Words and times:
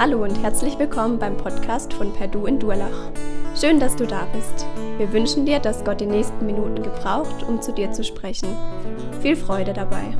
Hallo 0.00 0.22
und 0.24 0.34
herzlich 0.42 0.78
willkommen 0.78 1.18
beim 1.18 1.36
Podcast 1.36 1.92
von 1.92 2.10
Perdu 2.14 2.46
in 2.46 2.58
Durlach. 2.58 3.12
Schön, 3.54 3.78
dass 3.78 3.94
du 3.96 4.06
da 4.06 4.24
bist. 4.32 4.64
Wir 4.96 5.12
wünschen 5.12 5.44
dir, 5.44 5.60
dass 5.60 5.84
Gott 5.84 6.00
die 6.00 6.06
nächsten 6.06 6.46
Minuten 6.46 6.82
gebraucht, 6.82 7.42
um 7.42 7.60
zu 7.60 7.70
dir 7.74 7.92
zu 7.92 8.02
sprechen. 8.02 8.48
Viel 9.20 9.36
Freude 9.36 9.74
dabei. 9.74 10.16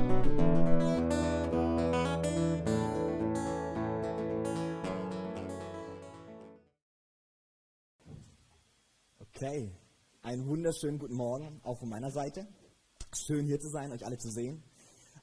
Okay, 9.18 9.72
einen 10.20 10.46
wunderschönen 10.46 10.98
guten 10.98 11.14
Morgen 11.14 11.58
auch 11.64 11.78
von 11.78 11.88
meiner 11.88 12.10
Seite. 12.10 12.46
Schön 13.14 13.46
hier 13.46 13.58
zu 13.58 13.70
sein, 13.70 13.92
euch 13.92 14.04
alle 14.04 14.18
zu 14.18 14.28
sehen. 14.30 14.62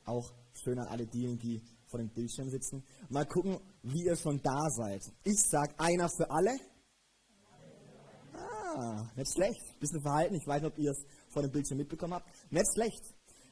Auch 0.03 0.33
schön 0.53 0.79
an 0.79 0.87
alle 0.87 1.05
diejenigen, 1.05 1.37
die 1.37 1.76
vor 1.87 1.99
dem 1.99 2.09
Bildschirm 2.09 2.49
sitzen. 2.49 2.83
Mal 3.09 3.25
gucken, 3.25 3.59
wie 3.83 4.05
ihr 4.05 4.15
schon 4.15 4.41
da 4.41 4.69
seid. 4.69 5.01
Ich 5.23 5.39
sag 5.49 5.73
einer 5.77 6.09
für 6.09 6.29
alle. 6.29 6.55
Ah, 8.33 9.09
nicht 9.15 9.33
schlecht. 9.33 9.79
Bisschen 9.79 10.01
verhalten. 10.01 10.35
Ich 10.35 10.45
weiß 10.45 10.61
nicht, 10.61 10.71
ob 10.71 10.77
ihr 10.77 10.91
es 10.91 11.03
vor 11.29 11.41
dem 11.41 11.51
Bildschirm 11.51 11.77
mitbekommen 11.77 12.13
habt. 12.13 12.29
Nicht 12.51 12.67
schlecht. 12.73 13.01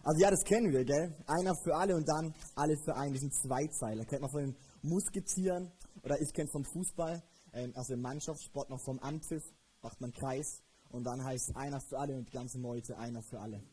Also 0.04 0.22
ja, 0.22 0.30
das 0.30 0.44
kennen 0.44 0.72
wir, 0.72 0.86
gell? 0.86 1.16
Einer 1.26 1.56
für 1.64 1.76
alle 1.76 1.96
und 1.96 2.08
dann 2.08 2.34
alle 2.56 2.76
für 2.84 2.96
einen. 2.96 3.14
Diesen 3.14 3.32
Zweizeiler. 3.32 4.06
Kennt 4.06 4.22
man 4.22 4.30
von 4.30 4.42
den 4.42 4.56
Musketieren 4.84 5.72
oder 6.04 6.22
ich 6.22 6.32
kenne 6.34 6.50
vom 6.52 6.64
Fußball. 6.64 7.24
Ähm, 7.54 7.72
also 7.76 7.94
im 7.94 8.02
Mannschaftssport 8.02 8.70
noch 8.70 8.82
vom 8.84 9.00
Anpfiff. 9.00 9.44
Macht 9.82 10.00
man 10.02 10.12
Kreis 10.12 10.62
und 10.90 11.04
dann 11.04 11.24
heißt 11.24 11.50
es 11.50 11.56
einer 11.56 11.80
für 11.82 11.98
alle 11.98 12.16
und 12.16 12.28
die 12.28 12.34
ganze 12.34 12.60
Meute 12.60 12.98
einer 12.98 13.22
für 13.24 13.40
alle. 13.40 13.64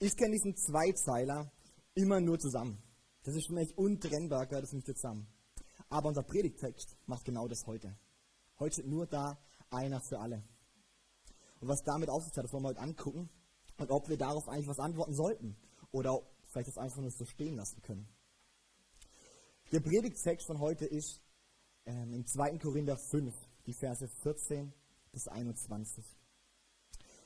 Ich 0.00 0.16
kenne 0.16 0.32
diesen 0.32 0.56
Zweizeiler 0.56 1.50
immer 1.94 2.20
nur 2.20 2.38
zusammen. 2.38 2.82
Das 3.28 3.36
ist 3.36 3.48
für 3.48 3.52
mich 3.52 3.76
untrennbar, 3.76 4.46
gehört 4.46 4.64
das 4.64 4.72
nicht 4.72 4.86
zusammen. 4.86 5.28
Aber 5.90 6.08
unser 6.08 6.22
Predigtext 6.22 6.96
macht 7.04 7.26
genau 7.26 7.46
das 7.46 7.66
heute. 7.66 7.94
Heute 8.58 8.72
steht 8.72 8.86
nur 8.86 9.06
da 9.06 9.38
einer 9.68 10.00
für 10.00 10.18
alle. 10.18 10.42
Und 11.60 11.68
was 11.68 11.82
damit 11.82 12.08
auf 12.08 12.24
sich 12.24 12.34
hat, 12.34 12.44
das 12.44 12.52
wollen 12.54 12.62
wir 12.62 12.68
heute 12.70 12.80
angucken. 12.80 13.28
Und 13.76 13.90
ob 13.90 14.08
wir 14.08 14.16
darauf 14.16 14.48
eigentlich 14.48 14.66
was 14.66 14.78
antworten 14.78 15.12
sollten. 15.12 15.58
Oder 15.90 16.22
vielleicht 16.44 16.68
das 16.68 16.78
einfach 16.78 17.02
nur 17.02 17.10
so 17.10 17.26
stehen 17.26 17.56
lassen 17.56 17.82
können. 17.82 18.08
Der 19.72 19.80
Predigtext 19.80 20.46
von 20.46 20.58
heute 20.58 20.86
ist 20.86 21.20
ähm, 21.84 22.14
im 22.14 22.24
2. 22.24 22.56
Korinther 22.56 22.96
5, 22.96 23.34
die 23.66 23.74
Verse 23.74 24.08
14 24.22 24.72
bis 25.12 25.28
21. 25.28 26.02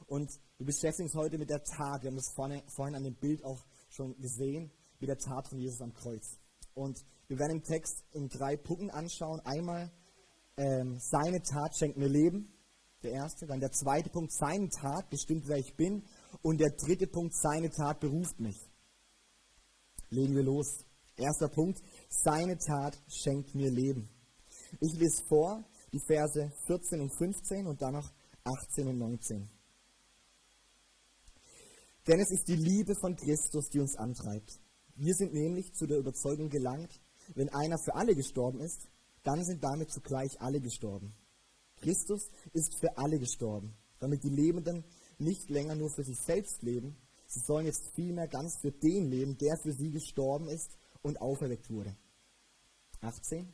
Und 0.07 0.33
wir 0.59 0.67
beschäftigen 0.67 1.07
uns 1.07 1.15
heute 1.15 1.39
mit 1.39 1.49
der 1.49 1.63
Tat. 1.63 2.03
Wir 2.03 2.11
haben 2.11 2.17
das 2.17 2.33
vorne, 2.35 2.65
vorhin 2.75 2.97
an 2.97 3.05
dem 3.05 3.15
Bild 3.15 3.45
auch 3.45 3.65
schon 3.89 4.21
gesehen 4.21 4.73
wie 5.03 5.07
der 5.07 5.19
Tat 5.19 5.49
von 5.49 5.59
Jesus 5.59 5.81
am 5.83 5.93
Kreuz. 5.93 6.39
Und 6.75 7.05
wir 7.27 7.39
werden 7.39 7.59
den 7.59 7.65
Text 7.65 8.05
in 8.13 8.29
drei 8.29 8.57
Punkten 8.57 8.89
anschauen. 8.91 9.41
Einmal, 9.41 9.93
ähm, 10.57 10.99
seine 11.01 11.43
Tat 11.43 11.77
schenkt 11.77 11.99
mir 11.99 12.09
Leben, 12.09 12.53
der 13.03 13.13
erste. 13.13 13.47
Dann 13.47 13.61
der 13.61 13.73
zweite 13.73 14.11
Punkt, 14.11 14.33
seine 14.33 14.69
Tat 14.69 15.11
bestimmt, 15.11 15.49
wer 15.49 15.59
ich 15.59 15.75
bin. 15.77 16.05
Und 16.41 16.61
der 16.61 16.71
dritte 16.71 17.09
Punkt, 17.09 17.35
seine 17.35 17.69
Tat 17.71 18.01
beruft 18.01 18.39
mich. 18.39 18.57
Legen 20.09 20.35
wir 20.37 20.45
los. 20.45 20.85
Erster 21.17 21.49
Punkt, 21.49 21.83
seine 22.09 22.57
Tat 22.57 22.97
schenkt 23.09 23.55
mir 23.55 23.71
Leben. 23.71 24.09
Ich 24.81 24.99
lese 24.99 25.23
vor 25.29 25.65
die 25.93 26.01
Verse 26.01 26.51
14 26.67 27.01
und 27.01 27.11
15 27.19 27.67
und 27.67 27.83
dann 27.83 27.95
noch 27.95 28.11
18 28.45 28.87
und 28.87 28.99
19. 28.99 29.51
Denn 32.07 32.21
es 32.21 32.31
ist 32.31 32.49
die 32.49 32.57
Liebe 32.57 32.95
von 33.01 33.15
Christus, 33.15 33.69
die 33.69 33.81
uns 33.81 33.97
antreibt. 33.97 34.62
Wir 34.97 35.15
sind 35.15 35.33
nämlich 35.33 35.73
zu 35.75 35.87
der 35.87 35.99
Überzeugung 35.99 36.49
gelangt, 36.49 37.01
wenn 37.35 37.49
einer 37.49 37.79
für 37.79 37.95
alle 37.95 38.15
gestorben 38.15 38.61
ist, 38.61 38.89
dann 39.23 39.45
sind 39.45 39.63
damit 39.63 39.91
zugleich 39.91 40.41
alle 40.41 40.61
gestorben. 40.61 41.15
Christus 41.81 42.31
ist 42.53 42.79
für 42.81 42.97
alle 42.97 43.19
gestorben, 43.19 43.75
damit 43.99 44.23
die 44.23 44.31
Lebenden 44.31 44.85
nicht 45.19 45.51
länger 45.51 45.75
nur 45.75 45.91
für 45.91 46.05
sich 46.05 46.19
selbst 46.19 46.63
leben, 46.63 46.97
sie 47.27 47.41
sollen 47.41 47.67
jetzt 47.67 47.91
vielmehr 47.95 48.29
ganz 48.29 48.59
für 48.61 48.73
den 48.73 49.07
leben, 49.07 49.37
der 49.39 49.57
für 49.63 49.73
sie 49.73 49.91
gestorben 49.91 50.49
ist 50.49 50.77
und 51.03 51.21
auferweckt 51.21 51.71
wurde. 51.71 51.97
18. 53.01 53.53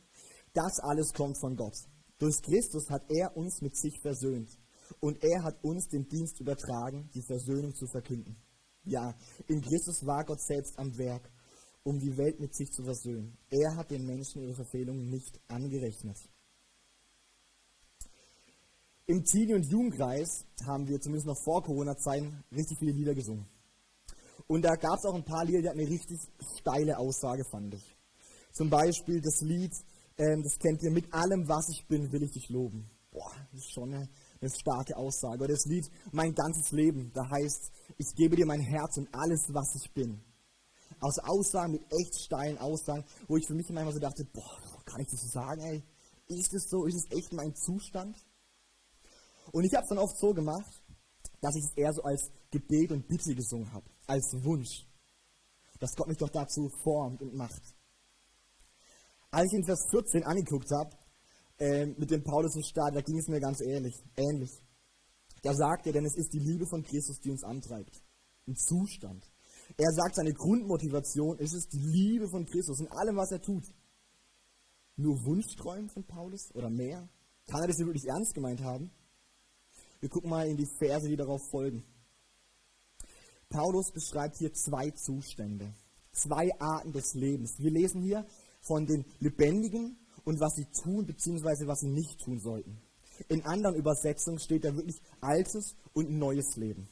Das 0.53 0.79
alles 0.79 1.13
kommt 1.13 1.39
von 1.39 1.55
Gott. 1.55 1.75
Durch 2.17 2.41
Christus 2.41 2.89
hat 2.89 3.03
er 3.09 3.35
uns 3.37 3.61
mit 3.61 3.77
sich 3.77 3.99
versöhnt 4.01 4.49
und 4.99 5.23
er 5.23 5.43
hat 5.43 5.63
uns 5.63 5.87
den 5.87 6.07
Dienst 6.07 6.39
übertragen, 6.39 7.09
die 7.13 7.23
Versöhnung 7.23 7.73
zu 7.73 7.87
verkünden. 7.87 8.35
Ja, 8.83 9.15
in 9.47 9.61
Christus 9.61 10.05
war 10.05 10.25
Gott 10.25 10.41
selbst 10.41 10.77
am 10.77 10.97
Werk, 10.97 11.31
um 11.83 11.99
die 11.99 12.17
Welt 12.17 12.39
mit 12.39 12.55
sich 12.55 12.71
zu 12.71 12.83
versöhnen. 12.83 13.37
Er 13.49 13.75
hat 13.75 13.91
den 13.91 14.05
Menschen 14.05 14.41
ihre 14.41 14.55
Verfehlungen 14.55 15.09
nicht 15.09 15.39
angerechnet. 15.47 16.17
Im 19.05 19.23
Teenie- 19.23 19.55
und 19.55 19.65
Jugendkreis 19.65 20.45
haben 20.67 20.87
wir 20.87 20.99
zumindest 20.99 21.27
noch 21.27 21.41
vor 21.43 21.63
Corona-Zeiten 21.63 22.43
richtig 22.51 22.77
viele 22.77 22.91
Lieder 22.91 23.15
gesungen. 23.15 23.47
Und 24.47 24.63
da 24.63 24.75
gab 24.75 24.99
es 24.99 25.05
auch 25.05 25.15
ein 25.15 25.25
paar 25.25 25.45
Lieder, 25.45 25.61
die 25.61 25.69
hatten 25.69 25.79
eine 25.79 25.89
richtig 25.89 26.19
steile 26.59 26.97
Aussage, 26.97 27.43
fand 27.49 27.73
ich. 27.73 27.97
Zum 28.51 28.69
Beispiel 28.69 29.21
das 29.21 29.41
Lied, 29.41 29.73
ähm, 30.17 30.43
das 30.43 30.59
kennt 30.59 30.83
ihr, 30.83 30.91
mit 30.91 31.11
allem, 31.13 31.47
was 31.47 31.69
ich 31.69 31.87
bin, 31.87 32.11
will 32.11 32.23
ich 32.23 32.31
dich 32.31 32.49
loben. 32.49 32.89
Boah, 33.11 33.31
das 33.51 33.61
ist 33.61 33.73
schon 33.73 33.93
eine, 33.93 34.07
eine 34.41 34.51
starke 34.51 34.95
Aussage. 34.95 35.43
Oder 35.43 35.53
das 35.53 35.65
Lied, 35.65 35.89
mein 36.11 36.35
ganzes 36.35 36.71
Leben, 36.71 37.11
da 37.13 37.27
heißt, 37.29 37.71
ich 37.97 38.15
gebe 38.15 38.35
dir 38.35 38.45
mein 38.45 38.61
Herz 38.61 38.97
und 38.97 39.09
alles, 39.11 39.47
was 39.49 39.75
ich 39.75 39.91
bin 39.91 40.21
aus 41.01 41.19
Aussagen 41.19 41.73
mit 41.73 41.83
echt 41.91 42.19
steilen 42.19 42.57
Aussagen, 42.57 43.05
wo 43.27 43.37
ich 43.37 43.47
für 43.47 43.53
mich 43.53 43.69
manchmal 43.69 43.93
so 43.93 43.99
dachte, 43.99 44.25
boah, 44.33 44.57
kann 44.85 45.01
ich 45.01 45.07
das 45.07 45.21
so 45.21 45.27
sagen, 45.27 45.61
ey? 45.61 45.83
Ist 46.27 46.53
es 46.53 46.69
so? 46.69 46.85
Ist 46.85 46.95
es 46.95 47.17
echt 47.17 47.33
mein 47.33 47.55
Zustand? 47.55 48.15
Und 49.51 49.63
ich 49.63 49.73
habe 49.73 49.83
es 49.83 49.89
dann 49.89 49.97
oft 49.97 50.17
so 50.17 50.33
gemacht, 50.33 50.83
dass 51.41 51.55
ich 51.55 51.63
es 51.63 51.77
eher 51.77 51.93
so 51.93 52.03
als 52.03 52.29
Gebet 52.51 52.91
und 52.91 53.07
Bitte 53.07 53.33
gesungen 53.33 53.71
habe, 53.71 53.85
als 54.07 54.31
Wunsch, 54.43 54.85
dass 55.79 55.95
Gott 55.95 56.07
mich 56.07 56.17
doch 56.17 56.29
dazu 56.29 56.69
formt 56.83 57.21
und 57.21 57.33
macht. 57.33 57.61
Als 59.31 59.51
ich 59.51 59.59
in 59.59 59.65
Vers 59.65 59.87
14 59.91 60.23
angeguckt 60.23 60.69
habe, 60.71 60.95
äh, 61.59 61.85
mit 61.85 62.09
dem 62.09 62.23
Paulus 62.23 62.55
im 62.55 62.63
Staat, 62.63 62.95
da 62.95 63.01
ging 63.01 63.17
es 63.17 63.27
mir 63.27 63.39
ganz 63.39 63.61
ähnlich. 63.61 63.95
ähnlich. 64.15 64.51
Da 65.43 65.53
sagt 65.53 65.87
er, 65.87 65.93
denn 65.93 66.05
es 66.05 66.17
ist 66.17 66.33
die 66.33 66.39
Liebe 66.39 66.65
von 66.67 66.83
Christus, 66.83 67.19
die 67.19 67.31
uns 67.31 67.43
antreibt. 67.43 68.01
Ein 68.47 68.55
Zustand. 68.55 69.28
Er 69.77 69.91
sagt, 69.91 70.15
seine 70.15 70.33
Grundmotivation 70.33 71.37
ist 71.39 71.53
es 71.53 71.67
die 71.67 71.79
Liebe 71.79 72.27
von 72.29 72.45
Christus 72.45 72.79
in 72.79 72.91
allem, 72.91 73.15
was 73.15 73.31
er 73.31 73.41
tut. 73.41 73.63
Nur 74.95 75.23
Wunschträumen 75.25 75.89
von 75.89 76.03
Paulus 76.03 76.53
oder 76.53 76.69
mehr? 76.69 77.07
Kann 77.47 77.61
er 77.61 77.67
das 77.67 77.79
wirklich 77.79 78.05
ernst 78.05 78.33
gemeint 78.33 78.61
haben? 78.61 78.91
Wir 79.99 80.09
gucken 80.09 80.29
mal 80.29 80.47
in 80.47 80.57
die 80.57 80.67
Verse, 80.77 81.07
die 81.07 81.15
darauf 81.15 81.41
folgen. 81.49 81.83
Paulus 83.49 83.91
beschreibt 83.91 84.37
hier 84.37 84.53
zwei 84.53 84.91
Zustände, 84.91 85.73
zwei 86.11 86.49
Arten 86.59 86.91
des 86.91 87.13
Lebens. 87.15 87.55
Wir 87.57 87.71
lesen 87.71 88.01
hier 88.01 88.25
von 88.61 88.85
den 88.85 89.05
Lebendigen 89.19 89.97
und 90.23 90.39
was 90.39 90.55
sie 90.55 90.67
tun 90.83 91.05
bzw. 91.05 91.65
was 91.65 91.79
sie 91.79 91.89
nicht 91.89 92.19
tun 92.19 92.39
sollten. 92.39 92.81
In 93.27 93.43
anderen 93.45 93.75
Übersetzungen 93.75 94.39
steht 94.39 94.63
da 94.63 94.75
wirklich 94.75 95.01
altes 95.19 95.75
und 95.93 96.11
neues 96.11 96.55
Leben. 96.55 96.87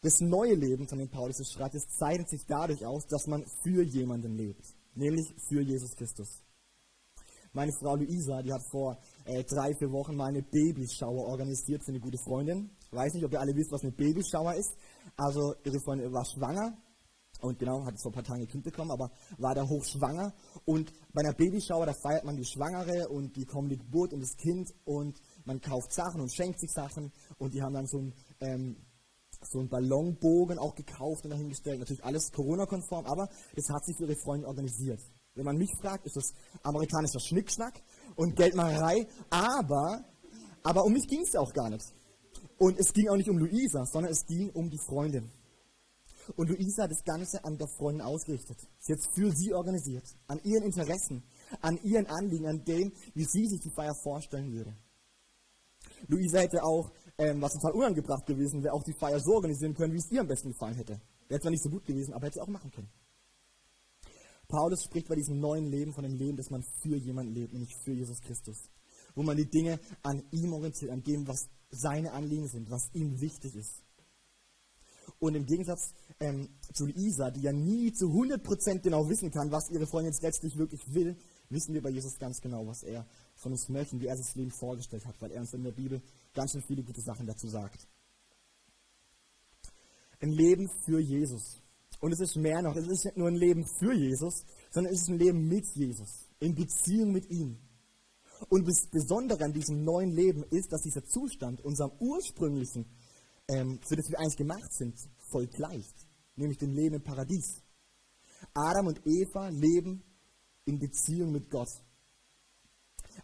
Das 0.00 0.20
neue 0.20 0.54
Leben, 0.54 0.86
von 0.86 0.98
dem 0.98 1.08
Paulus 1.08 1.36
schreibt, 1.50 1.74
es 1.74 1.88
zeichnet 1.88 2.28
sich 2.28 2.44
dadurch 2.46 2.86
aus, 2.86 3.06
dass 3.06 3.26
man 3.26 3.44
für 3.64 3.82
jemanden 3.82 4.36
lebt, 4.36 4.64
nämlich 4.94 5.34
für 5.48 5.60
Jesus 5.60 5.96
Christus. 5.96 6.42
Meine 7.52 7.72
Frau 7.72 7.96
Luisa, 7.96 8.42
die 8.42 8.52
hat 8.52 8.62
vor 8.70 8.96
äh, 9.24 9.42
drei, 9.42 9.74
vier 9.74 9.90
Wochen 9.90 10.14
mal 10.14 10.26
eine 10.26 10.42
Babyschauer 10.42 11.26
organisiert 11.26 11.82
für 11.82 11.90
eine 11.90 12.00
gute 12.00 12.18
Freundin. 12.18 12.70
Ich 12.80 12.92
weiß 12.92 13.14
nicht, 13.14 13.24
ob 13.24 13.32
ihr 13.32 13.40
alle 13.40 13.56
wisst, 13.56 13.72
was 13.72 13.82
eine 13.82 13.92
Babyschauer 13.92 14.54
ist. 14.54 14.76
Also 15.16 15.54
ihre 15.64 15.80
Freundin 15.80 16.12
war 16.12 16.24
schwanger 16.24 16.76
und 17.40 17.58
genau, 17.58 17.84
hat 17.84 18.00
vor 18.00 18.10
ein 18.10 18.14
paar 18.14 18.24
Tagen 18.24 18.42
ein 18.42 18.48
Kind 18.48 18.64
bekommen, 18.64 18.90
aber 18.90 19.10
war 19.38 19.54
da 19.54 19.66
hochschwanger. 19.66 20.34
Und 20.64 20.92
bei 21.12 21.22
einer 21.22 21.34
Babyschauer, 21.34 21.86
da 21.86 21.94
feiert 21.94 22.24
man 22.24 22.36
die 22.36 22.44
Schwangere 22.44 23.08
und 23.08 23.36
die 23.36 23.44
kommende 23.44 23.76
Geburt 23.76 24.12
und 24.12 24.20
das 24.20 24.36
Kind 24.36 24.72
und 24.84 25.18
man 25.44 25.60
kauft 25.60 25.92
Sachen 25.92 26.20
und 26.20 26.32
schenkt 26.32 26.60
sich 26.60 26.70
Sachen 26.70 27.12
und 27.38 27.54
die 27.54 27.62
haben 27.62 27.74
dann 27.74 27.86
so 27.86 27.98
ein 27.98 28.14
ähm, 28.40 28.76
so 29.42 29.60
einen 29.60 29.68
Ballonbogen 29.68 30.58
auch 30.58 30.74
gekauft 30.74 31.24
und 31.24 31.30
dahingestellt. 31.30 31.78
Natürlich 31.78 32.04
alles 32.04 32.32
Corona-konform, 32.32 33.06
aber 33.06 33.28
das 33.54 33.68
hat 33.70 33.84
sich 33.84 33.96
für 33.96 34.04
ihre 34.04 34.16
Freunde 34.16 34.46
organisiert. 34.46 35.00
Wenn 35.34 35.44
man 35.44 35.56
mich 35.56 35.70
fragt, 35.80 36.06
ist 36.06 36.16
das 36.16 36.32
amerikanischer 36.62 37.20
Schnickschnack 37.20 37.80
und 38.16 38.34
Geldmacherei, 38.34 39.06
aber, 39.30 40.04
aber 40.64 40.84
um 40.84 40.92
mich 40.92 41.06
ging 41.06 41.22
es 41.22 41.32
ja 41.32 41.40
auch 41.40 41.52
gar 41.52 41.70
nicht. 41.70 41.84
Und 42.58 42.78
es 42.78 42.92
ging 42.92 43.08
auch 43.08 43.16
nicht 43.16 43.30
um 43.30 43.38
Luisa, 43.38 43.86
sondern 43.86 44.12
es 44.12 44.26
ging 44.26 44.50
um 44.50 44.68
die 44.68 44.80
Freundin. 44.84 45.30
Und 46.36 46.48
Luisa 46.48 46.82
hat 46.82 46.90
das 46.90 47.04
Ganze 47.04 47.42
an 47.44 47.56
der 47.56 47.68
Freundin 47.68 48.02
ausgerichtet. 48.02 48.58
Sie 48.80 48.92
hat 48.92 48.98
es 48.98 49.06
für 49.14 49.30
sie 49.30 49.54
organisiert, 49.54 50.04
an 50.26 50.40
ihren 50.42 50.64
Interessen, 50.64 51.22
an 51.60 51.78
ihren 51.82 52.06
Anliegen, 52.06 52.46
an 52.46 52.64
dem, 52.64 52.92
wie 53.14 53.24
sie 53.24 53.46
sich 53.46 53.60
die 53.60 53.70
Feier 53.70 53.94
vorstellen 54.02 54.52
würde. 54.52 54.76
Luisa 56.08 56.38
hätte 56.38 56.62
auch 56.62 56.90
ähm, 57.18 57.42
was 57.42 57.52
total 57.54 57.72
unangebracht 57.72 58.26
gewesen 58.26 58.62
wäre, 58.62 58.72
auch 58.72 58.84
die 58.84 58.94
Feier 58.94 59.20
so 59.20 59.34
organisieren 59.34 59.74
können, 59.74 59.92
wie 59.92 59.98
es 59.98 60.10
ihr 60.10 60.20
am 60.20 60.28
besten 60.28 60.50
gefallen 60.50 60.76
hätte. 60.76 61.00
Wäre 61.28 61.40
zwar 61.40 61.50
nicht 61.50 61.62
so 61.62 61.70
gut 61.70 61.84
gewesen, 61.84 62.14
aber 62.14 62.26
hätte 62.26 62.34
sie 62.34 62.40
auch 62.40 62.48
machen 62.48 62.70
können. 62.70 62.88
Paulus 64.46 64.84
spricht 64.84 65.08
bei 65.08 65.14
diesem 65.14 65.40
neuen 65.40 65.66
Leben 65.66 65.92
von 65.92 66.04
dem 66.04 66.14
Leben, 66.14 66.36
dass 66.36 66.48
man 66.48 66.62
für 66.80 66.96
jemanden 66.96 67.34
lebt, 67.34 67.52
nämlich 67.52 67.74
für 67.84 67.92
Jesus 67.92 68.20
Christus. 68.20 68.70
Wo 69.14 69.22
man 69.22 69.36
die 69.36 69.50
Dinge 69.50 69.78
an 70.02 70.22
ihm 70.30 70.52
orientiert, 70.54 70.90
an 70.90 71.02
dem, 71.02 71.26
was 71.26 71.48
seine 71.70 72.12
Anliegen 72.12 72.48
sind, 72.48 72.70
was 72.70 72.88
ihm 72.94 73.20
wichtig 73.20 73.56
ist. 73.56 73.82
Und 75.18 75.34
im 75.34 75.44
Gegensatz 75.44 75.92
ähm, 76.20 76.48
zu 76.72 76.86
Isa, 76.86 77.30
die 77.30 77.42
ja 77.42 77.52
nie 77.52 77.92
zu 77.92 78.06
100% 78.06 78.80
genau 78.80 79.08
wissen 79.08 79.30
kann, 79.30 79.50
was 79.50 79.68
ihre 79.70 79.86
Freundin 79.86 80.12
jetzt 80.12 80.22
letztlich 80.22 80.56
wirklich 80.56 80.82
will, 80.94 81.16
wissen 81.50 81.74
wir 81.74 81.82
bei 81.82 81.90
Jesus 81.90 82.18
ganz 82.18 82.40
genau, 82.40 82.66
was 82.66 82.82
er 82.82 83.06
von 83.34 83.52
uns 83.52 83.68
möchte 83.68 84.00
wie 84.00 84.06
er 84.06 84.16
sich 84.16 84.26
das 84.26 84.36
Leben 84.36 84.50
vorgestellt 84.50 85.06
hat, 85.06 85.20
weil 85.20 85.32
er 85.32 85.40
uns 85.40 85.52
in 85.52 85.64
der 85.64 85.72
Bibel 85.72 86.02
ganz 86.34 86.52
schön 86.52 86.62
viele 86.62 86.82
gute 86.82 87.00
Sachen 87.00 87.26
dazu 87.26 87.48
sagt. 87.48 87.86
Ein 90.20 90.30
Leben 90.30 90.68
für 90.84 91.00
Jesus. 91.00 91.60
Und 92.00 92.12
es 92.12 92.20
ist 92.20 92.36
mehr 92.36 92.62
noch, 92.62 92.76
es 92.76 92.86
ist 92.86 93.04
nicht 93.04 93.16
nur 93.16 93.28
ein 93.28 93.34
Leben 93.34 93.64
für 93.78 93.92
Jesus, 93.92 94.44
sondern 94.70 94.92
es 94.92 95.02
ist 95.02 95.08
ein 95.08 95.18
Leben 95.18 95.48
mit 95.48 95.66
Jesus, 95.74 96.28
in 96.38 96.54
Beziehung 96.54 97.12
mit 97.12 97.28
ihm. 97.28 97.58
Und 98.48 98.68
das 98.68 98.86
Besondere 98.86 99.44
an 99.44 99.52
diesem 99.52 99.82
neuen 99.82 100.12
Leben 100.12 100.44
ist, 100.44 100.72
dass 100.72 100.82
dieser 100.82 101.04
Zustand 101.04 101.60
unserem 101.64 101.90
ursprünglichen, 101.98 102.86
ähm, 103.48 103.80
für 103.82 103.96
das 103.96 104.08
wir 104.10 104.18
eigentlich 104.20 104.36
gemacht 104.36 104.72
sind, 104.72 104.94
voll 105.30 105.48
gleicht, 105.48 106.06
nämlich 106.36 106.58
dem 106.58 106.70
Leben 106.70 106.96
im 106.96 107.02
Paradies. 107.02 107.62
Adam 108.54 108.86
und 108.86 109.00
Eva 109.04 109.48
leben 109.48 110.04
in 110.66 110.78
Beziehung 110.78 111.32
mit 111.32 111.50
Gott. 111.50 111.70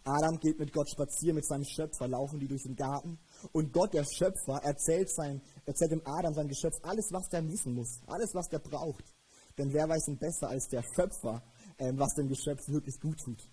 Adam 0.03 0.39
geht 0.39 0.59
mit 0.59 0.73
Gott 0.73 0.89
spazieren, 0.89 1.35
mit 1.35 1.45
seinem 1.45 1.63
Schöpfer, 1.63 2.07
laufen 2.07 2.39
die 2.39 2.47
durch 2.47 2.63
den 2.63 2.75
Garten. 2.75 3.17
Und 3.51 3.73
Gott, 3.73 3.93
der 3.93 4.03
Schöpfer, 4.03 4.61
erzählt, 4.63 5.09
sein, 5.09 5.41
erzählt 5.65 5.91
dem 5.91 6.05
Adam, 6.05 6.33
sein 6.33 6.47
Geschöpf, 6.47 6.77
alles, 6.83 7.11
was 7.11 7.29
der 7.29 7.47
wissen 7.47 7.73
muss, 7.73 8.01
alles, 8.07 8.33
was 8.33 8.49
der 8.49 8.59
braucht. 8.59 9.03
Denn 9.57 9.71
wer 9.73 9.87
weiß 9.87 10.05
denn 10.05 10.17
besser 10.17 10.49
als 10.49 10.67
der 10.67 10.83
Schöpfer, 10.95 11.43
ähm, 11.77 11.97
was 11.97 12.13
dem 12.15 12.27
Geschöpf 12.27 12.67
wirklich 12.67 12.99
gut 12.99 13.19
tut. 13.19 13.47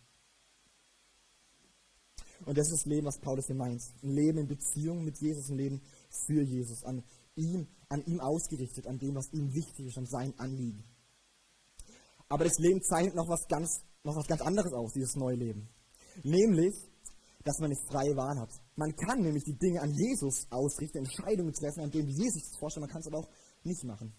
Und 2.44 2.58
das 2.58 2.66
ist 2.66 2.80
das 2.80 2.86
Leben, 2.86 3.06
was 3.06 3.20
Paulus 3.20 3.46
hier 3.46 3.54
meint. 3.54 3.82
Ein 4.02 4.10
Leben 4.10 4.38
in 4.38 4.48
Beziehung 4.48 5.04
mit 5.04 5.16
Jesus, 5.20 5.48
ein 5.48 5.56
Leben 5.56 5.80
für 6.26 6.42
Jesus, 6.42 6.82
an 6.82 7.04
ihm, 7.36 7.68
an 7.88 8.04
ihm 8.04 8.20
ausgerichtet, 8.20 8.86
an 8.86 8.98
dem, 8.98 9.14
was 9.14 9.32
ihm 9.32 9.54
wichtig 9.54 9.86
ist, 9.86 9.98
an 9.98 10.06
sein 10.06 10.34
Anliegen. 10.38 10.82
Aber 12.28 12.44
das 12.44 12.58
Leben 12.58 12.82
zeichnet 12.82 13.14
noch 13.14 13.28
was 13.28 13.46
ganz, 13.46 13.82
noch 14.02 14.16
was 14.16 14.26
ganz 14.26 14.40
anderes 14.40 14.72
aus, 14.72 14.92
dieses 14.92 15.14
neue 15.16 15.36
Leben. 15.36 15.68
Nämlich, 16.22 16.74
dass 17.44 17.58
man 17.58 17.70
eine 17.70 17.80
freie 17.90 18.16
Wahl 18.16 18.38
hat. 18.38 18.50
Man 18.76 18.94
kann 18.94 19.20
nämlich 19.20 19.44
die 19.44 19.58
Dinge 19.58 19.80
an 19.80 19.92
Jesus 19.92 20.46
ausrichten, 20.50 20.98
Entscheidungen 20.98 21.52
treffen, 21.52 21.80
an 21.80 21.90
denen 21.90 22.08
Jesus 22.08 22.42
das 22.50 22.58
vorstellt, 22.58 22.82
man 22.82 22.90
kann 22.90 23.00
es 23.00 23.08
aber 23.08 23.18
auch 23.18 23.28
nicht 23.64 23.84
machen. 23.84 24.12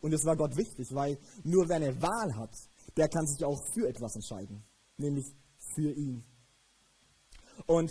Und 0.00 0.12
es 0.12 0.24
war 0.24 0.36
Gott 0.36 0.56
wichtig, 0.56 0.88
weil 0.92 1.18
nur 1.44 1.68
wer 1.68 1.76
eine 1.76 2.02
Wahl 2.02 2.36
hat, 2.36 2.54
der 2.96 3.08
kann 3.08 3.26
sich 3.26 3.44
auch 3.44 3.60
für 3.72 3.88
etwas 3.88 4.14
entscheiden, 4.14 4.62
nämlich 4.96 5.26
für 5.74 5.92
ihn. 5.92 6.24
Und 7.66 7.90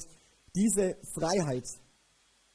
diese 0.55 0.97
Freiheit, 1.13 1.65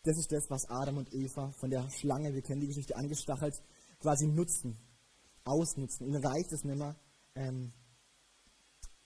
das 0.05 0.19
ist 0.19 0.33
das, 0.33 0.49
was 0.49 0.69
Adam 0.69 0.99
und 0.99 1.13
Eva 1.13 1.51
von 1.53 1.71
der 1.71 1.89
Schlange, 1.91 2.33
wir 2.33 2.43
kennen 2.43 2.61
die 2.61 2.69
Geschichte, 2.69 2.97
angestachelt, 2.97 3.55
quasi 4.01 4.27
nutzen, 4.27 4.79
ausnutzen. 5.45 6.07
Ihnen 6.07 6.25
reicht 6.25 6.53
es 6.53 6.65
nicht 6.65 6.79
mehr, 6.79 6.97
ähm, 7.35 7.73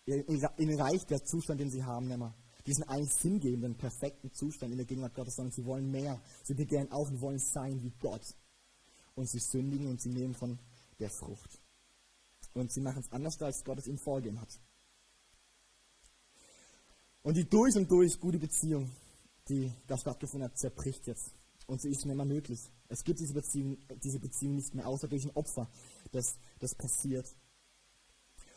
ihnen 0.07 0.81
reicht 0.81 1.11
der 1.11 1.25
Zustand, 1.25 1.61
den 1.61 1.71
sie 1.71 1.85
haben, 1.85 2.09
nicht 2.09 2.19
mehr. 2.19 2.35
Diesen 2.67 2.85
eigentlich 2.85 3.15
sinngebenden, 3.15 3.77
perfekten 3.77 4.33
Zustand 4.33 4.73
in 4.73 4.79
der 4.79 4.87
Gegenwart 4.87 5.15
Gottes, 5.15 5.35
sondern 5.37 5.53
sie 5.53 5.65
wollen 5.65 5.91
mehr. 5.91 6.21
Sie 6.45 6.55
begehren 6.55 6.91
auf 6.91 7.11
und 7.11 7.21
wollen 7.21 7.39
sein 7.39 7.83
wie 7.83 7.93
Gott. 8.01 8.23
Und 9.15 9.29
sie 9.29 9.39
sündigen 9.39 9.87
und 9.87 10.01
sie 10.01 10.09
nehmen 10.09 10.35
von 10.35 10.59
der 10.99 11.11
Frucht. 11.11 11.61
Und 12.55 12.73
sie 12.73 12.81
machen 12.81 13.03
es 13.05 13.13
anders, 13.13 13.41
als 13.43 13.63
Gott 13.65 13.79
es 13.79 13.87
ihnen 13.87 13.99
vorgegeben 13.99 14.41
hat. 14.41 14.61
Und 17.23 17.37
die 17.37 17.49
durch 17.49 17.75
und 17.77 17.91
durch 17.91 18.19
gute 18.21 18.39
Beziehung, 18.39 18.91
die 19.49 19.73
da 19.87 19.97
stattgefunden 19.99 20.49
hat, 20.49 20.59
zerbricht 20.59 21.07
jetzt. 21.07 21.35
Und 21.67 21.81
sie 21.81 21.91
ist 21.91 22.05
nicht 22.05 22.15
mehr 22.15 22.27
möglich. 22.27 22.61
Es 22.89 23.03
gibt 23.03 23.19
diese 23.19 23.33
Beziehung, 23.33 23.79
diese 24.03 24.21
Beziehung 24.21 24.57
nicht 24.57 24.75
mehr, 24.75 24.87
außer 24.87 25.09
durch 25.09 25.25
ein 25.25 25.35
Opfer, 25.35 25.69
das, 26.13 26.39
das 26.59 26.75
passiert. 26.75 27.27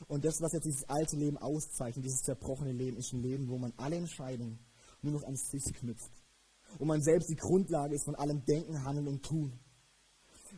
Und 0.07 0.23
das, 0.23 0.41
was 0.41 0.53
jetzt 0.53 0.65
dieses 0.65 0.87
alte 0.87 1.15
Leben 1.15 1.37
auszeichnet, 1.37 2.05
dieses 2.05 2.21
zerbrochene 2.21 2.71
Leben, 2.71 2.97
ist 2.97 3.13
ein 3.13 3.21
Leben, 3.21 3.49
wo 3.49 3.57
man 3.57 3.73
alle 3.77 3.95
Entscheidungen 3.95 4.59
nur 5.01 5.13
noch 5.13 5.23
an 5.23 5.35
sich 5.35 5.73
knüpft. 5.73 6.11
Wo 6.77 6.85
man 6.85 7.01
selbst 7.01 7.29
die 7.29 7.35
Grundlage 7.35 7.95
ist 7.95 8.05
von 8.05 8.15
allem 8.15 8.45
Denken, 8.45 8.83
Handeln 8.83 9.07
und 9.07 9.23
Tun. 9.23 9.59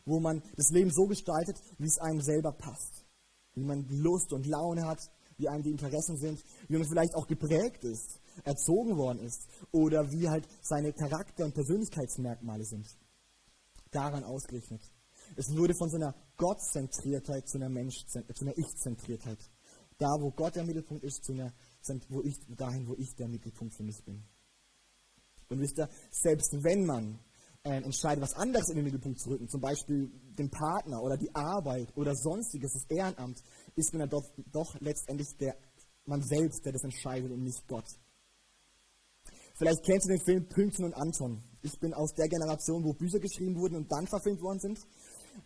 Wo 0.05 0.19
man 0.19 0.41
das 0.55 0.69
Leben 0.71 0.91
so 0.91 1.07
gestaltet, 1.07 1.57
wie 1.77 1.87
es 1.87 1.99
einem 1.99 2.21
selber 2.21 2.51
passt. 2.51 3.05
Wie 3.53 3.63
man 3.63 3.87
Lust 3.89 4.33
und 4.33 4.45
Laune 4.45 4.85
hat, 4.85 4.99
wie 5.37 5.47
einem 5.47 5.63
die 5.63 5.71
Interessen 5.71 6.17
sind, 6.17 6.43
wie 6.67 6.77
man 6.77 6.87
vielleicht 6.87 7.15
auch 7.15 7.25
geprägt 7.25 7.83
ist, 7.83 8.19
erzogen 8.43 8.97
worden 8.97 9.19
ist 9.19 9.47
oder 9.71 10.11
wie 10.11 10.29
halt 10.29 10.47
seine 10.61 10.93
Charakter- 10.93 11.45
und 11.45 11.53
Persönlichkeitsmerkmale 11.53 12.65
sind. 12.65 12.85
Daran 13.91 14.23
ausgerichtet. 14.23 14.81
Es 15.35 15.55
wurde 15.55 15.73
von 15.75 15.89
so 15.89 15.95
einer 15.95 16.13
Gottzentriertheit 16.39 17.47
zu 17.47 17.57
einer, 17.57 17.69
Mensch, 17.69 18.05
zu 18.07 18.23
einer 18.41 18.57
Ich-Zentriertheit. 18.57 19.37
Da, 19.97 20.07
wo 20.19 20.31
Gott 20.31 20.55
der 20.55 20.63
Mittelpunkt 20.63 21.03
ist, 21.03 21.25
zu 21.25 21.33
einer, 21.33 21.53
wo 22.07 22.21
ich, 22.21 22.39
dahin, 22.55 22.87
wo 22.87 22.95
ich 22.95 23.13
der 23.15 23.27
Mittelpunkt 23.27 23.75
für 23.75 23.83
mich 23.83 24.01
bin. 24.05 24.23
Und 25.49 25.59
wisst 25.59 25.77
ihr, 25.77 25.89
selbst 26.09 26.53
wenn 26.63 26.85
man 26.85 27.19
äh, 27.63 27.81
entscheidet, 27.81 28.23
was 28.23 28.33
anderes 28.35 28.69
in 28.69 28.77
den 28.77 28.85
Mittelpunkt 28.85 29.19
zu 29.19 29.31
rücken, 29.31 29.49
zum 29.49 29.59
Beispiel 29.59 30.09
den 30.37 30.49
Partner 30.49 31.01
oder 31.03 31.17
die 31.17 31.33
Arbeit 31.35 31.95
oder 31.97 32.15
sonstiges, 32.15 32.71
das 32.73 32.89
Ehrenamt, 32.89 33.43
ist 33.75 33.93
man 33.93 34.01
dann 34.01 34.09
doch, 34.09 34.25
doch 34.51 34.79
letztendlich 34.79 35.35
der, 35.37 35.57
man 36.05 36.21
selbst, 36.23 36.65
der 36.65 36.71
das 36.71 36.83
entscheidet 36.83 37.31
und 37.31 37.43
nicht 37.43 37.67
Gott. 37.67 37.87
Vielleicht 39.57 39.83
kennst 39.83 40.07
du 40.07 40.13
den 40.13 40.23
Film 40.23 40.47
Pünktchen 40.47 40.85
und 40.85 40.93
Anton. 40.93 41.43
Ich 41.61 41.77
bin 41.79 41.93
aus 41.93 42.13
der 42.13 42.29
Generation, 42.29 42.81
wo 42.85 42.93
Bücher 42.93 43.19
geschrieben 43.19 43.59
wurden 43.59 43.75
und 43.75 43.91
dann 43.91 44.07
verfilmt 44.07 44.41
worden 44.41 44.59
sind. 44.59 44.79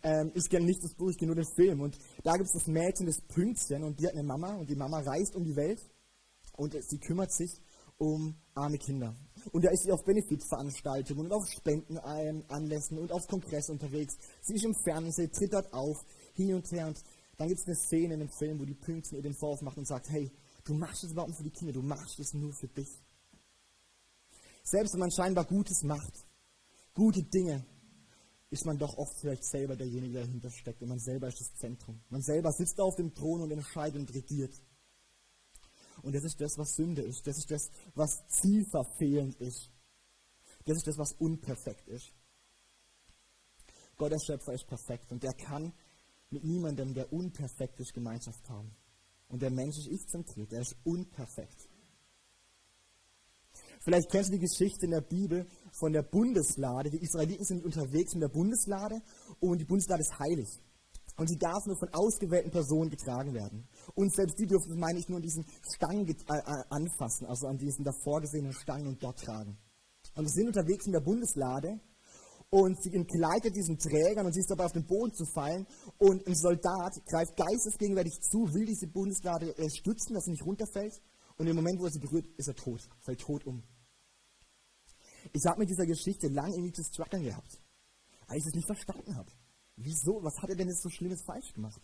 Ähm, 0.02 0.32
ich 0.34 0.48
kenne 0.48 0.66
nicht 0.66 0.82
das 0.82 0.94
Buch, 0.94 1.10
ich 1.10 1.18
kenne 1.18 1.34
nur 1.34 1.42
den 1.42 1.54
Film. 1.54 1.80
Und 1.80 1.98
da 2.22 2.32
gibt 2.32 2.46
es 2.46 2.52
das 2.52 2.66
Mädchen, 2.66 3.06
das 3.06 3.20
Pünktchen, 3.20 3.82
und 3.84 4.00
die 4.00 4.06
hat 4.06 4.14
eine 4.14 4.22
Mama 4.22 4.54
und 4.56 4.68
die 4.68 4.76
Mama 4.76 5.00
reist 5.00 5.34
um 5.34 5.44
die 5.44 5.56
Welt 5.56 5.80
und 6.56 6.76
sie 6.80 6.98
kümmert 6.98 7.32
sich 7.32 7.50
um 7.98 8.34
arme 8.54 8.78
Kinder. 8.78 9.14
Und 9.52 9.64
da 9.64 9.70
ist 9.70 9.84
sie 9.84 9.92
auf 9.92 10.04
Benefizveranstaltungen 10.04 11.26
und 11.26 11.32
auf 11.32 11.46
Spendenanlässen 11.46 12.98
und 12.98 13.12
auf 13.12 13.26
Kongress 13.28 13.68
unterwegs. 13.70 14.14
Sie 14.42 14.54
ist 14.54 14.64
im 14.64 14.74
Fernsehen, 14.84 15.30
tritt 15.30 15.52
dort 15.52 15.72
auf, 15.72 15.96
hin 16.34 16.54
und 16.54 16.70
her. 16.72 16.86
Und 16.88 17.02
dann 17.36 17.48
gibt 17.48 17.60
es 17.60 17.66
eine 17.66 17.76
Szene 17.76 18.14
in 18.14 18.20
dem 18.20 18.30
Film, 18.30 18.60
wo 18.60 18.64
die 18.64 18.74
Pünktchen 18.74 19.16
ihr 19.16 19.22
den 19.22 19.34
Vorwurf 19.34 19.62
macht 19.62 19.78
und 19.78 19.86
sagt, 19.86 20.08
hey, 20.10 20.30
du 20.64 20.74
machst 20.74 21.04
es 21.04 21.12
überhaupt 21.12 21.30
nicht 21.30 21.38
für 21.38 21.44
die 21.44 21.50
Kinder, 21.50 21.72
du 21.72 21.82
machst 21.82 22.18
es 22.18 22.32
nur 22.32 22.52
für 22.52 22.68
dich. 22.68 22.88
Selbst 24.62 24.94
wenn 24.94 25.00
man 25.00 25.10
scheinbar 25.10 25.44
Gutes 25.44 25.82
macht, 25.82 26.24
gute 26.94 27.22
Dinge, 27.22 27.66
ist 28.50 28.66
man 28.66 28.78
doch 28.78 28.96
oft 28.96 29.18
vielleicht 29.18 29.44
selber 29.44 29.76
derjenige, 29.76 30.14
der 30.14 30.26
dahinter 30.26 30.50
steckt. 30.50 30.82
Und 30.82 30.88
man 30.88 30.98
selber 30.98 31.28
ist 31.28 31.40
das 31.40 31.54
Zentrum. 31.54 32.00
Man 32.08 32.22
selber 32.22 32.52
sitzt 32.52 32.80
auf 32.80 32.94
dem 32.96 33.14
Thron 33.14 33.42
und 33.42 33.50
entscheidet 33.50 34.00
und 34.00 34.14
regiert. 34.14 34.54
Und 36.02 36.14
das 36.14 36.24
ist 36.24 36.40
das, 36.40 36.58
was 36.58 36.74
Sünde 36.74 37.02
ist. 37.02 37.26
Das 37.26 37.38
ist 37.38 37.50
das, 37.50 37.70
was 37.94 38.26
zielverfehlend 38.28 39.36
ist. 39.40 39.70
Das 40.66 40.76
ist 40.76 40.86
das, 40.86 40.98
was 40.98 41.12
unperfekt 41.12 41.88
ist. 41.88 42.12
Gott, 43.96 44.12
der 44.12 44.18
Schöpfer, 44.18 44.52
ist 44.52 44.66
perfekt 44.66 45.12
und 45.12 45.22
der 45.22 45.34
kann 45.34 45.72
mit 46.30 46.44
niemandem, 46.44 46.94
der 46.94 47.12
unperfekt 47.12 47.78
ist, 47.80 47.94
Gemeinschaft 47.94 48.48
haben. 48.48 48.74
Und 49.28 49.42
der 49.42 49.50
Mensch 49.50 49.78
ist 49.78 49.86
ich-zentriert, 49.86 50.52
der 50.52 50.62
ist 50.62 50.76
unperfekt. 50.84 51.68
Vielleicht 53.84 54.10
kennst 54.10 54.30
du 54.30 54.38
die 54.38 54.46
Geschichte 54.46 54.86
in 54.86 54.92
der 54.92 55.02
Bibel 55.02 55.46
von 55.78 55.92
der 55.92 56.02
Bundeslade. 56.02 56.88
Die 56.90 57.02
Israeliten 57.02 57.44
sind 57.44 57.64
unterwegs 57.64 58.14
mit 58.14 58.22
der 58.22 58.28
Bundeslade 58.28 59.02
und 59.40 59.58
die 59.58 59.66
Bundeslade 59.66 60.00
ist 60.00 60.18
heilig. 60.18 60.48
Und 61.16 61.28
sie 61.28 61.36
darf 61.36 61.64
nur 61.66 61.76
von 61.76 61.90
ausgewählten 61.92 62.50
Personen 62.50 62.88
getragen 62.88 63.34
werden. 63.34 63.68
Und 63.94 64.12
selbst 64.12 64.38
die 64.38 64.46
dürfen, 64.46 64.80
meine 64.80 64.98
ich, 64.98 65.08
nur 65.08 65.18
an 65.18 65.22
diesen 65.22 65.44
Stangen 65.76 66.08
äh, 66.08 66.12
äh, 66.12 66.64
anfassen, 66.70 67.26
also 67.26 67.46
an 67.46 67.58
diesen 67.58 67.84
davor 67.84 68.22
gesehenen 68.22 68.54
Stangen 68.54 68.88
und 68.88 69.02
dort 69.02 69.18
tragen. 69.18 69.58
Und 70.16 70.28
sie 70.28 70.40
sind 70.40 70.48
unterwegs 70.48 70.86
in 70.86 70.92
der 70.92 71.00
Bundeslade 71.00 71.78
und 72.48 72.82
sie 72.82 72.94
entgleitet 72.94 73.54
diesen 73.54 73.78
Trägern 73.78 74.26
und 74.26 74.32
sie 74.32 74.40
ist 74.40 74.50
dabei 74.50 74.64
auf 74.64 74.72
den 74.72 74.86
Boden 74.86 75.12
zu 75.12 75.26
fallen 75.26 75.66
und 75.98 76.26
ein 76.26 76.34
Soldat 76.34 76.94
greift 77.06 77.36
geistesgegenwärtig 77.36 78.20
zu, 78.22 78.52
will 78.54 78.64
diese 78.64 78.86
Bundeslade 78.86 79.56
äh, 79.58 79.68
stützen, 79.68 80.14
dass 80.14 80.24
sie 80.24 80.30
nicht 80.30 80.46
runterfällt 80.46 81.00
und 81.36 81.46
im 81.46 81.56
Moment, 81.56 81.80
wo 81.80 81.84
er 81.84 81.90
sie 81.90 82.00
berührt, 82.00 82.26
ist 82.38 82.48
er 82.48 82.54
tot, 82.54 82.88
fällt 83.00 83.20
tot 83.20 83.44
um. 83.44 83.62
Ich 85.36 85.44
habe 85.46 85.58
mit 85.58 85.68
dieser 85.68 85.84
Geschichte 85.84 86.28
lange 86.28 86.54
irgendwie 86.54 86.72
zu 86.72 86.84
strugglen 86.84 87.24
gehabt, 87.24 87.60
weil 88.28 88.38
ich 88.38 88.46
es 88.46 88.54
nicht 88.54 88.66
verstanden 88.66 89.16
habe. 89.16 89.30
Wieso? 89.74 90.22
Was 90.22 90.40
hat 90.40 90.50
er 90.50 90.56
denn 90.56 90.68
jetzt 90.68 90.82
so 90.82 90.88
Schlimmes 90.88 91.22
falsch 91.26 91.52
gemacht? 91.52 91.82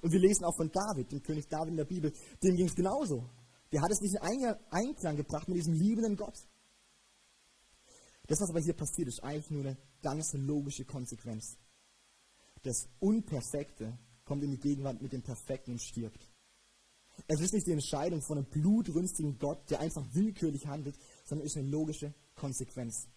Und 0.00 0.10
wir 0.10 0.18
lesen 0.18 0.44
auch 0.44 0.56
von 0.56 0.70
David, 0.72 1.12
dem 1.12 1.22
König 1.22 1.46
David 1.48 1.72
in 1.72 1.76
der 1.76 1.84
Bibel, 1.84 2.10
dem 2.42 2.56
ging 2.56 2.66
es 2.66 2.74
genauso. 2.74 3.28
Der 3.72 3.82
hat 3.82 3.90
es 3.90 4.00
nicht 4.00 4.14
in 4.14 4.54
Einklang 4.70 5.16
gebracht 5.16 5.48
mit 5.48 5.58
diesem 5.58 5.74
liebenden 5.74 6.16
Gott. 6.16 6.38
Das, 8.26 8.40
was 8.40 8.48
aber 8.48 8.60
hier 8.60 8.72
passiert, 8.72 9.08
ist 9.08 9.22
eigentlich 9.22 9.50
nur 9.50 9.64
eine 9.66 9.76
ganz 10.00 10.32
logische 10.32 10.86
Konsequenz. 10.86 11.58
Das 12.62 12.88
Unperfekte 13.00 13.98
kommt 14.24 14.44
in 14.44 14.50
die 14.52 14.58
Gegenwart 14.58 15.02
mit 15.02 15.12
dem 15.12 15.22
Perfekten 15.22 15.72
und 15.72 15.82
stirbt. 15.82 16.26
Es 17.26 17.40
ist 17.40 17.52
nicht 17.52 17.66
die 17.66 17.72
Entscheidung 17.72 18.22
von 18.22 18.38
einem 18.38 18.46
blutrünstigen 18.46 19.38
Gott, 19.38 19.70
der 19.70 19.80
einfach 19.80 20.06
willkürlich 20.14 20.66
handelt, 20.66 20.96
sondern 21.24 21.46
es 21.46 21.52
ist 21.52 21.58
eine 21.58 21.68
logische 21.68 22.14
Konsequenz. 22.38 23.08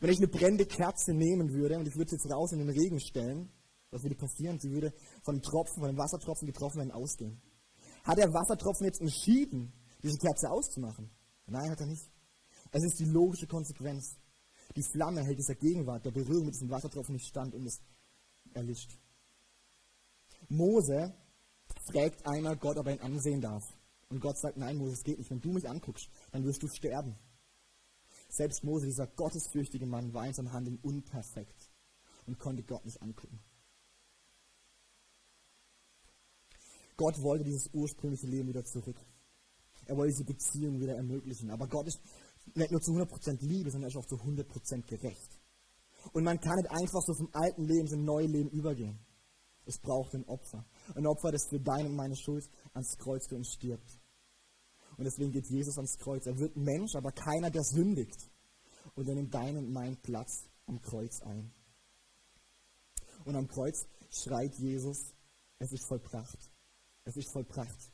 Wenn 0.00 0.10
ich 0.10 0.18
eine 0.18 0.28
brennende 0.28 0.66
Kerze 0.66 1.12
nehmen 1.12 1.52
würde 1.52 1.78
und 1.78 1.86
ich 1.86 1.96
würde 1.96 2.10
sie 2.10 2.16
jetzt 2.16 2.30
raus 2.30 2.52
in 2.52 2.58
den 2.58 2.70
Regen 2.70 3.00
stellen, 3.00 3.50
was 3.90 4.02
würde 4.02 4.16
passieren? 4.16 4.58
Sie 4.58 4.70
würde 4.70 4.92
von 5.22 5.34
einem 5.34 5.42
Tropfen, 5.42 5.80
von 5.80 5.88
einem 5.88 5.98
Wassertropfen 5.98 6.46
getroffen 6.46 6.78
werden, 6.78 6.90
ausgehen. 6.90 7.40
Hat 8.02 8.18
der 8.18 8.32
Wassertropfen 8.32 8.86
jetzt 8.86 9.00
entschieden, 9.00 9.72
diese 10.02 10.18
Kerze 10.18 10.50
auszumachen? 10.50 11.10
Nein, 11.46 11.70
hat 11.70 11.80
er 11.80 11.86
nicht. 11.86 12.10
Es 12.72 12.84
ist 12.84 12.98
die 12.98 13.04
logische 13.04 13.46
Konsequenz. 13.46 14.16
Die 14.76 14.82
Flamme 14.82 15.22
hält 15.22 15.38
dieser 15.38 15.54
Gegenwart, 15.54 16.04
der 16.04 16.10
Berührung 16.10 16.46
mit 16.46 16.54
diesem 16.54 16.70
Wassertropfen 16.70 17.14
nicht 17.14 17.28
stand 17.28 17.54
und 17.54 17.66
es 17.66 17.80
erlischt. 18.52 18.98
Mose 20.48 21.14
fragt 21.90 22.26
einmal 22.26 22.56
Gott, 22.56 22.76
ob 22.76 22.86
er 22.86 22.94
ihn 22.94 23.00
ansehen 23.00 23.40
darf. 23.40 23.62
Und 24.08 24.20
Gott 24.20 24.38
sagt, 24.38 24.56
nein, 24.56 24.76
Mose, 24.76 24.94
es 24.94 25.04
geht 25.04 25.18
nicht. 25.18 25.30
Wenn 25.30 25.40
du 25.40 25.52
mich 25.52 25.68
anguckst, 25.68 26.08
dann 26.32 26.44
wirst 26.44 26.62
du 26.62 26.68
sterben. 26.68 27.16
Selbst 28.34 28.64
Mose, 28.64 28.86
dieser 28.86 29.06
gottesfürchtige 29.06 29.86
Mann, 29.86 30.12
war 30.12 30.26
in 30.26 30.34
seinem 30.34 30.52
Handeln 30.52 30.80
unperfekt 30.82 31.70
und 32.26 32.36
konnte 32.36 32.64
Gott 32.64 32.84
nicht 32.84 33.00
angucken. 33.00 33.38
Gott 36.96 37.14
wollte 37.22 37.44
dieses 37.44 37.70
ursprüngliche 37.72 38.26
Leben 38.26 38.48
wieder 38.48 38.64
zurück. 38.64 38.96
Er 39.86 39.96
wollte 39.96 40.14
diese 40.14 40.24
Beziehung 40.24 40.80
wieder 40.80 40.96
ermöglichen. 40.96 41.48
Aber 41.52 41.68
Gott 41.68 41.86
ist 41.86 42.00
nicht 42.54 42.72
nur 42.72 42.80
zu 42.80 42.90
100% 42.90 43.46
Liebe, 43.46 43.70
sondern 43.70 43.88
er 43.88 43.96
ist 43.96 44.04
auch 44.04 44.08
zu 44.08 44.16
100% 44.16 44.82
gerecht. 44.88 45.40
Und 46.12 46.24
man 46.24 46.40
kann 46.40 46.56
nicht 46.56 46.72
einfach 46.72 47.02
so 47.06 47.14
vom 47.14 47.28
alten 47.32 47.64
Leben 47.64 47.86
zum 47.86 48.04
neuen 48.04 48.32
Leben 48.32 48.50
übergehen. 48.50 48.98
Es 49.64 49.78
braucht 49.78 50.12
ein 50.12 50.24
Opfer. 50.24 50.66
Ein 50.96 51.06
Opfer, 51.06 51.30
das 51.30 51.46
für 51.48 51.60
deine 51.60 51.88
und 51.88 51.94
meine 51.94 52.16
Schuld 52.16 52.50
ans 52.72 52.98
Kreuz 52.98 53.28
geht 53.28 53.38
und 53.38 53.46
stirbt. 53.46 54.00
Und 54.96 55.04
deswegen 55.04 55.32
geht 55.32 55.46
Jesus 55.48 55.76
ans 55.76 55.96
Kreuz. 55.98 56.26
Er 56.26 56.38
wird 56.38 56.56
Mensch, 56.56 56.94
aber 56.94 57.12
keiner, 57.12 57.50
der 57.50 57.62
sündigt. 57.62 58.30
Und 58.94 59.08
er 59.08 59.14
nimmt 59.14 59.34
deinen 59.34 59.58
und 59.58 59.72
meinen 59.72 59.96
Platz 59.96 60.48
am 60.66 60.80
Kreuz 60.80 61.20
ein. 61.22 61.52
Und 63.24 63.36
am 63.36 63.48
Kreuz 63.48 63.86
schreit 64.10 64.54
Jesus, 64.56 65.12
es 65.58 65.72
ist 65.72 65.86
vollbracht. 65.88 66.38
Es 67.04 67.16
ist 67.16 67.32
vollbracht. 67.32 67.92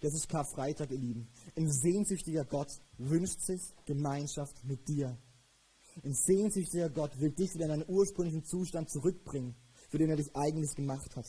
Das 0.00 0.14
ist 0.14 0.28
Karfreitag, 0.28 0.90
ihr 0.90 0.98
Lieben. 0.98 1.28
Ein 1.56 1.70
sehnsüchtiger 1.70 2.44
Gott 2.44 2.70
wünscht 2.98 3.40
sich 3.40 3.74
Gemeinschaft 3.84 4.64
mit 4.64 4.86
dir. 4.88 5.18
Ein 6.04 6.14
sehnsüchtiger 6.14 6.88
Gott 6.90 7.18
will 7.18 7.32
dich 7.32 7.54
wieder 7.54 7.64
in 7.64 7.80
deinen 7.80 7.88
ursprünglichen 7.88 8.44
Zustand 8.44 8.90
zurückbringen, 8.90 9.56
für 9.90 9.98
den 9.98 10.10
er 10.10 10.16
dich 10.16 10.34
eigentlich 10.36 10.74
gemacht 10.76 11.16
hat. 11.16 11.26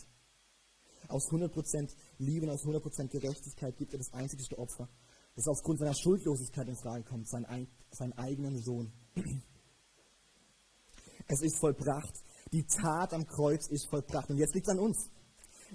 Aus 1.10 1.28
100% 1.32 1.90
Liebe 2.20 2.46
und 2.46 2.52
aus 2.52 2.64
100% 2.64 3.10
Gerechtigkeit 3.10 3.76
gibt 3.78 3.94
er 3.94 4.00
das 4.00 4.14
einzigste 4.14 4.58
Opfer, 4.58 4.88
das 5.36 5.48
aufgrund 5.48 5.80
seiner 5.80 5.96
Schuldlosigkeit 5.96 6.68
in 6.68 6.76
Frage 6.76 7.04
kommt, 7.04 7.28
seinen, 7.28 7.68
seinen 7.92 8.14
eigenen 8.14 8.58
Sohn. 8.62 8.92
Es 11.32 11.44
ist 11.44 11.60
vollbracht. 11.60 12.24
Die 12.52 12.66
Tat 12.66 13.14
am 13.14 13.24
Kreuz 13.28 13.68
ist 13.68 13.88
vollbracht. 13.88 14.32
Und 14.32 14.38
jetzt 14.38 14.56
liegt 14.56 14.68
es 14.68 14.74
an 14.74 14.80
uns. 14.80 15.12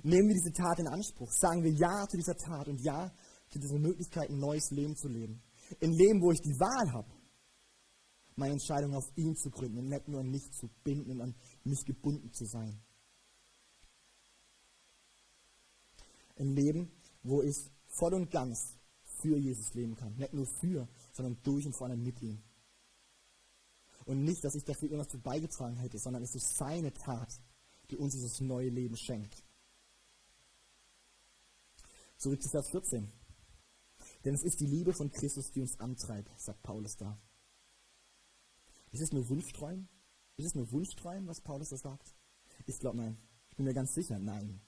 Nehmen 0.02 0.26
wir 0.26 0.34
diese 0.34 0.52
Tat 0.52 0.80
in 0.80 0.88
Anspruch. 0.88 1.30
Sagen 1.30 1.62
wir 1.62 1.70
Ja 1.70 2.08
zu 2.08 2.16
dieser 2.16 2.34
Tat 2.34 2.66
und 2.66 2.80
Ja 2.80 3.12
zu 3.50 3.60
dieser 3.60 3.78
Möglichkeit, 3.78 4.30
ein 4.30 4.38
neues 4.38 4.70
Leben 4.72 4.96
zu 4.96 5.06
leben. 5.06 5.40
Ein 5.80 5.92
Leben, 5.92 6.20
wo 6.20 6.32
ich 6.32 6.40
die 6.40 6.58
Wahl 6.58 6.92
habe, 6.92 7.08
meine 8.34 8.54
Entscheidung 8.54 8.94
auf 8.94 9.04
ihn 9.14 9.36
zu 9.36 9.50
gründen 9.50 9.78
und 9.78 9.88
nicht 9.88 10.08
nur 10.08 10.20
an 10.20 10.28
mich 10.28 10.50
zu 10.50 10.68
binden 10.82 11.12
und 11.12 11.20
an 11.20 11.34
mich 11.62 11.84
gebunden 11.84 12.32
zu 12.32 12.46
sein. 12.46 12.80
Ein 16.36 16.54
Leben, 16.54 16.90
wo 17.22 17.42
ich 17.42 17.56
voll 17.86 18.14
und 18.14 18.30
ganz 18.30 18.76
für 19.04 19.38
Jesus 19.38 19.74
leben 19.74 19.94
kann. 19.94 20.14
Nicht 20.16 20.32
nur 20.32 20.46
für, 20.46 20.88
sondern 21.12 21.40
durch 21.42 21.66
und 21.66 21.74
vor 21.74 21.86
allem 21.86 22.02
mit 22.02 22.20
ihm. 22.22 22.42
Und 24.04 24.24
nicht, 24.24 24.44
dass 24.44 24.54
ich 24.54 24.64
dafür 24.64 24.90
irgendwas 24.90 25.16
beigetragen 25.22 25.76
hätte, 25.76 25.98
sondern 25.98 26.22
es 26.22 26.34
ist 26.34 26.56
seine 26.56 26.92
Tat, 26.92 27.40
die 27.90 27.96
uns 27.96 28.12
dieses 28.12 28.40
neue 28.40 28.68
Leben 28.68 28.96
schenkt. 28.96 29.42
Zurück 32.16 32.42
zu 32.42 32.48
Vers 32.48 32.70
14. 32.70 33.10
Denn 34.24 34.34
es 34.34 34.42
ist 34.42 34.60
die 34.60 34.66
Liebe 34.66 34.92
von 34.92 35.10
Christus, 35.10 35.50
die 35.50 35.60
uns 35.60 35.78
antreibt, 35.80 36.30
sagt 36.38 36.62
Paulus 36.62 36.96
da. 36.96 37.18
Ist 38.90 39.02
es 39.02 39.12
nur 39.12 39.28
Wunschträumen? 39.28 39.88
Ist 40.36 40.46
es 40.46 40.54
nur 40.54 40.70
Wunschträumen, 40.70 41.26
was 41.26 41.40
Paulus 41.40 41.70
da 41.70 41.76
sagt? 41.76 42.14
Ich 42.66 42.78
glaube, 42.78 42.98
nein. 42.98 43.18
Ich 43.48 43.56
bin 43.56 43.66
mir 43.66 43.74
ganz 43.74 43.94
sicher, 43.94 44.18
nein. 44.18 44.60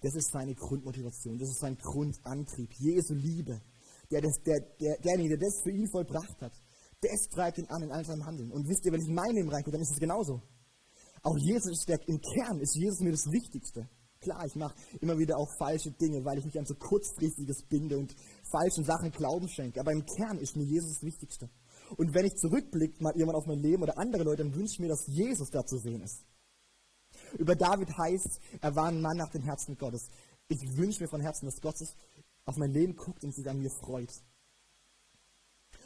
Das 0.00 0.14
ist 0.14 0.30
seine 0.32 0.54
Grundmotivation, 0.54 1.38
das 1.38 1.50
ist 1.50 1.60
sein 1.60 1.76
Grundantrieb. 1.76 2.72
Jesu 2.74 3.14
Liebe. 3.14 3.60
Der, 4.10 4.22
das, 4.22 4.40
der, 4.46 4.60
der, 4.80 4.96
derjenige, 5.04 5.36
der 5.36 5.48
das 5.48 5.60
für 5.62 5.70
ihn 5.70 5.88
vollbracht 5.90 6.40
hat, 6.40 6.52
das 7.00 7.28
treibt 7.28 7.58
ihn 7.58 7.66
an 7.66 7.82
in 7.82 7.92
all 7.92 8.04
seinem 8.04 8.24
Handeln. 8.24 8.50
Und 8.50 8.66
wisst 8.66 8.84
ihr, 8.86 8.92
wenn 8.92 9.02
ich 9.02 9.08
in 9.08 9.14
mein 9.14 9.34
Leben 9.34 9.50
reingucke, 9.50 9.72
dann 9.72 9.82
ist 9.82 9.92
es 9.92 10.00
genauso. 10.00 10.40
Auch 11.22 11.36
Jesus 11.36 11.72
ist 11.72 11.88
der, 11.88 12.00
im 12.08 12.20
Kern 12.20 12.60
ist 12.60 12.74
Jesus 12.74 13.00
mir 13.00 13.12
das 13.12 13.26
Wichtigste. 13.30 13.88
Klar, 14.20 14.44
ich 14.46 14.56
mache 14.56 14.74
immer 15.00 15.16
wieder 15.18 15.36
auch 15.36 15.48
falsche 15.58 15.92
Dinge, 15.92 16.24
weil 16.24 16.38
ich 16.38 16.44
mich 16.44 16.58
an 16.58 16.66
so 16.66 16.74
kurzfristiges 16.74 17.62
binde 17.68 17.98
und 17.98 18.14
falschen 18.50 18.84
Sachen 18.84 19.10
Glauben 19.12 19.48
schenke. 19.48 19.80
Aber 19.80 19.92
im 19.92 20.04
Kern 20.04 20.38
ist 20.38 20.56
mir 20.56 20.64
Jesus 20.64 20.94
das 20.94 21.02
Wichtigste. 21.02 21.50
Und 21.96 22.14
wenn 22.14 22.26
ich 22.26 22.34
zurückblicke, 22.34 23.02
mal 23.02 23.16
jemand 23.16 23.36
auf 23.36 23.46
mein 23.46 23.60
Leben 23.60 23.82
oder 23.82 23.96
andere 23.96 24.24
Leute, 24.24 24.42
dann 24.42 24.54
wünsche 24.54 24.74
ich 24.74 24.80
mir, 24.80 24.88
dass 24.88 25.06
Jesus 25.06 25.50
da 25.50 25.64
zu 25.64 25.78
sehen 25.78 26.02
ist. 26.02 26.24
Über 27.36 27.56
David 27.56 27.96
heißt, 27.96 28.40
er 28.60 28.76
war 28.76 28.86
ein 28.86 29.00
Mann 29.00 29.16
nach 29.16 29.30
dem 29.30 29.42
Herzen 29.42 29.76
Gottes. 29.76 30.08
Ich 30.48 30.76
wünsche 30.76 31.02
mir 31.02 31.08
von 31.08 31.20
Herzen, 31.20 31.46
dass 31.46 31.60
Gott 31.60 31.76
sich 31.78 31.94
auf 32.44 32.56
mein 32.56 32.72
Leben 32.72 32.96
guckt 32.96 33.24
und 33.24 33.34
sich 33.34 33.48
an 33.48 33.58
mir 33.58 33.70
freut. 33.70 34.12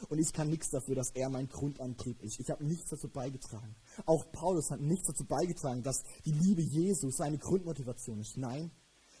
Und 0.09 0.19
ich 0.19 0.33
kann 0.33 0.49
nichts 0.49 0.69
dafür, 0.69 0.95
dass 0.95 1.11
er 1.11 1.29
mein 1.29 1.47
Grundantrieb 1.47 2.21
ist. 2.21 2.39
Ich 2.39 2.49
habe 2.49 2.65
nichts 2.65 2.89
dazu 2.89 3.07
beigetragen. 3.07 3.75
Auch 4.05 4.31
Paulus 4.31 4.71
hat 4.71 4.81
nichts 4.81 5.07
dazu 5.07 5.25
beigetragen, 5.25 5.83
dass 5.83 6.03
die 6.25 6.31
Liebe 6.31 6.61
Jesu 6.61 7.09
seine 7.09 7.37
Grundmotivation 7.37 8.19
ist. 8.19 8.37
Nein, 8.37 8.71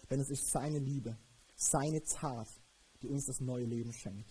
denn 0.09 0.19
es 0.19 0.29
ist 0.29 0.51
seine 0.51 0.79
Liebe, 0.79 1.17
seine 1.55 2.03
Tat, 2.03 2.47
die 3.01 3.07
uns 3.07 3.25
das 3.25 3.39
neue 3.39 3.65
Leben 3.65 3.93
schenkt. 3.93 4.29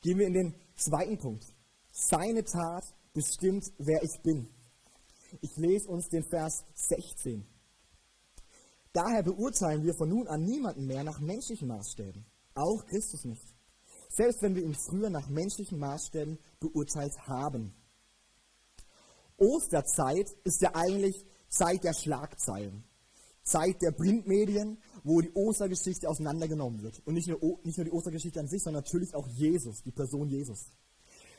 Gehen 0.00 0.18
wir 0.18 0.26
in 0.26 0.34
den 0.34 0.54
zweiten 0.76 1.18
Punkt. 1.18 1.46
Seine 1.90 2.44
Tat 2.44 2.84
bestimmt, 3.14 3.72
wer 3.78 4.02
ich 4.02 4.20
bin. 4.22 4.48
Ich 5.40 5.56
lese 5.56 5.88
uns 5.88 6.08
den 6.08 6.24
Vers 6.24 6.64
16. 6.74 7.46
Daher 8.92 9.22
beurteilen 9.22 9.82
wir 9.82 9.94
von 9.94 10.08
nun 10.08 10.28
an 10.28 10.44
niemanden 10.44 10.86
mehr 10.86 11.02
nach 11.02 11.18
menschlichen 11.20 11.68
Maßstäben. 11.68 12.24
Auch 12.54 12.84
Christus 12.86 13.24
nicht. 13.24 13.42
Selbst 14.08 14.42
wenn 14.42 14.54
wir 14.54 14.62
ihn 14.62 14.74
früher 14.74 15.10
nach 15.10 15.28
menschlichen 15.28 15.78
Maßstäben 15.78 16.38
beurteilt 16.60 17.18
haben. 17.26 17.74
Osterzeit 19.36 20.30
ist 20.44 20.62
ja 20.62 20.70
eigentlich 20.74 21.24
Zeit 21.48 21.82
der 21.82 21.94
Schlagzeilen. 21.94 22.84
Zeit 23.42 23.82
der 23.82 23.90
Printmedien, 23.90 24.78
wo 25.02 25.20
die 25.20 25.32
Ostergeschichte 25.32 26.08
auseinandergenommen 26.08 26.82
wird. 26.82 27.02
Und 27.04 27.14
nicht 27.14 27.28
nur, 27.28 27.40
nicht 27.64 27.76
nur 27.76 27.84
die 27.84 27.90
Ostergeschichte 27.90 28.40
an 28.40 28.48
sich, 28.48 28.62
sondern 28.62 28.84
natürlich 28.84 29.14
auch 29.14 29.26
Jesus, 29.28 29.82
die 29.82 29.92
Person 29.92 30.28
Jesus. 30.28 30.70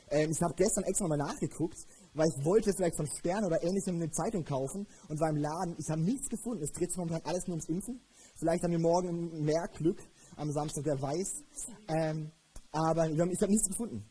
Ähm, 0.08 0.30
ich 0.30 0.40
habe 0.40 0.54
gestern 0.54 0.84
extra 0.84 1.08
mal 1.08 1.16
nachgeguckt, 1.16 1.78
weil 2.14 2.28
ich 2.28 2.44
wollte 2.44 2.72
vielleicht 2.72 2.96
von 2.96 3.06
Stern 3.18 3.44
oder 3.44 3.62
ähnlichem 3.62 3.96
eine 3.96 4.10
Zeitung 4.10 4.44
kaufen 4.44 4.86
und 5.08 5.20
war 5.20 5.30
im 5.30 5.36
Laden. 5.36 5.76
Ich 5.78 5.88
habe 5.90 6.02
nichts 6.02 6.28
gefunden. 6.28 6.62
Es 6.62 6.72
dreht 6.72 6.90
sich 6.90 6.98
momentan 6.98 7.22
alles 7.24 7.46
nur 7.46 7.56
ums 7.56 7.68
Impfen. 7.68 8.00
Vielleicht 8.36 8.62
haben 8.62 8.72
wir 8.72 8.78
morgen 8.78 9.42
mehr 9.42 9.68
Glück 9.74 10.00
am 10.36 10.50
Samstag, 10.52 10.84
wer 10.84 11.00
weiß. 11.00 11.42
Ähm, 11.88 12.30
aber 12.70 13.10
ich 13.10 13.18
habe 13.18 13.50
nichts 13.50 13.68
gefunden. 13.68 14.04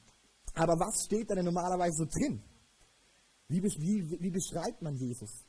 Aber 0.53 0.73
was 0.73 1.05
steht 1.05 1.29
da 1.29 1.35
denn 1.35 1.45
normalerweise 1.45 1.97
so 1.97 2.05
drin? 2.05 2.41
Wie, 3.47 3.61
wie, 3.61 4.17
wie 4.19 4.31
beschreibt 4.31 4.81
man 4.81 4.95
Jesus? 4.95 5.45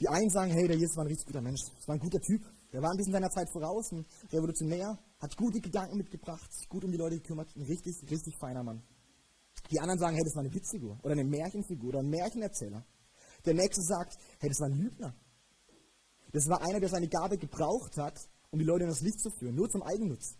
Die 0.00 0.08
einen 0.08 0.28
sagen, 0.28 0.50
hey, 0.50 0.66
der 0.66 0.76
Jesus 0.76 0.96
war 0.96 1.04
ein 1.04 1.08
richtig 1.08 1.26
guter 1.26 1.40
Mensch. 1.40 1.60
Das 1.74 1.88
war 1.88 1.94
ein 1.94 2.00
guter 2.00 2.20
Typ. 2.20 2.42
Der 2.72 2.82
war 2.82 2.90
ein 2.90 2.96
bisschen 2.96 3.12
seiner 3.12 3.30
Zeit 3.30 3.48
voraus, 3.50 3.92
ein 3.92 4.04
Revolutionär, 4.30 4.98
hat 5.20 5.36
gute 5.36 5.60
Gedanken 5.60 5.96
mitgebracht, 5.96 6.50
gut 6.68 6.84
um 6.84 6.90
die 6.90 6.98
Leute 6.98 7.16
gekümmert. 7.16 7.48
Ein 7.56 7.62
richtig, 7.62 7.94
richtig 8.10 8.36
feiner 8.38 8.62
Mann. 8.62 8.82
Die 9.70 9.80
anderen 9.80 9.98
sagen, 9.98 10.14
hey, 10.14 10.24
das 10.24 10.34
war 10.34 10.42
eine 10.42 10.54
Witzfigur 10.54 10.98
oder 11.02 11.12
eine 11.12 11.24
Märchenfigur 11.24 11.88
oder 11.88 12.00
ein 12.00 12.08
Märchenerzähler. 12.08 12.84
Der 13.44 13.54
nächste 13.54 13.82
sagt, 13.82 14.16
hey, 14.40 14.48
das 14.48 14.60
war 14.60 14.68
ein 14.68 14.78
Lügner. 14.78 15.14
Das 16.32 16.48
war 16.48 16.60
einer, 16.62 16.80
der 16.80 16.88
seine 16.88 17.08
Gabe 17.08 17.38
gebraucht 17.38 17.96
hat, 17.96 18.18
um 18.50 18.58
die 18.58 18.64
Leute 18.64 18.84
in 18.84 18.90
das 18.90 19.00
Licht 19.00 19.20
zu 19.20 19.30
führen, 19.30 19.54
nur 19.54 19.68
zum 19.70 19.82
Eigennutz. 19.82 20.36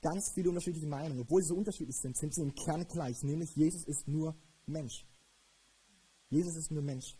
Ganz 0.00 0.30
viele 0.34 0.50
unterschiedliche 0.50 0.86
Meinungen. 0.86 1.20
Obwohl 1.20 1.42
sie 1.42 1.48
so 1.48 1.56
unterschiedlich 1.56 1.96
sind, 1.96 2.16
sind 2.16 2.34
sie 2.34 2.42
im 2.42 2.54
Kern 2.54 2.86
gleich, 2.86 3.22
nämlich 3.22 3.54
Jesus 3.56 3.84
ist 3.84 4.06
nur 4.06 4.36
Mensch. 4.66 5.06
Jesus 6.30 6.56
ist 6.56 6.70
nur 6.70 6.82
Mensch. 6.82 7.16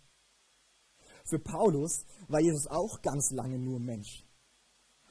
Für 1.25 1.39
Paulus 1.39 2.05
war 2.29 2.41
Jesus 2.41 2.67
auch 2.69 3.03
ganz 3.03 3.31
lange 3.33 3.59
nur 3.59 3.81
Mensch. 3.81 4.25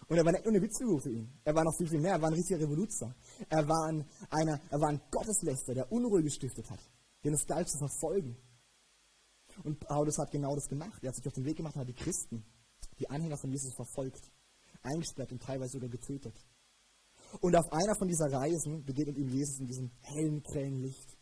Und 0.08 0.18
er 0.18 0.24
war 0.24 0.32
nicht 0.32 0.46
nur 0.46 0.54
eine 0.54 0.64
Witzfigur 0.64 1.02
für 1.02 1.12
ihn. 1.12 1.30
Er 1.44 1.54
war 1.54 1.64
noch 1.64 1.76
viel, 1.78 1.88
viel 1.88 2.00
mehr. 2.00 2.14
Er 2.14 2.22
war 2.22 2.30
ein 2.30 2.34
richtiger 2.34 2.60
Revoluzer. 2.60 3.14
Er 3.50 3.68
war 3.68 3.88
ein, 3.90 4.06
einer, 4.30 4.60
er 4.70 4.80
war 4.80 4.90
ein 4.90 5.02
Gottesläster, 5.12 5.74
der 5.74 5.92
Unruhe 5.92 6.24
gestiftet 6.24 6.70
hat. 6.70 6.80
denen 7.24 7.36
es 7.36 7.46
galt 7.46 7.70
zu 7.70 7.78
verfolgen. 7.78 8.38
Und 9.64 9.80
Paulus 9.80 10.18
hat 10.18 10.32
genau 10.32 10.56
das 10.56 10.70
gemacht. 10.70 11.04
Er 11.04 11.10
hat 11.10 11.16
sich 11.16 11.28
auf 11.28 11.34
den 11.34 11.46
Weg 11.46 11.58
gemacht 11.58 11.76
und 11.76 11.82
hat 11.82 11.90
die 11.90 11.94
Christen, 11.94 12.46
die 13.00 13.10
Anhänger 13.10 13.38
von 13.38 13.52
Jesus 13.52 13.74
verfolgt, 13.74 14.32
eingesperrt 14.84 15.32
und 15.32 15.42
teilweise 15.42 15.74
sogar 15.74 15.90
getötet. 15.90 16.36
Und 17.42 17.56
auf 17.56 17.72
einer 17.72 17.96
von 17.96 18.08
dieser 18.08 18.32
Reisen 18.32 18.86
begegnet 18.86 19.18
ihm 19.18 19.28
Jesus 19.28 19.60
in 19.60 19.68
diesem 19.68 19.92
hellen, 20.02 20.42
grellen 20.44 20.78
Licht. 20.78 21.18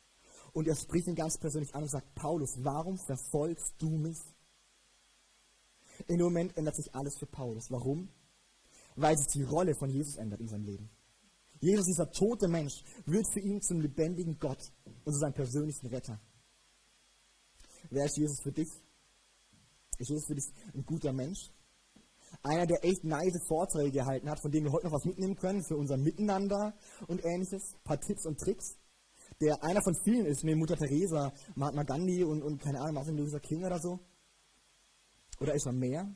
Und 0.54 0.68
er 0.68 0.76
spricht 0.76 1.08
ihn 1.08 1.16
ganz 1.16 1.38
persönlich 1.40 1.74
an 1.74 1.84
und 1.84 1.90
sagt, 1.90 2.14
Paulus, 2.14 2.52
warum 2.60 2.98
verfolgst 2.98 3.74
du 3.80 3.90
mich? 3.90 4.20
In 6.08 6.18
dem 6.18 6.26
Moment 6.26 6.56
ändert 6.58 6.76
sich 6.76 6.94
alles 6.94 7.18
für 7.18 7.26
Paulus. 7.26 7.72
Warum? 7.72 8.10
Weil 8.96 9.18
sich 9.18 9.28
die 9.34 9.44
Rolle 9.44 9.76
von 9.76 9.90
Jesus 9.90 10.16
ändert 10.18 10.40
in 10.40 10.48
seinem 10.48 10.64
Leben. 10.64 10.90
Jesus, 11.60 11.86
dieser 11.86 12.10
tote 12.12 12.48
Mensch, 12.48 12.84
wird 13.06 13.26
für 13.34 13.40
ihn 13.40 13.62
zum 13.62 13.82
lebendigen 13.82 14.38
Gott 14.40 14.62
und 15.04 15.14
zu 15.14 15.20
seinem 15.20 15.34
persönlichen 15.34 15.88
Retter. 15.88 16.20
Wer 17.90 18.06
ist 18.06 18.18
Jesus 18.18 18.42
für 18.42 18.52
dich? 18.52 18.70
Ist 19.98 20.10
Jesus 20.10 20.26
für 20.28 20.36
dich 20.36 20.46
ein 20.74 20.86
guter 20.86 21.14
Mensch? 21.14 21.52
Einer, 22.44 22.66
der 22.66 22.84
echt 22.84 23.04
nice 23.04 23.40
Vorträge 23.48 23.92
gehalten 23.92 24.30
hat, 24.30 24.42
von 24.42 24.52
denen 24.52 24.66
wir 24.66 24.72
heute 24.72 24.88
noch 24.88 24.94
was 24.94 25.06
mitnehmen 25.06 25.36
können 25.36 25.64
für 25.64 25.78
unser 25.78 25.98
Miteinander 25.98 26.74
und 27.08 27.24
ähnliches. 27.24 27.76
Ein 27.76 27.84
paar 27.84 28.00
Tipps 28.00 28.26
und 28.26 28.40
Tricks. 28.40 28.78
Der 29.42 29.64
einer 29.64 29.82
von 29.82 29.96
vielen 30.04 30.26
ist, 30.26 30.44
neben 30.44 30.60
Mutter 30.60 30.78
Teresa, 30.78 31.34
Mahatma 31.56 31.84
Gandhi 31.84 32.24
und, 32.24 32.42
und 32.42 32.62
keine 32.62 32.80
Ahnung, 32.80 32.96
Martin 32.96 33.18
Luther 33.18 33.40
King 33.40 33.66
oder 33.66 33.80
so. 33.80 34.00
Oder 35.40 35.56
ist 35.56 35.66
er 35.66 35.74
mehr? 35.74 36.16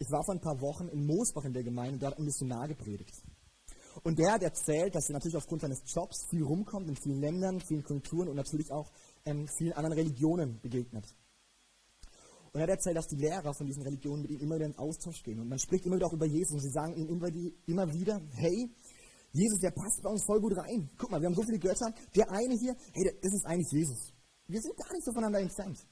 Ich 0.00 0.10
war 0.12 0.22
vor 0.24 0.34
ein 0.34 0.40
paar 0.40 0.60
Wochen 0.60 0.88
in 0.88 1.04
Moosbach 1.06 1.44
in 1.44 1.52
der 1.52 1.64
Gemeinde 1.64 2.06
hat 2.06 2.18
ein 2.18 2.24
Missionar 2.24 2.68
gepredigt. 2.68 3.20
Und 4.04 4.16
der 4.16 4.32
hat 4.32 4.42
erzählt, 4.42 4.94
dass 4.94 5.08
er 5.08 5.14
natürlich 5.14 5.36
aufgrund 5.36 5.62
seines 5.62 5.82
Jobs 5.86 6.24
viel 6.30 6.44
rumkommt 6.44 6.88
in 6.88 6.94
vielen 6.94 7.20
Ländern, 7.20 7.60
vielen 7.60 7.82
Kulturen 7.82 8.28
und 8.28 8.36
natürlich 8.36 8.70
auch 8.70 8.92
ähm, 9.24 9.48
vielen 9.58 9.72
anderen 9.72 9.98
Religionen 9.98 10.60
begegnet. 10.60 11.04
Und 12.52 12.60
er 12.60 12.62
hat 12.62 12.70
erzählt, 12.70 12.96
dass 12.96 13.08
die 13.08 13.16
Lehrer 13.16 13.52
von 13.52 13.66
diesen 13.66 13.82
Religionen 13.82 14.22
mit 14.22 14.30
ihm 14.30 14.40
immer 14.40 14.54
wieder 14.54 14.66
in 14.66 14.78
Austausch 14.78 15.22
gehen. 15.24 15.40
Und 15.40 15.48
man 15.48 15.58
spricht 15.58 15.84
immer 15.84 15.96
wieder 15.96 16.06
auch 16.06 16.12
über 16.12 16.26
Jesus 16.26 16.52
und 16.52 16.60
sie 16.60 16.70
sagen 16.70 16.94
ihm 16.94 17.08
immer, 17.08 17.30
die, 17.30 17.52
immer 17.66 17.92
wieder, 17.92 18.20
hey, 18.34 18.70
Jesus, 19.32 19.58
der 19.60 19.72
passt 19.72 20.00
bei 20.02 20.10
uns 20.10 20.24
voll 20.24 20.40
gut 20.40 20.56
rein. 20.56 20.88
Guck 20.96 21.10
mal, 21.10 21.20
wir 21.20 21.26
haben 21.26 21.34
so 21.34 21.42
viele 21.42 21.58
Götter. 21.58 21.92
Der 22.14 22.30
eine 22.30 22.54
hier, 22.54 22.74
hey, 22.92 23.18
das 23.20 23.32
ist 23.34 23.44
eigentlich 23.44 23.72
Jesus. 23.72 24.12
Wir 24.46 24.60
sind 24.60 24.76
gar 24.76 24.92
nicht 24.92 25.04
so 25.04 25.12
voneinander 25.12 25.40
entfernt. 25.40 25.84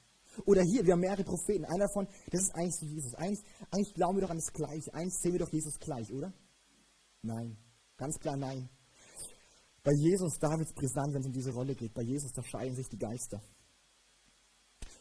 Oder 0.45 0.61
hier, 0.63 0.85
wir 0.85 0.93
haben 0.93 0.99
mehrere 0.99 1.23
Propheten. 1.23 1.65
Einer 1.65 1.85
davon, 1.87 2.07
das 2.31 2.41
ist 2.43 2.55
eigentlich 2.55 2.81
Jesus. 2.81 3.15
Eigentlich, 3.15 3.43
eigentlich 3.71 3.93
glauben 3.93 4.17
wir 4.17 4.21
doch 4.21 4.29
an 4.29 4.37
das 4.37 4.53
Gleiche. 4.53 4.93
Eigentlich 4.93 5.17
sehen 5.21 5.33
wir 5.33 5.39
doch 5.39 5.51
Jesus 5.51 5.79
gleich, 5.79 6.11
oder? 6.11 6.33
Nein. 7.21 7.57
Ganz 7.97 8.19
klar 8.19 8.37
nein. 8.37 8.69
Bei 9.83 9.91
Jesus, 9.93 10.37
da 10.39 10.49
wird 10.57 10.67
es 10.67 10.73
brisant, 10.73 11.13
wenn 11.13 11.21
es 11.21 11.27
um 11.27 11.33
diese 11.33 11.51
Rolle 11.51 11.73
geht. 11.73 11.93
Bei 11.93 12.03
Jesus, 12.03 12.31
da 12.33 12.43
scheiden 12.43 12.75
sich 12.75 12.89
die 12.89 12.97
Geister. 12.97 13.41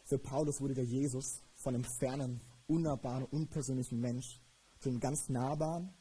Für 0.04 0.18
Paulus 0.18 0.60
wurde 0.60 0.74
der 0.74 0.84
Jesus 0.84 1.42
von 1.56 1.74
einem 1.74 1.84
fernen, 1.98 2.40
unnahbaren, 2.68 3.24
unpersönlichen 3.24 3.98
Mensch 4.00 4.40
zu 4.78 4.88
einem 4.88 5.00
ganz 5.00 5.28
nahbaren, 5.28 5.92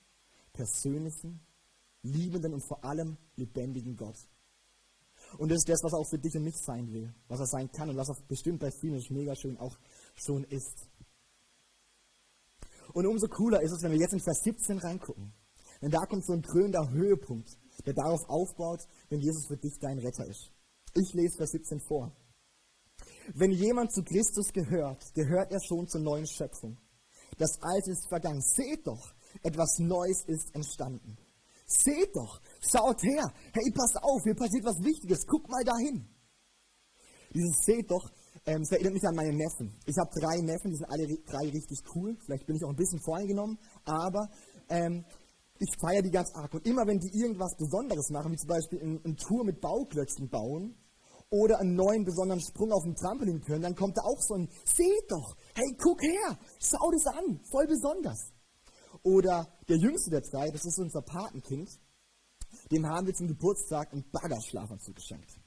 persönlichen, 0.54 1.40
liebenden 2.04 2.54
und 2.54 2.62
vor 2.68 2.84
allem 2.86 3.18
lebendigen 3.36 3.98
Gott. 3.98 4.18
Und 5.38 5.50
das 5.50 5.60
ist 5.60 5.70
das, 5.70 5.84
was 5.84 5.94
er 5.94 6.00
auch 6.00 6.10
für 6.10 6.20
dich 6.20 6.36
und 6.36 6.44
mich 6.44 6.58
sein 6.58 6.92
will, 6.92 7.14
was 7.28 7.40
er 7.40 7.48
sein 7.48 7.72
kann 7.72 7.90
und 7.90 7.98
was 7.98 8.10
er 8.10 8.16
bestimmt 8.28 8.60
bei 8.60 8.72
vielen 8.72 9.02
mega 9.10 9.36
schön 9.36 9.58
auch 9.58 9.78
schon 10.16 10.44
ist. 10.46 10.88
Und 12.94 13.06
umso 13.06 13.28
cooler 13.28 13.62
ist 13.62 13.72
es, 13.72 13.84
wenn 13.84 13.92
wir 13.92 14.00
jetzt 14.00 14.14
in 14.14 14.22
Vers 14.22 14.42
17 14.44 14.78
reingucken. 14.78 15.34
Denn 15.82 15.92
da 15.92 16.06
kommt 16.06 16.26
so 16.26 16.34
ein 16.34 16.42
krönender 16.42 16.90
Höhepunkt, 16.90 17.58
der 17.86 17.94
darauf 17.94 18.22
aufbaut, 18.30 18.88
wenn 19.10 19.20
Jesus 19.20 19.48
für 19.48 19.58
dich 19.58 19.78
dein 19.80 20.00
Retter 20.00 20.26
ist. 20.26 20.52
Ich 20.94 21.14
lese 21.14 21.38
Vers 21.38 21.52
17 21.52 21.82
vor. 21.82 22.16
Wenn 23.34 23.52
jemand 23.52 23.92
zu 23.92 24.04
Christus 24.04 24.54
gehört, 24.54 25.14
gehört 25.14 25.52
er 25.52 25.60
schon 25.62 25.88
zur 25.88 26.02
neuen 26.02 26.28
Schöpfung. 26.28 26.78
Das 27.38 27.62
Alte 27.62 27.92
ist 27.92 28.08
vergangen. 28.08 28.42
Seht 28.42 28.88
doch, 28.88 29.14
etwas 29.44 29.80
Neues 29.80 30.24
ist 30.28 30.56
entstanden. 30.56 31.18
Seht 31.66 32.16
doch, 32.16 32.40
schaut 32.72 33.02
her. 33.04 33.26
Hey, 33.54 33.72
pass 33.74 33.96
auf, 34.02 34.22
hier 34.24 34.36
passiert 34.36 34.66
was 34.66 34.84
Wichtiges. 34.84 35.26
Guck 35.28 35.50
mal 35.50 35.64
dahin. 35.64 36.08
Dieses 37.34 37.58
Seht 37.66 37.92
doch, 37.92 38.10
ähm, 38.46 38.62
das 38.62 38.72
erinnert 38.72 38.94
mich 38.94 39.04
an 39.04 39.16
meine 39.16 39.34
Neffen. 39.34 39.74
Ich 39.86 39.98
habe 39.98 40.10
drei 40.20 40.40
Neffen, 40.42 40.72
die 40.72 40.78
sind 40.78 40.90
alle 40.90 41.06
drei 41.26 41.50
richtig 41.50 41.80
cool. 41.96 42.16
Vielleicht 42.24 42.46
bin 42.46 42.56
ich 42.56 42.64
auch 42.64 42.70
ein 42.70 42.76
bisschen 42.76 43.02
voreingenommen, 43.02 43.58
aber 43.84 44.30
ähm, 44.70 45.04
ich 45.60 45.70
feiere 45.80 46.02
die 46.02 46.12
ganz 46.12 46.34
arg. 46.36 46.54
Und 46.54 46.66
immer 46.66 46.86
wenn 46.86 47.00
die 47.00 47.12
irgendwas 47.18 47.56
Besonderes 47.58 48.10
machen, 48.10 48.32
wie 48.32 48.38
zum 48.38 48.50
Beispiel 48.50 48.82
eine 48.82 49.16
Tour 49.16 49.44
mit 49.46 49.62
Bauklötzen 49.62 50.30
bauen 50.30 50.76
oder 51.30 51.60
einen 51.60 51.76
neuen 51.76 52.04
besonderen 52.04 52.42
Sprung 52.42 52.72
auf 52.72 52.84
dem 52.84 52.96
Trampolin 52.96 53.42
können, 53.42 53.64
dann 53.64 53.76
kommt 53.76 53.98
da 53.98 54.02
auch 54.04 54.22
so 54.22 54.36
ein, 54.36 54.50
seht 54.66 55.10
doch, 55.10 55.36
hey, 55.56 55.76
guck 55.82 56.02
her, 56.04 56.38
schau 56.60 56.92
das 56.92 57.06
an, 57.08 57.40
voll 57.50 57.68
besonders. 57.68 58.32
Oder 59.04 59.48
der 59.68 59.78
jüngste 59.78 60.12
der 60.12 60.22
drei, 60.22 60.50
das 60.50 60.66
ist 60.66 60.80
unser 60.80 61.02
Patenkind, 61.02 61.70
dem 62.72 62.86
haben 62.86 63.08
wir 63.08 63.14
zum 63.14 63.28
Geburtstag 63.28 63.92
einen 63.92 64.06
Baggerschlafanzug 64.12 64.96
geschenkt. 64.96 65.40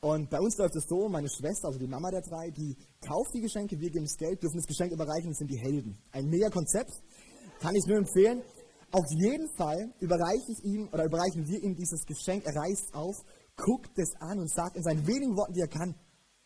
Und 0.00 0.28
bei 0.28 0.38
uns 0.38 0.56
läuft 0.58 0.76
es 0.76 0.86
so, 0.86 1.08
meine 1.08 1.28
Schwester, 1.28 1.68
also 1.68 1.78
die 1.78 1.86
Mama 1.86 2.10
der 2.10 2.20
drei, 2.20 2.50
die 2.50 2.76
kauft 3.00 3.32
die 3.34 3.40
Geschenke, 3.40 3.78
wir 3.80 3.90
geben 3.90 4.04
das 4.04 4.16
Geld, 4.16 4.42
dürfen 4.42 4.58
das 4.58 4.66
Geschenk 4.66 4.92
überreichen 4.92 5.28
und 5.28 5.36
sind 5.36 5.50
die 5.50 5.58
Helden. 5.58 5.98
Ein 6.10 6.26
mega 6.26 6.50
Konzept, 6.50 6.92
kann 7.60 7.74
ich 7.74 7.86
nur 7.86 7.98
empfehlen. 7.98 8.42
Auf 8.92 9.06
jeden 9.10 9.48
Fall 9.56 9.92
überreiche 10.00 10.52
ich 10.52 10.64
ihm 10.64 10.88
oder 10.92 11.04
überreichen 11.04 11.46
wir 11.48 11.62
ihm 11.62 11.74
dieses 11.74 12.04
Geschenk, 12.04 12.44
er 12.44 12.54
reißt 12.54 12.94
auf, 12.94 13.16
guckt 13.56 13.98
es 13.98 14.14
an 14.20 14.38
und 14.38 14.50
sagt 14.50 14.76
in 14.76 14.82
seinen 14.82 15.06
wenigen 15.06 15.36
Worten, 15.36 15.54
die 15.54 15.60
er 15.60 15.68
kann, 15.68 15.94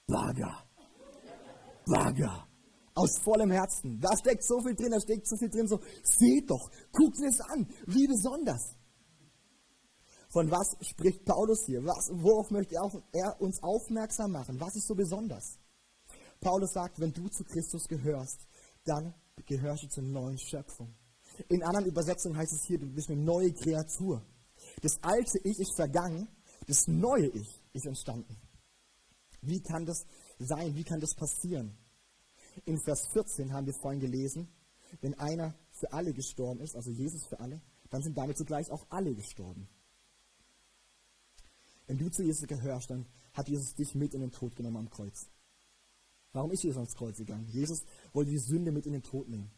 Bagger. 0.07 0.65
Bagger 1.85 2.49
aus 2.99 3.19
vollem 3.23 3.51
Herzen. 3.51 4.01
Da 4.01 4.17
steckt 4.17 4.45
so 4.45 4.61
viel 4.61 4.75
drin, 4.75 4.91
da 4.91 5.01
steckt 5.01 5.27
so 5.27 5.37
viel 5.37 5.49
drin, 5.49 5.69
so, 5.69 5.79
seht 6.03 6.51
doch, 6.51 6.71
guckt 6.93 7.19
es 7.21 7.41
an, 7.41 7.67
wie 7.87 8.07
besonders. 8.07 8.75
Von 10.31 10.51
was 10.51 10.77
spricht 10.87 11.25
Paulus 11.25 11.65
hier? 11.65 11.83
Was, 11.85 12.11
worauf 12.13 12.51
möchte 12.51 12.75
er, 12.75 13.41
uns 13.41 13.63
aufmerksam 13.63 14.33
machen? 14.33 14.61
Was 14.61 14.77
ist 14.77 14.87
so 14.87 14.95
besonders? 14.95 15.59
Paulus 16.41 16.73
sagt, 16.73 17.01
wenn 17.01 17.13
du 17.13 17.29
zu 17.29 17.45
Christus 17.45 17.89
gehörst, 17.89 18.47
dann 18.85 19.15
gehörst 19.47 19.85
du 19.85 19.89
zur 19.89 20.03
neuen 20.03 20.39
Schöpfung. 20.39 20.95
In 21.49 21.63
anderen 21.63 21.87
Übersetzungen 21.87 22.37
heißt 22.37 22.53
es 22.53 22.65
hier, 22.65 22.79
du 22.79 22.87
bist 22.87 23.11
eine 23.11 23.21
neue 23.21 23.53
Kreatur. 23.53 24.23
Das 24.83 24.99
alte 25.03 25.39
Ich 25.45 25.59
ist 25.59 25.75
vergangen, 25.77 26.29
das 26.67 26.87
neue 26.87 27.29
Ich 27.29 27.63
ist 27.73 27.87
entstanden. 27.87 28.37
Wie 29.41 29.63
kann 29.63 29.87
das 29.87 30.05
sein? 30.39 30.75
Wie 30.75 30.85
kann 30.85 31.01
das 31.01 31.15
passieren? 31.15 31.79
In 32.65 32.79
Vers 32.81 33.09
14 33.13 33.53
haben 33.53 33.67
wir 33.67 33.75
vorhin 33.75 34.01
gelesen, 34.01 34.49
wenn 35.01 35.19
einer 35.19 35.55
für 35.71 35.93
alle 35.93 36.13
gestorben 36.13 36.61
ist, 36.61 36.75
also 36.75 36.91
Jesus 36.91 37.27
für 37.27 37.39
alle, 37.41 37.61
dann 37.91 38.03
sind 38.03 38.17
damit 38.19 38.37
zugleich 38.37 38.71
auch 38.71 38.85
alle 38.91 39.15
gestorben. 39.15 39.69
Wenn 41.89 41.97
du 41.97 42.11
zu 42.11 42.23
Jesus 42.23 42.47
gehörst, 42.47 42.91
dann 42.91 43.07
hat 43.33 43.49
Jesus 43.49 43.75
dich 43.75 43.95
mit 43.95 44.13
in 44.13 44.21
den 44.21 44.31
Tod 44.31 44.55
genommen 44.55 44.77
am 44.77 44.91
Kreuz. 44.91 45.27
Warum 46.33 46.53
ist 46.53 46.63
Jesus 46.63 46.77
ans 46.77 46.95
Kreuz 46.95 47.17
gegangen? 47.17 47.47
Jesus 47.49 47.83
wollte 48.13 48.31
die 48.31 48.39
Sünde 48.39 48.71
mit 48.71 48.85
in 48.85 48.93
den 48.93 49.03
Tod 49.03 49.27
nehmen. 49.27 49.51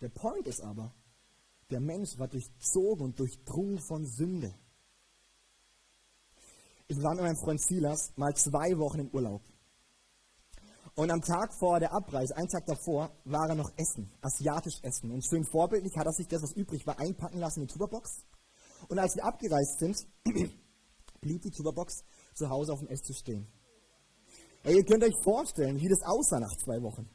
Der 0.00 0.08
Point 0.08 0.48
ist 0.48 0.60
aber, 0.60 0.92
der 1.70 1.78
Mensch 1.78 2.18
war 2.18 2.26
durchzogen 2.26 3.06
und 3.06 3.18
durchdrungen 3.20 3.78
von 3.78 4.04
Sünde. 4.04 4.52
Ich 6.88 7.00
war 7.00 7.14
mit 7.14 7.22
meinem 7.22 7.36
Freund 7.36 7.62
Silas 7.62 8.12
mal 8.16 8.34
zwei 8.34 8.76
Wochen 8.76 8.98
im 8.98 9.08
Urlaub. 9.10 9.42
Und 10.96 11.12
am 11.12 11.22
Tag 11.22 11.54
vor 11.54 11.78
der 11.78 11.92
Abreise, 11.92 12.36
einen 12.36 12.48
Tag 12.48 12.66
davor, 12.66 13.10
war 13.24 13.48
er 13.48 13.54
noch 13.54 13.72
essen, 13.76 14.12
asiatisch 14.20 14.80
essen. 14.82 15.12
Und 15.12 15.24
schön 15.24 15.44
vorbildlich 15.44 15.96
hat 15.96 16.06
er 16.06 16.12
sich 16.12 16.26
das, 16.26 16.42
was 16.42 16.52
übrig 16.52 16.84
war, 16.84 16.98
einpacken 16.98 17.38
lassen 17.38 17.60
in 17.60 17.68
die 17.68 17.72
Tupperbox. 17.72 18.24
Und 18.88 18.98
als 18.98 19.14
wir 19.14 19.24
abgereist 19.24 19.78
sind, 19.78 19.96
blieb 21.24 21.42
die 21.42 21.50
Tupperbox 21.50 22.04
zu 22.34 22.48
Hause 22.48 22.72
auf 22.72 22.80
dem 22.80 22.88
Esstisch 22.88 23.18
stehen. 23.18 23.48
Ey, 24.62 24.76
ihr 24.76 24.84
könnt 24.84 25.02
euch 25.02 25.16
vorstellen, 25.22 25.80
wie 25.80 25.88
das 25.88 26.02
aussah 26.02 26.38
nach 26.38 26.56
zwei 26.56 26.80
Wochen. 26.82 27.08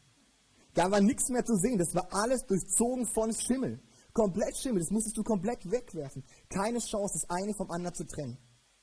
Da 0.74 0.92
war 0.92 1.02
nichts 1.02 1.30
mehr 1.30 1.46
zu 1.46 1.56
sehen. 1.56 1.78
Das 1.78 1.94
war 1.96 2.08
alles 2.12 2.46
durchzogen 2.46 3.06
von 3.08 3.34
Schimmel. 3.34 3.82
Komplett 4.14 4.58
Schimmel. 4.58 4.82
Das 4.82 4.92
musstest 4.92 5.18
du 5.18 5.24
komplett 5.24 5.66
wegwerfen. 5.70 6.24
Keine 6.50 6.80
Chance, 6.80 7.20
das 7.20 7.30
eine 7.30 7.54
vom 7.56 7.72
anderen 7.72 7.96
zu 7.96 8.06
trennen. 8.06 8.38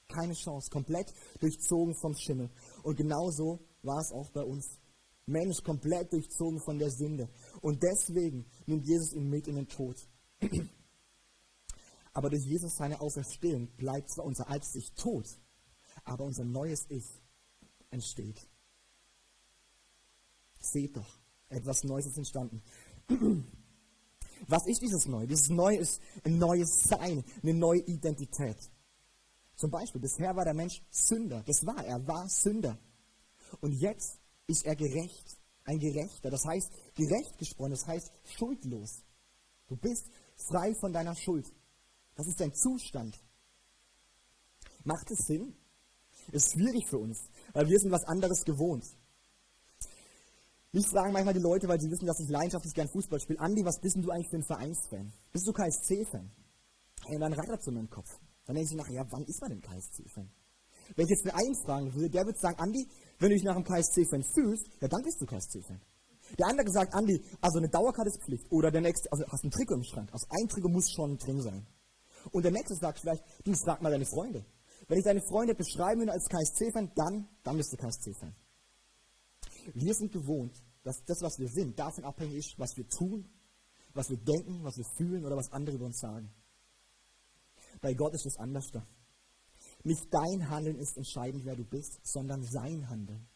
Keine 0.08 0.34
Chance. 0.34 0.70
Komplett 0.70 1.12
durchzogen 1.40 1.94
vom 1.94 2.14
Schimmel. 2.14 2.50
Und 2.82 2.96
genauso 2.96 3.60
war 3.82 4.00
es 4.00 4.12
auch 4.12 4.30
bei 4.30 4.42
uns. 4.42 4.78
Mensch 5.26 5.62
komplett 5.62 6.12
durchzogen 6.12 6.60
von 6.60 6.78
der 6.78 6.90
Sünde. 6.90 7.28
Und 7.60 7.82
deswegen 7.82 8.46
nimmt 8.66 8.86
Jesus 8.86 9.12
ihn 9.12 9.28
mit 9.28 9.48
in 9.48 9.56
den 9.56 9.68
Tod. 9.68 9.96
Aber 12.16 12.30
durch 12.30 12.46
Jesus 12.46 12.74
seine 12.74 12.98
Auferstehung 13.02 13.68
bleibt 13.76 14.10
zwar 14.10 14.24
unser 14.24 14.48
altes 14.48 14.74
Ich 14.74 14.90
tot, 14.94 15.38
aber 16.02 16.24
unser 16.24 16.46
neues 16.46 16.86
Ich 16.88 17.04
entsteht. 17.90 18.48
Seht 20.58 20.96
doch, 20.96 21.18
etwas 21.50 21.84
Neues 21.84 22.06
ist 22.06 22.16
entstanden. 22.16 22.62
Was 24.48 24.66
ist 24.66 24.80
dieses 24.80 25.04
Neue? 25.04 25.26
Dieses 25.26 25.50
Neue 25.50 25.76
ist 25.76 26.00
ein 26.24 26.38
neues 26.38 26.84
Sein, 26.84 27.22
eine 27.42 27.52
neue 27.52 27.80
Identität. 27.80 28.56
Zum 29.54 29.70
Beispiel, 29.70 30.00
bisher 30.00 30.34
war 30.34 30.44
der 30.46 30.54
Mensch 30.54 30.82
Sünder. 30.88 31.42
Das 31.42 31.66
war 31.66 31.84
er, 31.84 32.06
war 32.06 32.26
Sünder. 32.30 32.78
Und 33.60 33.72
jetzt 33.72 34.18
ist 34.46 34.64
er 34.64 34.74
gerecht, 34.74 35.36
ein 35.64 35.78
Gerechter. 35.78 36.30
Das 36.30 36.46
heißt, 36.46 36.70
gerecht 36.94 37.36
gesprochen, 37.36 37.72
das 37.72 37.86
heißt 37.86 38.10
schuldlos. 38.38 39.02
Du 39.66 39.76
bist 39.76 40.06
frei 40.48 40.74
von 40.80 40.94
deiner 40.94 41.14
Schuld. 41.14 41.52
Das 42.16 42.26
ist 42.26 42.40
dein 42.40 42.54
Zustand. 42.54 43.16
Macht 44.84 45.10
es 45.10 45.26
Sinn? 45.26 45.54
Ist 46.32 46.52
schwierig 46.52 46.86
für 46.88 46.98
uns, 46.98 47.28
weil 47.52 47.68
wir 47.68 47.78
sind 47.78 47.92
was 47.92 48.04
anderes 48.04 48.44
gewohnt. 48.44 48.84
Mich 50.72 50.86
fragen 50.88 51.12
manchmal 51.12 51.34
die 51.34 51.40
Leute, 51.40 51.68
weil 51.68 51.80
sie 51.80 51.90
wissen, 51.90 52.06
dass 52.06 52.20
ich 52.20 52.28
leidenschaftlich 52.28 52.74
gern 52.74 52.88
Fußball 52.88 53.20
spiele. 53.20 53.40
Andi, 53.40 53.64
was 53.64 53.80
bist 53.80 53.96
du 53.96 54.10
eigentlich 54.10 54.28
für 54.28 54.36
ein 54.36 54.44
Vereinsfan? 54.44 55.12
Bist 55.32 55.46
du 55.46 55.52
KSC-Fan? 55.52 56.30
Und 57.08 57.20
dann 57.20 57.32
rattert 57.32 57.62
so 57.62 57.70
in 57.70 57.76
meinem 57.76 57.90
Kopf. 57.90 58.10
Dann 58.44 58.56
denke 58.56 58.70
ich 58.70 58.76
nach, 58.76 58.88
ja, 58.88 59.06
wann 59.10 59.24
ist 59.24 59.40
man 59.40 59.50
denn 59.50 59.60
KSC-Fan? 59.60 60.28
Wenn 60.94 61.04
ich 61.04 61.10
jetzt 61.10 61.26
einen 61.26 61.56
fragen 61.64 61.94
würde, 61.94 62.10
der 62.10 62.24
würde 62.26 62.38
sagen, 62.38 62.58
Andi, 62.58 62.86
wenn 63.18 63.30
du 63.30 63.34
dich 63.34 63.44
nach 63.44 63.56
einem 63.56 63.64
KSC-Fan 63.64 64.22
fühlst, 64.34 64.68
ja, 64.80 64.88
dann 64.88 65.02
bist 65.02 65.20
du 65.20 65.26
KSC-Fan. 65.26 65.80
Der 66.38 66.46
andere 66.46 66.70
sagt, 66.70 66.94
Andi, 66.94 67.22
also 67.40 67.58
eine 67.58 67.68
Dauerkarte 67.68 68.10
ist 68.10 68.22
Pflicht. 68.22 68.50
Oder 68.50 68.70
der 68.70 68.80
nächste, 68.80 69.10
also 69.12 69.24
hast 69.28 69.44
ein 69.44 69.50
Trikot 69.50 69.74
im 69.74 69.84
Schrank. 69.84 70.10
Also 70.12 70.26
ein 70.30 70.48
Trikot 70.48 70.68
muss 70.68 70.90
schon 70.90 71.16
drin 71.18 71.40
sein. 71.40 71.66
Und 72.32 72.42
der 72.42 72.52
nächste 72.52 72.74
sagt 72.74 73.00
vielleicht, 73.00 73.24
du 73.44 73.52
frag 73.54 73.82
mal 73.82 73.90
deine 73.90 74.06
Freunde. 74.06 74.44
Wenn 74.88 74.98
ich 74.98 75.04
deine 75.04 75.22
Freunde 75.22 75.54
beschreiben 75.54 76.00
würde 76.00 76.12
als 76.12 76.28
KSC-Fan, 76.28 76.92
dann, 76.94 77.28
dann 77.42 77.56
bist 77.56 77.72
du 77.72 77.76
KSC-Fan. 77.76 78.34
Wir 79.74 79.94
sind 79.94 80.12
gewohnt, 80.12 80.54
dass 80.84 81.02
das, 81.04 81.20
was 81.22 81.38
wir 81.38 81.48
sind, 81.48 81.78
davon 81.78 82.04
abhängig 82.04 82.36
ist, 82.36 82.58
was 82.58 82.76
wir 82.76 82.88
tun, 82.88 83.28
was 83.94 84.08
wir 84.10 84.18
denken, 84.18 84.62
was 84.62 84.76
wir 84.76 84.84
fühlen 84.96 85.24
oder 85.24 85.36
was 85.36 85.50
andere 85.50 85.76
über 85.76 85.86
uns 85.86 85.98
sagen. 85.98 86.32
Bei 87.80 87.94
Gott 87.94 88.14
ist 88.14 88.26
es 88.26 88.36
anders 88.38 88.70
da. 88.70 88.86
Nicht 89.82 90.06
dein 90.12 90.48
Handeln 90.48 90.78
ist 90.78 90.96
entscheidend, 90.96 91.44
wer 91.44 91.56
du 91.56 91.64
bist, 91.64 91.98
sondern 92.04 92.42
sein 92.44 92.88
Handeln. 92.88 93.28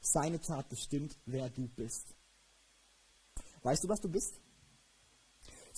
Seine 0.00 0.40
Tat 0.40 0.68
bestimmt, 0.68 1.18
wer 1.26 1.50
du 1.50 1.68
bist. 1.68 2.14
Weißt 3.62 3.84
du, 3.84 3.88
was 3.88 4.00
du 4.00 4.08
bist? 4.08 4.40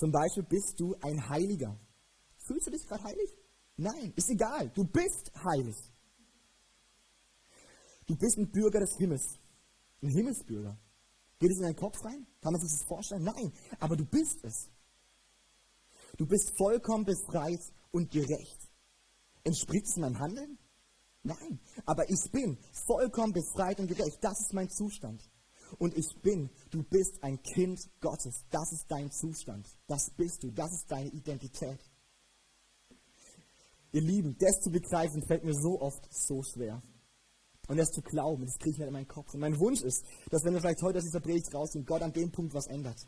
Zum 0.01 0.13
Beispiel 0.13 0.45
bist 0.45 0.81
du 0.81 0.97
ein 1.03 1.29
Heiliger. 1.29 1.79
Fühlst 2.39 2.67
du 2.67 2.71
dich 2.71 2.87
gerade 2.87 3.05
heilig? 3.05 3.37
Nein, 3.77 4.15
ist 4.17 4.31
egal. 4.31 4.71
Du 4.71 4.83
bist 4.83 5.31
heilig. 5.45 5.77
Du 8.07 8.17
bist 8.17 8.39
ein 8.39 8.51
Bürger 8.51 8.81
des 8.81 8.97
Himmels. 8.97 9.39
Ein 10.01 10.09
Himmelsbürger. 10.09 10.79
Geht 11.39 11.51
es 11.51 11.59
in 11.59 11.65
deinen 11.65 11.77
Kopf 11.77 12.03
rein? 12.03 12.27
Kann 12.41 12.55
man 12.55 12.63
sich 12.63 12.71
das 12.71 12.89
vorstellen? 12.89 13.25
Nein, 13.25 13.53
aber 13.79 13.95
du 13.95 14.07
bist 14.07 14.43
es. 14.43 14.71
Du 16.17 16.27
bist 16.27 16.51
vollkommen 16.57 17.05
befreit 17.05 17.61
und 17.91 18.11
gerecht. 18.11 18.71
Entspricht 19.45 19.85
es 19.85 19.97
meinem 19.97 20.19
Handeln? 20.19 20.59
Nein, 21.23 21.61
aber 21.85 22.09
ich 22.09 22.31
bin 22.33 22.57
vollkommen 22.87 23.35
befreit 23.35 23.79
und 23.79 23.89
gerecht. 23.89 24.17
Das 24.23 24.41
ist 24.41 24.55
mein 24.55 24.71
Zustand. 24.71 25.23
Und 25.79 25.97
ich 25.97 26.09
bin, 26.23 26.51
du 26.71 26.83
bist 26.83 27.23
ein 27.23 27.41
Kind 27.43 27.81
Gottes. 28.01 28.45
Das 28.51 28.73
ist 28.73 28.87
dein 28.89 29.11
Zustand. 29.11 29.67
Das 29.87 30.11
bist 30.17 30.43
du. 30.43 30.51
Das 30.51 30.73
ist 30.73 30.91
deine 30.91 31.11
Identität. 31.11 31.79
Ihr 33.93 34.03
Lieben, 34.03 34.37
das 34.39 34.61
zu 34.61 34.71
begreifen 34.71 35.23
fällt 35.27 35.45
mir 35.45 35.55
so 35.55 35.81
oft 35.81 36.07
so 36.11 36.43
schwer. 36.43 36.83
Und 37.69 37.77
das 37.77 37.91
zu 37.91 38.03
glauben, 38.03 38.45
das 38.45 38.59
kriege 38.59 38.73
ich 38.73 38.79
nicht 38.79 38.87
in 38.87 38.93
meinen 38.93 39.09
Kopf. 39.09 39.33
Und 39.35 39.41
mein 39.41 39.59
Wunsch 39.59 39.83
ist, 39.83 40.05
dass 40.31 40.45
wenn 40.45 40.55
wir 40.55 40.61
vielleicht 40.61 40.83
heute 40.83 40.99
aus 40.99 41.05
dieser 41.05 41.21
Predigt 41.21 41.55
rausgehen, 41.55 41.85
Gott 41.85 42.03
an 42.03 42.13
dem 42.13 42.31
Punkt 42.31 42.53
was 42.55 42.67
ändert. 42.67 42.99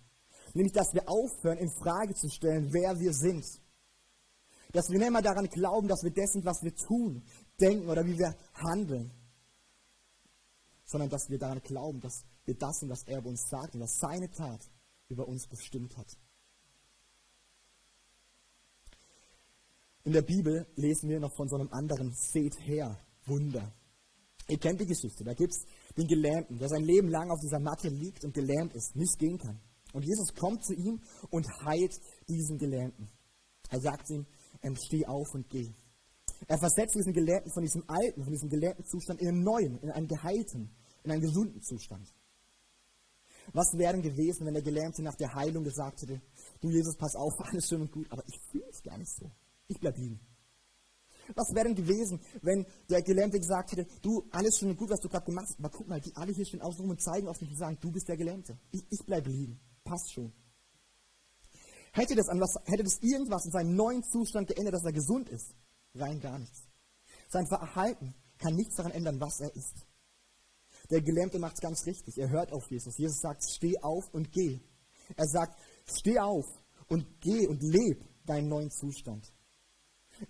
Nämlich, 0.55 0.73
dass 0.73 0.93
wir 0.93 1.09
aufhören, 1.09 1.59
in 1.59 1.71
Frage 1.71 2.15
zu 2.15 2.29
stellen, 2.29 2.73
wer 2.73 2.99
wir 2.99 3.13
sind. 3.13 3.45
Dass 4.73 4.89
wir 4.89 4.99
nicht 4.99 5.11
mehr 5.11 5.23
daran 5.23 5.47
glauben, 5.47 5.89
dass 5.89 6.03
wir 6.03 6.13
dessen, 6.13 6.45
was 6.45 6.63
wir 6.63 6.75
tun, 6.75 7.23
denken 7.61 7.89
oder 7.89 8.05
wie 8.05 8.19
wir 8.19 8.35
handeln. 8.55 9.13
Sondern 10.85 11.11
dass 11.11 11.29
wir 11.29 11.39
daran 11.39 11.61
glauben, 11.61 12.01
dass 12.01 12.25
wir 12.45 12.55
das 12.55 12.79
sind, 12.79 12.91
was 12.91 13.05
er 13.07 13.19
über 13.19 13.29
uns 13.29 13.49
sagt 13.49 13.75
und 13.75 13.81
was 13.81 13.99
seine 13.99 14.31
Tat 14.31 14.61
über 15.09 15.27
uns 15.29 15.47
bestimmt 15.47 15.97
hat. 15.97 16.09
In 20.05 20.13
der 20.13 20.23
Bibel 20.23 20.67
lesen 20.75 21.09
wir 21.09 21.21
noch 21.21 21.35
von 21.37 21.49
so 21.49 21.57
einem 21.57 21.69
anderen 21.71 22.13
Seht 22.13 22.59
her 22.61 22.99
Wunder. 23.27 23.73
Ihr 24.49 24.59
kennt 24.59 24.81
die 24.81 24.87
Geschichte. 24.87 25.23
Da 25.23 25.33
gibt 25.35 25.53
es 25.53 25.65
den 25.97 26.09
Gelähmten, 26.09 26.59
der 26.59 26.69
sein 26.69 26.83
Leben 26.83 27.09
lang 27.09 27.31
auf 27.31 27.39
dieser 27.41 27.61
Matte 27.61 27.89
liegt 27.89 28.25
und 28.25 28.35
gelähmt 28.35 28.75
ist, 28.75 28.97
nicht 28.97 29.17
gehen 29.19 29.39
kann. 29.39 29.61
Und 29.93 30.05
Jesus 30.05 30.35
kommt 30.35 30.65
zu 30.65 30.75
ihm 30.75 31.01
und 31.31 31.47
heilt 31.65 31.93
diesen 32.29 32.59
Gelähmten. 32.59 33.09
Er 33.71 33.81
sagt 33.81 34.11
ihm, 34.11 34.27
ähm, 34.63 34.75
steh 34.77 35.07
auf 35.07 35.29
und 35.35 35.49
geh. 35.49 35.71
Er 36.49 36.59
versetzt 36.59 36.97
diesen 36.97 37.13
Gelähmten 37.13 37.53
von 37.53 37.63
diesem 37.63 37.85
alten, 37.87 38.25
von 38.25 38.33
diesem 38.33 38.49
gelähmten 38.49 38.85
Zustand 38.85 39.21
in 39.21 39.29
einen 39.29 39.43
neuen, 39.45 39.79
in 39.79 39.91
einen 39.91 40.09
geheilten, 40.09 40.75
in 41.05 41.11
einen 41.13 41.23
gesunden 41.23 41.63
Zustand. 41.63 42.13
Was 43.53 43.77
wäre 43.77 43.93
denn 43.93 44.03
gewesen, 44.03 44.47
wenn 44.47 44.55
der 44.55 44.63
Gelähmte 44.63 45.03
nach 45.03 45.17
der 45.17 45.35
Heilung 45.35 45.65
gesagt 45.65 46.03
hätte, 46.03 46.21
du 46.61 46.71
Jesus, 46.71 46.97
pass 46.97 47.15
auf, 47.15 47.33
alles 47.39 47.67
schön 47.69 47.83
und 47.83 47.93
gut, 47.93 48.07
aber 48.11 48.23
ich 48.27 48.41
fühle 48.51 48.69
es 48.71 48.83
gar 48.83 48.99
nicht 48.99 49.13
so. 49.15 49.31
Ich 49.69 49.79
bleib 49.79 49.97
liegen. 49.97 50.21
Was 51.35 51.55
wäre 51.55 51.67
denn 51.67 51.77
gewesen, 51.77 52.21
wenn 52.43 52.67
der 52.91 53.03
Gelähmte 53.03 53.39
gesagt 53.39 53.73
hätte, 53.73 53.87
du, 54.03 54.27
alles 54.33 54.59
schön 54.59 54.71
und 54.71 54.77
gut, 54.77 54.91
was 54.91 55.01
du 55.01 55.09
gerade 55.09 55.25
gemacht 55.25 55.47
hast, 55.49 55.59
aber 55.59 55.71
guck 55.71 55.89
mal, 55.89 56.01
die 56.01 56.15
alle 56.17 56.33
hier 56.33 56.45
stehen 56.45 56.61
außen 56.61 56.81
rum 56.81 56.91
und 56.91 57.01
zeigen 57.01 57.29
auf 57.29 57.41
mich 57.41 57.51
und 57.51 57.57
sagen, 57.57 57.79
du 57.81 57.93
bist 57.93 58.09
der 58.09 58.17
Gelähmte. 58.17 58.59
Ich, 58.73 58.85
ich 58.91 59.07
bleibe 59.07 59.31
liegen 59.31 59.61
passt 59.85 60.13
schon. 60.13 60.33
Hätte 61.93 62.15
das, 62.15 62.29
an 62.29 62.41
was, 62.41 62.55
hätte 62.65 62.85
das 62.85 62.99
irgendwas 63.03 63.45
in 63.45 63.53
seinem 63.53 63.77
neuen 63.77 64.03
Zustand 64.03 64.49
geändert, 64.49 64.75
dass 64.75 64.85
er 64.85 64.93
gesund 64.93 65.29
ist? 65.29 65.55
Rein 65.95 66.21
gar 66.21 66.39
nichts. 66.39 66.63
Sein 67.29 67.47
Verhalten 67.47 68.15
kann 68.39 68.55
nichts 68.55 68.77
daran 68.77 68.93
ändern, 68.93 69.21
was 69.21 69.41
er 69.41 69.55
ist. 69.55 69.87
Der 70.93 71.03
Gelähmte 71.03 71.39
macht 71.41 71.55
es 71.55 71.61
ganz 71.61 71.85
richtig. 71.87 72.19
Er 72.19 72.31
hört 72.31 72.53
auf 72.53 72.71
Jesus. 72.71 72.97
Jesus 72.99 73.19
sagt, 73.19 73.43
steh 73.51 73.77
auf 73.81 74.05
und 74.13 74.31
geh. 74.31 74.61
Er 75.17 75.27
sagt, 75.27 75.59
steh 75.87 76.19
auf 76.19 76.47
und 76.89 77.05
geh 77.21 77.47
und 77.49 77.63
leb 77.63 78.05
deinen 78.27 78.49
neuen 78.49 78.71
Zustand. 78.71 79.33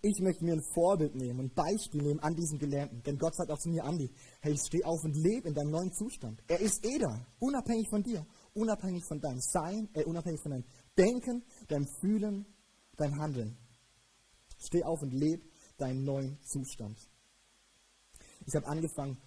Ich 0.01 0.21
möchte 0.21 0.45
mir 0.45 0.55
ein 0.55 0.63
Vorbild 0.73 1.15
nehmen, 1.15 1.41
ein 1.41 1.55
Beispiel 1.55 2.01
nehmen 2.01 2.21
an 2.21 2.35
diesem 2.35 2.59
Gelähmten. 2.59 3.03
Denn 3.03 3.19
Gott 3.19 3.35
sagt 3.35 3.51
auch 3.51 3.59
zu 3.59 3.69
mir, 3.69 3.85
Andi, 3.85 4.09
hey, 4.41 4.57
steh 4.57 4.83
auf 4.85 5.05
und 5.05 5.15
leb 5.15 5.45
in 5.45 5.53
deinem 5.53 5.73
neuen 5.73 5.93
Zustand. 5.93 6.41
Er 6.47 6.61
ist 6.61 6.87
eh 6.87 6.99
da, 6.99 7.27
unabhängig 7.41 7.89
von 7.91 8.03
dir 8.03 8.25
unabhängig 8.55 9.05
von 9.05 9.21
deinem 9.21 9.41
Sein, 9.41 9.89
äh, 9.95 10.05
unabhängig 10.05 10.41
von 10.43 10.53
deinem 10.53 10.65
Denken, 10.97 11.45
deinem 11.69 11.87
Fühlen, 12.01 12.47
deinem 12.97 13.21
Handeln. 13.21 13.57
Steh 14.59 14.85
auf 14.85 15.01
und 15.03 15.13
lebe 15.13 15.43
deinen 15.79 16.05
neuen 16.05 16.39
Zustand. 16.43 16.99
Ich 18.47 18.55
habe 18.55 18.67
angefangen, 18.67 19.19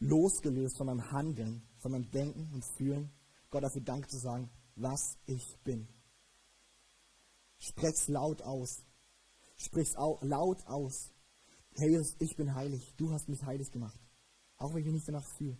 losgelöst 0.00 0.76
von 0.76 0.86
meinem 0.86 1.10
Handeln, 1.10 1.62
von 1.78 1.92
meinem 1.92 2.10
Denken 2.10 2.50
und 2.52 2.64
Fühlen, 2.76 3.10
Gott 3.50 3.62
dafür 3.62 3.82
Dank 3.82 4.10
zu 4.10 4.18
sagen, 4.18 4.50
was 4.76 5.18
ich 5.26 5.56
bin. 5.64 5.88
Sprech's 7.58 8.08
laut 8.08 8.42
aus. 8.42 8.84
Sprich's 9.56 9.96
au 9.96 10.18
laut 10.22 10.64
aus. 10.66 11.12
Herr 11.74 11.88
Jesus, 11.88 12.14
ich 12.20 12.36
bin 12.36 12.54
heilig. 12.54 12.94
Du 12.96 13.10
hast 13.10 13.28
mich 13.28 13.42
heilig 13.42 13.70
gemacht. 13.70 13.98
Auch 14.56 14.72
wenn 14.72 14.80
ich 14.80 14.86
mich 14.86 14.94
nicht 14.94 15.08
danach 15.08 15.26
fühle. 15.36 15.58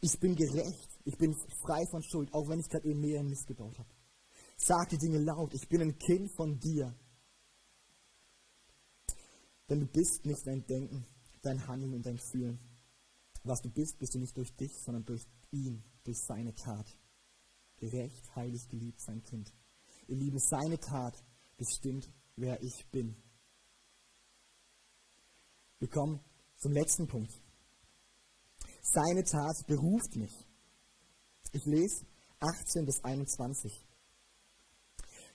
Ich 0.00 0.18
bin 0.18 0.34
gerecht. 0.34 0.98
Ich 1.04 1.16
bin 1.16 1.34
frei 1.62 1.84
von 1.90 2.02
Schuld, 2.02 2.32
auch 2.32 2.48
wenn 2.48 2.60
ich 2.60 2.68
gerade 2.68 2.88
eben 2.88 3.00
mehr 3.00 3.22
Mist 3.22 3.46
gebaut 3.46 3.78
habe. 3.78 3.88
Sag 4.56 4.88
die 4.88 4.98
Dinge 4.98 5.18
laut. 5.18 5.54
Ich 5.54 5.68
bin 5.68 5.82
ein 5.82 5.98
Kind 5.98 6.34
von 6.36 6.58
dir. 6.58 6.94
Denn 9.68 9.80
du 9.80 9.86
bist 9.86 10.24
nicht 10.24 10.46
dein 10.46 10.64
Denken, 10.66 11.06
dein 11.42 11.66
Handeln 11.66 11.94
und 11.94 12.06
dein 12.06 12.18
Fühlen. 12.18 12.58
Was 13.46 13.60
du 13.62 13.70
bist, 13.70 13.96
bist 14.00 14.12
du 14.12 14.18
nicht 14.18 14.36
durch 14.36 14.52
dich, 14.56 14.72
sondern 14.84 15.04
durch 15.04 15.24
ihn, 15.52 15.84
durch 16.02 16.18
seine 16.18 16.52
Tat. 16.52 16.98
Gerecht, 17.76 18.34
heilig, 18.34 18.68
geliebt, 18.68 19.00
sein 19.00 19.22
Kind. 19.22 19.52
Ihr 20.08 20.16
Lieben, 20.16 20.40
seine 20.40 20.80
Tat 20.80 21.14
bestimmt, 21.56 22.10
wer 22.34 22.60
ich 22.60 22.90
bin. 22.90 23.14
Wir 25.78 25.88
kommen 25.88 26.20
zum 26.56 26.72
letzten 26.72 27.06
Punkt. 27.06 27.40
Seine 28.82 29.22
Tat 29.22 29.64
beruft 29.68 30.16
mich. 30.16 30.34
Ich 31.52 31.64
lese 31.66 32.04
18 32.40 32.84
bis 32.84 33.04
21. 33.04 33.72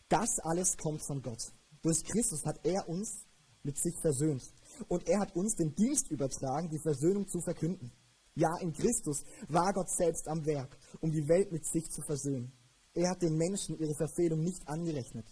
Das 0.10 0.40
alles 0.44 0.76
kommt 0.76 1.02
von 1.06 1.22
Gott. 1.22 1.54
Durch 1.82 2.04
Christus 2.04 2.46
hat 2.46 2.60
er 2.66 2.90
uns 2.90 3.26
mit 3.64 3.78
sich 3.78 3.96
versöhnt. 4.02 4.44
Und 4.90 5.08
er 5.08 5.22
hat 5.22 5.34
uns 5.34 5.56
den 5.56 5.74
Dienst 5.76 6.12
übertragen, 6.12 6.70
die 6.70 6.80
Versöhnung 6.80 7.28
zu 7.30 7.40
verkünden. 7.40 7.92
Ja, 8.36 8.50
in 8.62 8.72
Christus 8.74 9.24
war 9.50 9.74
Gott 9.74 9.90
selbst 9.90 10.28
am 10.28 10.46
Werk, 10.46 10.78
um 11.02 11.12
die 11.12 11.28
Welt 11.28 11.52
mit 11.52 11.66
sich 11.66 11.90
zu 11.90 12.02
versöhnen. 12.02 12.52
Er 12.94 13.10
hat 13.10 13.22
den 13.22 13.36
Menschen 13.36 13.78
ihre 13.78 13.96
Verfehlung 13.96 14.42
nicht 14.42 14.68
angerechnet. 14.68 15.28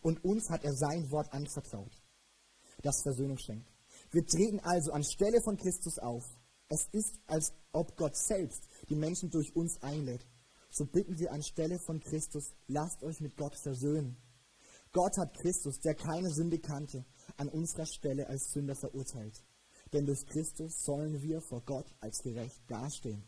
Und 0.00 0.24
uns 0.24 0.48
hat 0.48 0.64
er 0.64 0.72
sein 0.72 1.10
Wort 1.10 1.32
anvertraut, 1.32 1.92
das 2.82 3.02
Versöhnung 3.02 3.36
schenkt. 3.38 3.70
Wir 4.10 4.24
treten 4.24 4.60
also 4.60 4.92
anstelle 4.92 5.40
von 5.42 5.56
Christus 5.56 5.98
auf 5.98 6.24
es 6.72 6.88
ist, 6.92 7.20
als 7.26 7.52
ob 7.72 7.94
Gott 7.98 8.16
selbst 8.16 8.66
die 8.88 8.96
Menschen 8.96 9.28
durch 9.28 9.54
uns 9.54 9.82
einlädt. 9.82 10.26
So 10.70 10.86
bitten 10.86 11.18
wir 11.18 11.30
anstelle 11.30 11.78
von 11.84 12.00
Christus, 12.00 12.54
lasst 12.66 13.02
euch 13.02 13.20
mit 13.20 13.36
Gott 13.36 13.54
versöhnen. 13.62 14.16
Gott 14.90 15.18
hat 15.18 15.36
Christus, 15.36 15.80
der 15.80 15.94
keine 15.94 16.30
Sünde 16.30 16.58
kannte, 16.58 17.04
an 17.36 17.50
unserer 17.50 17.84
Stelle 17.84 18.26
als 18.26 18.52
Sünder 18.52 18.74
verurteilt. 18.74 19.44
Denn 19.92 20.06
durch 20.06 20.24
Christus 20.26 20.82
sollen 20.84 21.20
wir 21.22 21.40
vor 21.42 21.62
Gott 21.62 21.86
als 22.00 22.22
gerecht 22.22 22.62
dastehen. 22.66 23.22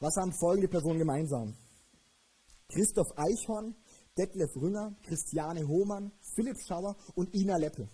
Was 0.00 0.16
haben 0.16 0.32
folgende 0.32 0.68
Personen 0.68 0.98
gemeinsam? 0.98 1.56
Christoph 2.68 3.16
Eichhorn, 3.16 3.74
Detlef 4.16 4.54
Rünger, 4.56 4.94
Christiane 5.02 5.66
Hohmann, 5.66 6.12
Philipp 6.34 6.56
Schauer 6.66 6.96
und 7.14 7.34
Ina 7.34 7.56
Leppe. 7.56 7.88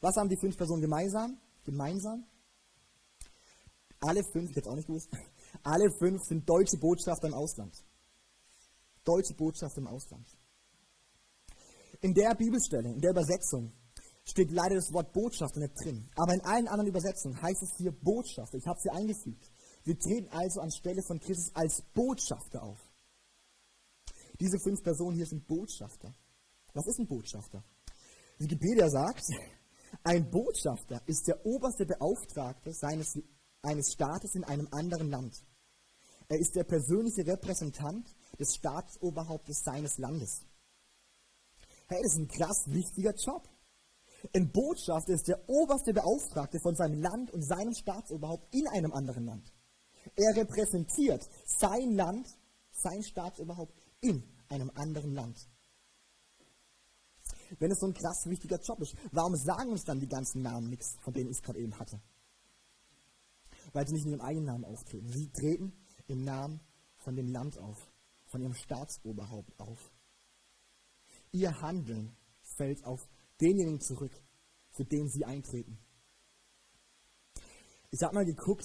Was 0.00 0.16
haben 0.16 0.28
die 0.28 0.36
fünf 0.36 0.56
Personen 0.56 0.82
gemeinsam? 0.82 1.38
Gemeinsam? 1.64 2.26
Alle 4.00 4.22
fünf, 4.32 4.50
ich 4.50 4.56
hätte 4.56 4.68
auch 4.68 4.76
nicht 4.76 4.86
gewusst, 4.86 5.08
alle 5.62 5.90
fünf 5.98 6.22
sind 6.24 6.48
deutsche 6.48 6.76
Botschafter 6.76 7.28
im 7.28 7.34
Ausland. 7.34 7.74
Deutsche 9.04 9.34
Botschafter 9.34 9.78
im 9.78 9.86
Ausland. 9.86 10.26
In 12.02 12.12
der 12.12 12.34
Bibelstelle, 12.34 12.92
in 12.92 13.00
der 13.00 13.12
Übersetzung, 13.12 13.72
steht 14.24 14.50
leider 14.50 14.76
das 14.76 14.92
Wort 14.92 15.12
Botschafter 15.12 15.60
nicht 15.60 15.74
drin. 15.82 16.08
Aber 16.16 16.34
in 16.34 16.40
allen 16.42 16.68
anderen 16.68 16.88
Übersetzungen 16.88 17.40
heißt 17.40 17.62
es 17.62 17.76
hier 17.76 17.92
Botschafter. 17.92 18.56
Ich 18.58 18.66
habe 18.66 18.80
sie 18.80 18.90
eingefügt. 18.90 19.50
Wir 19.84 19.98
treten 19.98 20.28
also 20.30 20.60
anstelle 20.60 21.02
von 21.02 21.20
Christus 21.20 21.54
als 21.54 21.82
Botschafter 21.92 22.62
auf. 22.62 22.78
Diese 24.40 24.58
fünf 24.58 24.82
Personen 24.82 25.16
hier 25.16 25.26
sind 25.26 25.46
Botschafter. 25.46 26.14
Was 26.72 26.86
ist 26.86 26.98
ein 26.98 27.06
Botschafter? 27.06 27.62
Wikipedia 28.38 28.88
sagt, 28.88 29.24
ein 30.02 30.28
Botschafter 30.30 31.02
ist 31.06 31.28
der 31.28 31.44
oberste 31.46 31.86
Beauftragte 31.86 32.72
seines, 32.72 33.18
eines 33.62 33.92
Staates 33.92 34.34
in 34.34 34.44
einem 34.44 34.68
anderen 34.72 35.10
Land. 35.10 35.44
Er 36.28 36.38
ist 36.38 36.56
der 36.56 36.64
persönliche 36.64 37.26
Repräsentant 37.26 38.08
des 38.38 38.54
Staatsoberhauptes 38.54 39.62
seines 39.62 39.98
Landes. 39.98 40.46
Hey, 41.86 42.00
das 42.02 42.14
ist 42.14 42.18
ein 42.18 42.28
krass 42.28 42.64
wichtiger 42.66 43.14
Job. 43.14 43.48
Ein 44.32 44.50
Botschafter 44.50 45.12
ist 45.12 45.28
der 45.28 45.48
oberste 45.48 45.92
Beauftragte 45.92 46.58
von 46.60 46.74
seinem 46.74 47.00
Land 47.00 47.30
und 47.30 47.42
seinem 47.42 47.74
Staatsoberhaupt 47.74 48.54
in 48.54 48.66
einem 48.68 48.92
anderen 48.92 49.26
Land. 49.26 49.52
Er 50.16 50.36
repräsentiert 50.36 51.28
sein 51.44 51.94
Land, 51.94 52.26
sein 52.70 53.02
Staatsoberhaupt 53.02 53.74
in 54.00 54.22
einem 54.48 54.70
anderen 54.74 55.14
Land. 55.14 55.48
Wenn 57.58 57.70
es 57.70 57.80
so 57.80 57.86
ein 57.86 57.94
krass 57.94 58.26
wichtiger 58.26 58.60
Job 58.60 58.80
ist, 58.80 58.94
warum 59.12 59.36
sagen 59.36 59.70
uns 59.70 59.84
dann 59.84 60.00
die 60.00 60.08
ganzen 60.08 60.42
Namen 60.42 60.70
nichts, 60.70 60.96
von 61.02 61.12
denen 61.12 61.30
ich 61.30 61.36
es 61.36 61.42
gerade 61.42 61.60
eben 61.60 61.78
hatte? 61.78 62.00
Weil 63.72 63.86
sie 63.86 63.94
nicht 63.94 64.06
in 64.06 64.12
ihrem 64.12 64.20
eigenen 64.20 64.46
Namen 64.46 64.64
auftreten. 64.64 65.10
Sie 65.12 65.30
treten 65.30 65.72
im 66.06 66.24
Namen 66.24 66.60
von 66.96 67.14
dem 67.16 67.28
Land 67.28 67.58
auf, 67.58 67.88
von 68.26 68.40
ihrem 68.40 68.54
Staatsoberhaupt 68.54 69.58
auf. 69.58 69.92
Ihr 71.32 71.60
Handeln 71.60 72.16
fällt 72.42 72.84
auf 72.84 73.08
denjenigen 73.40 73.80
zurück, 73.80 74.12
für 74.70 74.84
den 74.84 75.08
sie 75.08 75.24
eintreten. 75.24 75.78
Ich 77.90 78.02
habe 78.02 78.14
mal 78.14 78.24
geguckt 78.24 78.64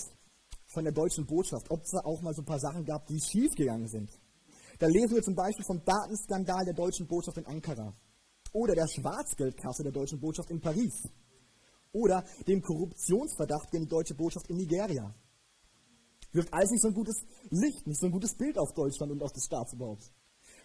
von 0.66 0.84
der 0.84 0.94
deutschen 0.94 1.26
Botschaft, 1.26 1.70
ob 1.70 1.82
es 1.82 1.92
da 1.92 2.00
auch 2.00 2.22
mal 2.22 2.34
so 2.34 2.42
ein 2.42 2.46
paar 2.46 2.60
Sachen 2.60 2.86
gab, 2.86 3.06
die 3.08 3.20
schiefgegangen 3.20 3.88
sind. 3.88 4.10
Da 4.80 4.88
lesen 4.88 5.16
wir 5.16 5.24
zum 5.24 5.36
Beispiel 5.36 5.66
vom 5.66 5.84
Datenskandal 5.84 6.66
der 6.66 6.74
deutschen 6.74 7.08
Botschaft 7.08 7.38
in 7.38 7.46
Ankara 7.46 7.94
oder 8.54 8.76
der 8.76 8.88
Schwarzgeldkasse 8.88 9.84
der 9.84 9.92
deutschen 9.92 10.20
Botschaft 10.20 10.50
in 10.50 10.62
Paris 10.62 11.08
oder 11.92 12.24
dem 12.48 12.62
Korruptionsverdacht 12.62 13.72
gegen 13.72 13.84
die 13.84 13.90
deutsche 13.90 14.16
Botschaft 14.16 14.50
in 14.50 14.58
Nigeria. 14.58 15.14
Wirft 16.32 16.54
alles 16.54 16.72
nicht 16.72 16.82
so 16.82 16.90
ein 16.90 16.94
gutes 16.94 17.18
Licht, 17.50 17.88
nicht 17.88 18.00
so 18.00 18.06
ein 18.06 18.12
gutes 18.12 18.36
Bild 18.36 18.58
auf 18.58 18.74
Deutschland 18.74 19.12
und 19.12 19.24
auf 19.24 19.32
das 19.32 19.46
Staatsoberhaupt. 19.46 20.12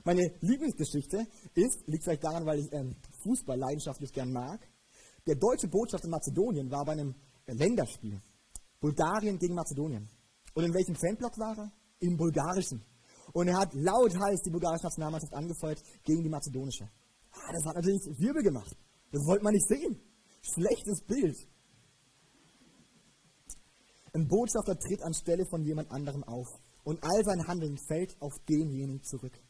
Meine 0.04 0.30
Lieblingsgeschichte 0.40 1.26
ist, 1.54 1.82
liegt 1.86 2.04
vielleicht 2.04 2.24
daran, 2.24 2.44
weil 2.44 2.58
ich 2.60 2.70
ähm, 2.72 2.94
Fußball 3.22 3.58
leidenschaftlich 3.58 4.12
gern 4.12 4.30
mag. 4.30 4.60
Der 5.26 5.34
deutsche 5.34 5.68
Botschafter 5.68 6.04
in 6.04 6.10
Mazedonien 6.10 6.70
war 6.70 6.84
bei 6.84 6.92
einem 6.92 7.14
Länderspiel. 7.46 8.20
Bulgarien 8.80 9.38
gegen 9.38 9.54
Mazedonien. 9.54 10.06
Und 10.52 10.64
in 10.64 10.74
welchem 10.74 10.94
Fanblock 10.94 11.38
war 11.38 11.56
er? 11.56 11.72
Im 12.00 12.18
bulgarischen. 12.18 12.84
Und 13.32 13.48
er 13.48 13.56
hat 13.56 13.72
lauthals 13.72 14.42
die 14.42 14.50
bulgarische 14.50 14.84
Nationalmannschaft 14.84 15.32
angefeuert 15.32 15.82
gegen 16.04 16.22
die 16.22 16.28
mazedonische. 16.28 16.84
Ah, 17.32 17.52
das 17.52 17.64
hat 17.64 17.76
natürlich 17.76 18.04
Wirbel 18.18 18.42
gemacht. 18.42 18.76
Das 19.10 19.22
wollte 19.26 19.42
man 19.42 19.54
nicht 19.54 19.66
sehen. 19.66 19.98
Schlechtes 20.42 21.02
Bild. 21.06 21.36
Ein 24.12 24.28
Botschafter 24.28 24.78
tritt 24.78 25.02
anstelle 25.02 25.46
von 25.46 25.64
jemand 25.64 25.90
anderem 25.90 26.22
auf. 26.24 26.46
Und 26.84 27.02
all 27.02 27.24
sein 27.24 27.46
Handeln 27.48 27.78
fällt 27.88 28.14
auf 28.20 28.34
denjenigen 28.46 29.02
zurück. 29.02 29.40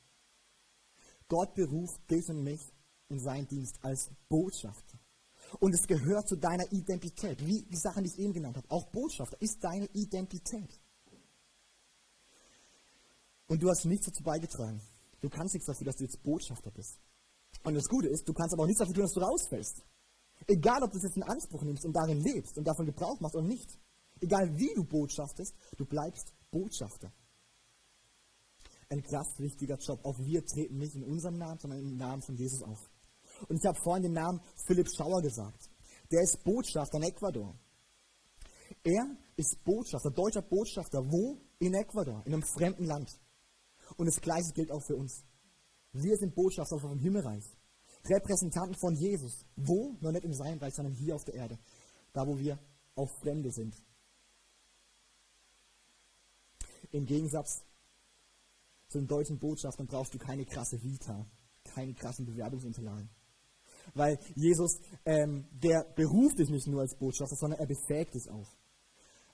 Gott 1.28 1.54
beruft 1.54 2.10
dich 2.10 2.28
und 2.28 2.42
mich 2.42 2.60
in 3.08 3.20
seinen 3.20 3.46
Dienst 3.46 3.78
als 3.82 4.10
Botschafter. 4.28 4.98
Und 5.60 5.74
es 5.74 5.86
gehört 5.86 6.28
zu 6.28 6.36
deiner 6.36 6.70
Identität, 6.72 7.44
wie 7.46 7.62
die 7.62 7.76
Sachen, 7.76 8.04
die 8.04 8.10
ich 8.10 8.18
eben 8.18 8.32
genannt 8.32 8.56
habe. 8.56 8.70
Auch 8.70 8.90
Botschafter 8.90 9.40
ist 9.40 9.62
deine 9.62 9.86
Identität. 9.92 10.80
Und 13.46 13.62
du 13.62 13.68
hast 13.68 13.84
nichts 13.84 14.06
dazu 14.06 14.22
beigetragen. 14.22 14.80
Du 15.20 15.28
kannst 15.28 15.54
nichts 15.54 15.66
dafür, 15.66 15.86
dass 15.86 15.96
du 15.96 16.04
jetzt 16.04 16.22
Botschafter 16.22 16.70
bist. 16.70 16.98
Und 17.62 17.74
das 17.74 17.88
Gute 17.88 18.08
ist, 18.08 18.28
du 18.28 18.32
kannst 18.32 18.54
aber 18.54 18.64
auch 18.64 18.66
nichts 18.66 18.80
dafür 18.80 18.94
tun, 18.94 19.04
dass 19.04 19.12
du 19.12 19.20
rausfällst. 19.20 19.82
Egal, 20.46 20.82
ob 20.82 20.90
du 20.90 20.98
es 20.98 21.04
jetzt 21.04 21.16
in 21.16 21.22
Anspruch 21.22 21.62
nimmst 21.62 21.84
und 21.84 21.94
darin 21.94 22.20
lebst 22.20 22.58
und 22.58 22.64
davon 22.66 22.86
Gebrauch 22.86 23.20
machst 23.20 23.36
oder 23.36 23.46
nicht. 23.46 23.78
Egal, 24.20 24.58
wie 24.58 24.74
du 24.74 24.84
botschaftest, 24.84 25.54
du 25.76 25.86
bleibst 25.86 26.32
Botschafter 26.50 27.12
ein 28.94 29.02
krass 29.02 29.38
wichtiger 29.38 29.76
Job. 29.76 30.00
Auch 30.04 30.18
wir 30.18 30.44
treten 30.44 30.78
nicht 30.78 30.94
in 30.94 31.04
unserem 31.04 31.38
Namen, 31.38 31.58
sondern 31.58 31.80
im 31.80 31.96
Namen 31.96 32.22
von 32.22 32.36
Jesus 32.36 32.62
auf. 32.62 32.78
Und 33.48 33.56
ich 33.56 33.66
habe 33.66 33.78
vorhin 33.82 34.04
den 34.04 34.12
Namen 34.12 34.40
Philipp 34.66 34.88
Schauer 34.96 35.20
gesagt. 35.22 35.68
Der 36.10 36.22
ist 36.22 36.42
Botschafter 36.44 36.98
in 36.98 37.04
Ecuador. 37.04 37.54
Er 38.82 39.16
ist 39.36 39.62
Botschafter, 39.64 40.10
deutscher 40.10 40.42
Botschafter. 40.42 41.00
Wo? 41.10 41.38
In 41.58 41.74
Ecuador, 41.74 42.22
in 42.26 42.34
einem 42.34 42.42
fremden 42.42 42.84
Land. 42.84 43.10
Und 43.96 44.06
das 44.06 44.20
Gleiche 44.20 44.52
gilt 44.54 44.70
auch 44.70 44.82
für 44.86 44.96
uns. 44.96 45.24
Wir 45.92 46.16
sind 46.16 46.34
Botschafter 46.34 46.78
vom 46.78 46.98
Himmelreich. 46.98 47.44
Repräsentanten 48.04 48.76
von 48.78 48.94
Jesus. 48.94 49.44
Wo? 49.56 49.96
Noch 50.00 50.12
nicht 50.12 50.24
in 50.24 50.34
seinem 50.34 50.58
Reich, 50.58 50.74
sondern 50.74 50.94
hier 50.94 51.14
auf 51.14 51.24
der 51.24 51.34
Erde. 51.34 51.58
Da, 52.12 52.26
wo 52.26 52.38
wir 52.38 52.58
auch 52.96 53.08
Fremde 53.22 53.50
sind. 53.50 53.74
Im 56.90 57.06
Gegensatz 57.06 57.64
zu 58.88 58.98
den 58.98 59.06
deutschen 59.06 59.38
Botschaftern 59.38 59.86
brauchst 59.86 60.14
du 60.14 60.18
keine 60.18 60.44
krasse 60.44 60.82
Vita, 60.82 61.26
keine 61.64 61.94
krassen 61.94 62.26
Bewerbungsunterlagen. 62.26 63.10
Weil 63.92 64.18
Jesus, 64.34 64.78
ähm, 65.04 65.46
der 65.52 65.84
beruft 65.94 66.38
dich 66.38 66.48
nicht 66.48 66.66
nur 66.66 66.80
als 66.80 66.96
Botschafter, 66.96 67.36
sondern 67.36 67.60
er 67.60 67.66
befähigt 67.66 68.14
dich 68.14 68.30
auch. 68.30 68.50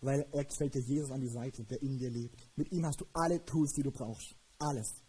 Weil 0.01 0.27
er 0.33 0.51
stellt 0.51 0.75
dir 0.75 0.83
Jesus 0.83 1.11
an 1.11 1.21
die 1.21 1.29
Seite, 1.29 1.63
der 1.65 1.81
in 1.83 1.99
dir 1.99 2.11
lebt. 2.11 2.37
Mit 2.57 2.73
ihm 2.73 2.87
hast 2.87 3.01
du 3.01 3.07
alle 3.13 3.45
Tools, 3.45 3.73
die 3.73 3.83
du 3.83 3.93
brauchst. 3.93 4.35
Alles. 4.59 5.03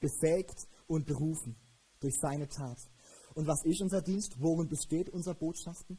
Befähigt 0.00 0.66
und 0.86 1.06
berufen 1.06 1.56
durch 2.00 2.14
seine 2.20 2.48
Tat. 2.48 2.78
Und 3.34 3.46
was 3.46 3.64
ist 3.64 3.80
unser 3.80 4.02
Dienst? 4.02 4.36
Worin 4.40 4.68
besteht 4.68 5.10
unser 5.10 5.34
Botschaften? 5.34 5.98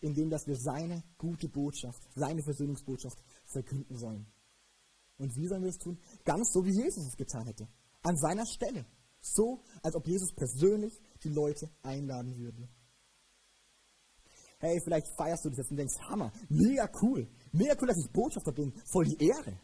Indem, 0.00 0.30
dass 0.30 0.46
wir 0.46 0.56
seine 0.56 1.02
gute 1.18 1.48
Botschaft, 1.48 2.02
seine 2.14 2.42
Versöhnungsbotschaft 2.42 3.18
verkünden 3.46 3.96
sollen. 3.96 4.26
Und 5.22 5.36
wie 5.36 5.46
sollen 5.46 5.62
wir 5.62 5.70
es 5.70 5.78
tun? 5.78 5.96
Ganz 6.24 6.52
so, 6.52 6.64
wie 6.64 6.74
Jesus 6.74 7.06
es 7.06 7.16
getan 7.16 7.46
hätte. 7.46 7.68
An 8.02 8.16
seiner 8.16 8.44
Stelle. 8.44 8.84
So, 9.20 9.62
als 9.80 9.94
ob 9.94 10.04
Jesus 10.08 10.34
persönlich 10.34 11.00
die 11.22 11.28
Leute 11.28 11.70
einladen 11.82 12.36
würde. 12.36 12.68
Hey, 14.58 14.80
vielleicht 14.82 15.06
feierst 15.16 15.44
du 15.44 15.50
das 15.50 15.58
jetzt 15.58 15.70
und 15.70 15.76
denkst, 15.76 15.94
Hammer, 16.08 16.32
mega 16.48 16.90
cool. 17.02 17.28
Mega 17.52 17.76
cool, 17.80 17.86
dass 17.86 18.04
ich 18.04 18.10
Botschafter 18.10 18.50
bin. 18.50 18.72
Voll 18.90 19.04
die 19.04 19.24
Ehre. 19.24 19.60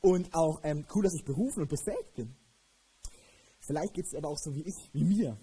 Und 0.00 0.34
auch 0.34 0.58
ähm, 0.64 0.84
cool, 0.92 1.04
dass 1.04 1.14
ich 1.14 1.24
berufen 1.24 1.62
und 1.62 1.68
befähigt 1.68 2.14
bin. 2.16 2.34
Vielleicht 3.60 3.94
geht 3.94 4.06
es 4.06 4.14
aber 4.14 4.28
auch 4.28 4.38
so 4.38 4.52
wie 4.56 4.66
ich, 4.66 4.90
wie 4.92 5.04
mir. 5.04 5.38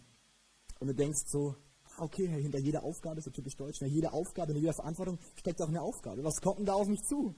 Und 0.82 0.88
du 0.88 0.93
denkst 0.93 1.23
so, 1.28 1.56
okay, 1.99 2.28
hinter 2.28 2.60
jeder 2.60 2.84
Aufgabe, 2.84 3.21
so 3.21 3.32
typisch 3.32 3.56
deutsch, 3.56 3.80
hinter 3.80 3.93
jeder 3.93 4.13
Aufgabe, 4.13 4.47
hinter 4.47 4.60
jeder 4.60 4.73
Verantwortung 4.73 5.19
steckt 5.36 5.62
auch 5.62 5.69
eine 5.69 5.82
Aufgabe. 5.82 6.21
Was 6.26 6.41
kommt 6.41 6.60
denn 6.60 6.65
da 6.65 6.73
auf 6.73 6.88
mich 6.88 7.02
zu? 7.04 7.34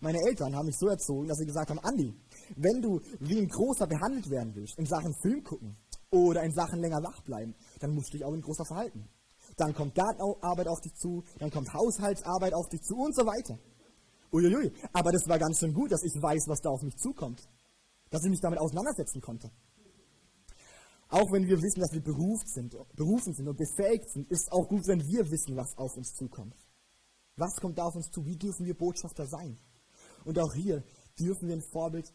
Meine 0.00 0.18
Eltern 0.28 0.54
haben 0.54 0.66
mich 0.66 0.78
so 0.78 0.86
erzogen, 0.86 1.26
dass 1.26 1.38
sie 1.38 1.46
gesagt 1.46 1.70
haben, 1.70 1.80
Andi, 1.80 2.14
wenn 2.56 2.80
du 2.80 3.00
wie 3.20 3.38
ein 3.38 3.48
Großer 3.48 3.86
behandelt 3.86 4.30
werden 4.30 4.54
willst, 4.54 4.78
in 4.78 4.86
Sachen 4.86 5.14
Film 5.22 5.42
gucken 5.42 5.76
oder 6.10 6.42
in 6.44 6.52
Sachen 6.52 6.80
länger 6.80 7.02
wach 7.02 7.20
bleiben, 7.22 7.54
dann 7.80 7.94
musst 7.94 8.12
du 8.12 8.18
dich 8.18 8.24
auch 8.24 8.32
ein 8.32 8.40
Großer 8.40 8.64
verhalten. 8.64 9.08
Dann 9.56 9.74
kommt 9.74 9.94
Gartenarbeit 9.94 10.68
auf 10.68 10.80
dich 10.80 10.94
zu, 10.94 11.24
dann 11.38 11.50
kommt 11.50 11.72
Haushaltsarbeit 11.72 12.54
auf 12.54 12.68
dich 12.68 12.82
zu 12.82 12.96
und 12.96 13.14
so 13.14 13.26
weiter. 13.26 13.58
Uiuiui, 14.32 14.72
aber 14.92 15.10
das 15.10 15.26
war 15.26 15.38
ganz 15.38 15.58
schön 15.58 15.72
gut, 15.72 15.90
dass 15.90 16.04
ich 16.04 16.12
weiß, 16.14 16.44
was 16.48 16.60
da 16.60 16.70
auf 16.70 16.82
mich 16.82 16.96
zukommt. 16.96 17.48
Dass 18.10 18.24
ich 18.24 18.30
mich 18.30 18.40
damit 18.40 18.58
auseinandersetzen 18.58 19.20
konnte. 19.20 19.50
Auch 21.08 21.32
wenn 21.32 21.46
wir 21.46 21.56
wissen, 21.56 21.80
dass 21.80 21.92
wir 21.92 22.02
berufen 22.02 22.46
sind, 22.46 22.76
berufen 22.94 23.32
sind 23.32 23.48
und 23.48 23.56
befähigt 23.56 24.10
sind, 24.10 24.30
ist 24.30 24.52
auch 24.52 24.68
gut, 24.68 24.86
wenn 24.86 25.00
wir 25.00 25.30
wissen, 25.30 25.56
was 25.56 25.76
auf 25.78 25.96
uns 25.96 26.12
zukommt. 26.14 26.54
Was 27.36 27.54
kommt 27.60 27.78
da 27.78 27.84
auf 27.84 27.94
uns 27.94 28.10
zu? 28.10 28.24
Wie 28.26 28.36
dürfen 28.36 28.66
wir 28.66 28.76
Botschafter 28.76 29.26
sein? 29.26 29.58
Und 30.24 30.38
auch 30.38 30.54
hier 30.54 30.84
dürfen 31.18 31.48
wir 31.48 31.54
ein 31.54 31.62
Vorbild 31.72 32.12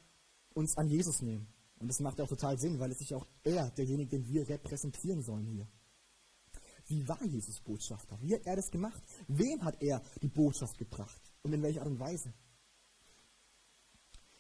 uns 0.54 0.78
an 0.78 0.88
Jesus 0.88 1.22
nehmen. 1.22 1.48
Und 1.80 1.88
das 1.88 2.00
macht 2.00 2.22
auch 2.22 2.28
total 2.28 2.58
Sinn, 2.58 2.80
weil 2.80 2.92
es 2.92 3.02
ist 3.02 3.13
auch 3.13 3.28
er, 3.44 3.70
derjenige, 3.72 4.18
den 4.18 4.28
wir 4.28 4.48
repräsentieren 4.48 5.22
sollen 5.22 5.46
hier. 5.46 5.68
Wie 6.88 7.08
war 7.08 7.24
Jesus 7.24 7.62
Botschafter? 7.62 8.18
Wie 8.22 8.36
hat 8.36 8.46
er 8.46 8.56
das 8.56 8.70
gemacht? 8.70 9.02
Wem 9.28 9.63
hat 9.63 9.82
er 9.82 10.02
die 10.22 10.28
Botschaft 10.28 10.78
gebracht? 10.78 11.22
Und 11.42 11.54
in 11.54 11.62
welcher 11.62 11.82
Art 11.82 11.89
und 11.89 12.00
Weise? 12.00 12.34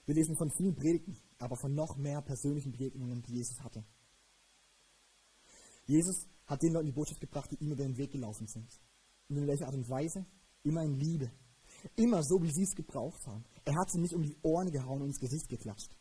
Wir 0.05 0.15
lesen 0.15 0.35
von 0.35 0.51
vielen 0.51 0.75
Predigten, 0.75 1.17
aber 1.37 1.55
von 1.55 1.73
noch 1.73 1.95
mehr 1.95 2.21
persönlichen 2.21 2.71
Begegnungen, 2.71 3.23
die 3.23 3.35
Jesus 3.35 3.59
hatte. 3.61 3.85
Jesus 5.85 6.27
hat 6.45 6.61
den 6.61 6.73
Leuten 6.73 6.87
die 6.87 6.91
Botschaft 6.91 7.21
gebracht, 7.21 7.49
die 7.51 7.63
ihm 7.63 7.71
über 7.71 7.83
den 7.83 7.97
Weg 7.97 8.11
gelaufen 8.11 8.47
sind. 8.47 8.69
Und 9.29 9.37
in 9.37 9.47
welcher 9.47 9.65
Art 9.65 9.75
und 9.75 9.89
Weise? 9.89 10.25
Immer 10.63 10.83
in 10.83 10.95
Liebe. 10.95 11.31
Immer 11.95 12.23
so, 12.23 12.41
wie 12.41 12.51
sie 12.51 12.63
es 12.63 12.75
gebraucht 12.75 13.25
haben. 13.27 13.43
Er 13.65 13.75
hat 13.75 13.91
sie 13.91 13.99
nicht 13.99 14.13
um 14.13 14.21
die 14.21 14.37
Ohren 14.41 14.71
gehauen 14.71 15.01
und 15.01 15.07
ins 15.07 15.19
Gesicht 15.19 15.49
geklatscht. 15.49 15.95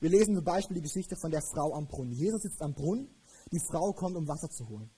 Wir 0.00 0.10
lesen 0.10 0.34
zum 0.34 0.44
Beispiel 0.44 0.76
die 0.76 0.82
Geschichte 0.82 1.16
von 1.16 1.30
der 1.30 1.42
Frau 1.42 1.74
am 1.74 1.86
Brunnen. 1.86 2.12
Jesus 2.12 2.42
sitzt 2.42 2.62
am 2.62 2.74
Brunnen, 2.74 3.08
die 3.52 3.60
Frau 3.70 3.92
kommt, 3.92 4.16
um 4.16 4.28
Wasser 4.28 4.48
zu 4.50 4.68
holen. 4.68 4.90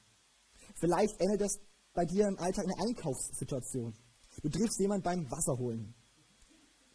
Vielleicht 0.74 1.20
ändert 1.20 1.42
das 1.42 1.58
bei 1.92 2.04
dir 2.04 2.26
im 2.28 2.38
Alltag 2.38 2.64
eine 2.64 2.88
Einkaufssituation. 2.88 3.94
Du 4.42 4.48
triffst 4.48 4.78
jemanden 4.80 5.04
beim 5.04 5.30
Wasserholen. 5.30 5.94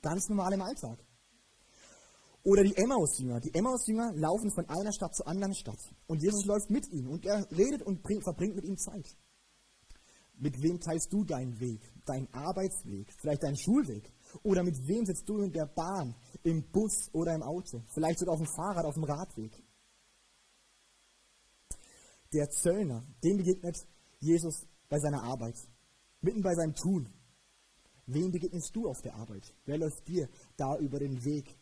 Ganz 0.01 0.29
normal 0.29 0.53
im 0.53 0.61
Alltag. 0.61 0.99
Oder 2.43 2.63
die 2.63 2.75
Emmaus-Jünger. 2.75 3.39
Die 3.39 3.53
Emmaus-Jünger 3.53 4.13
laufen 4.13 4.51
von 4.51 4.69
einer 4.69 4.93
Stadt 4.93 5.15
zur 5.15 5.27
anderen 5.27 5.55
Stadt. 5.55 5.79
Und 6.07 6.21
Jesus 6.21 6.45
läuft 6.45 6.69
mit 6.69 6.87
ihnen 6.91 7.07
und 7.07 7.25
er 7.25 7.49
redet 7.51 7.81
und 7.81 8.03
bringt, 8.03 8.23
verbringt 8.23 8.55
mit 8.55 8.65
ihnen 8.65 8.77
Zeit. 8.77 9.17
Mit 10.37 10.61
wem 10.61 10.79
teilst 10.79 11.11
du 11.11 11.23
deinen 11.23 11.59
Weg? 11.59 11.81
Deinen 12.05 12.31
Arbeitsweg? 12.33 13.11
Vielleicht 13.19 13.43
deinen 13.43 13.57
Schulweg? 13.57 14.11
Oder 14.43 14.63
mit 14.63 14.75
wem 14.87 15.05
sitzt 15.05 15.27
du 15.27 15.41
in 15.41 15.51
der 15.51 15.65
Bahn, 15.65 16.15
im 16.43 16.63
Bus 16.71 17.09
oder 17.13 17.33
im 17.33 17.41
Auto? 17.41 17.81
Vielleicht 17.93 18.19
sogar 18.19 18.33
auf 18.33 18.41
dem 18.41 18.53
Fahrrad, 18.55 18.85
auf 18.85 18.93
dem 18.93 19.03
Radweg? 19.03 19.63
Der 22.33 22.49
Zöllner, 22.49 23.05
dem 23.23 23.37
begegnet 23.37 23.77
Jesus 24.19 24.67
bei 24.89 24.99
seiner 24.99 25.23
Arbeit, 25.23 25.55
mitten 26.21 26.41
bei 26.41 26.53
seinem 26.53 26.75
Tun. 26.75 27.13
Wem 28.07 28.31
begegnest 28.31 28.75
du 28.75 28.87
auf 28.87 29.01
der 29.01 29.15
Arbeit? 29.15 29.53
Wer 29.65 29.77
läuft 29.77 30.07
dir 30.07 30.29
da 30.57 30.77
über 30.77 30.99
den 30.99 31.23
Weg? 31.23 31.57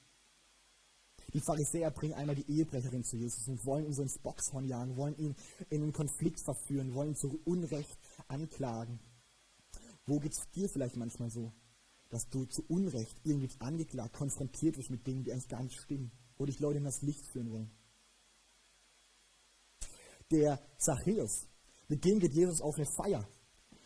Die 1.33 1.41
Pharisäer 1.41 1.89
bringen 1.91 2.13
einmal 2.13 2.35
die 2.35 2.49
Ehebrecherin 2.49 3.03
zu 3.03 3.17
Jesus 3.17 3.47
und 3.47 3.65
wollen 3.65 3.85
ihn 3.85 3.93
so 3.93 4.03
ins 4.03 4.19
Boxhorn 4.19 4.65
jagen, 4.65 4.97
wollen 4.97 5.15
ihn 5.17 5.35
in 5.69 5.81
einen 5.81 5.93
Konflikt 5.93 6.39
verführen, 6.43 6.93
wollen 6.93 7.09
ihn 7.09 7.15
zu 7.15 7.39
Unrecht 7.45 7.97
anklagen. 8.27 8.99
Wo 10.05 10.19
geht 10.19 10.33
es 10.33 10.49
dir 10.51 10.69
vielleicht 10.69 10.97
manchmal 10.97 11.29
so, 11.29 11.53
dass 12.09 12.29
du 12.29 12.45
zu 12.45 12.63
Unrecht 12.67 13.19
irgendwie 13.23 13.49
angeklagt, 13.59 14.13
konfrontiert 14.13 14.77
wirst 14.77 14.89
mit 14.89 15.05
Dingen, 15.07 15.23
die 15.23 15.31
eigentlich 15.31 15.47
gar 15.47 15.63
nicht 15.63 15.79
stimmen, 15.79 16.11
wo 16.37 16.45
dich 16.45 16.59
Leute 16.59 16.77
in 16.77 16.83
das 16.83 17.01
Licht 17.01 17.25
führen 17.27 17.49
wollen? 17.49 17.71
Der 20.31 20.59
Zachäus, 20.77 21.47
mit 21.87 22.03
dem 22.05 22.19
geht 22.19 22.33
Jesus 22.33 22.61
auf 22.61 22.75
eine 22.75 22.85
Feier, 22.85 23.27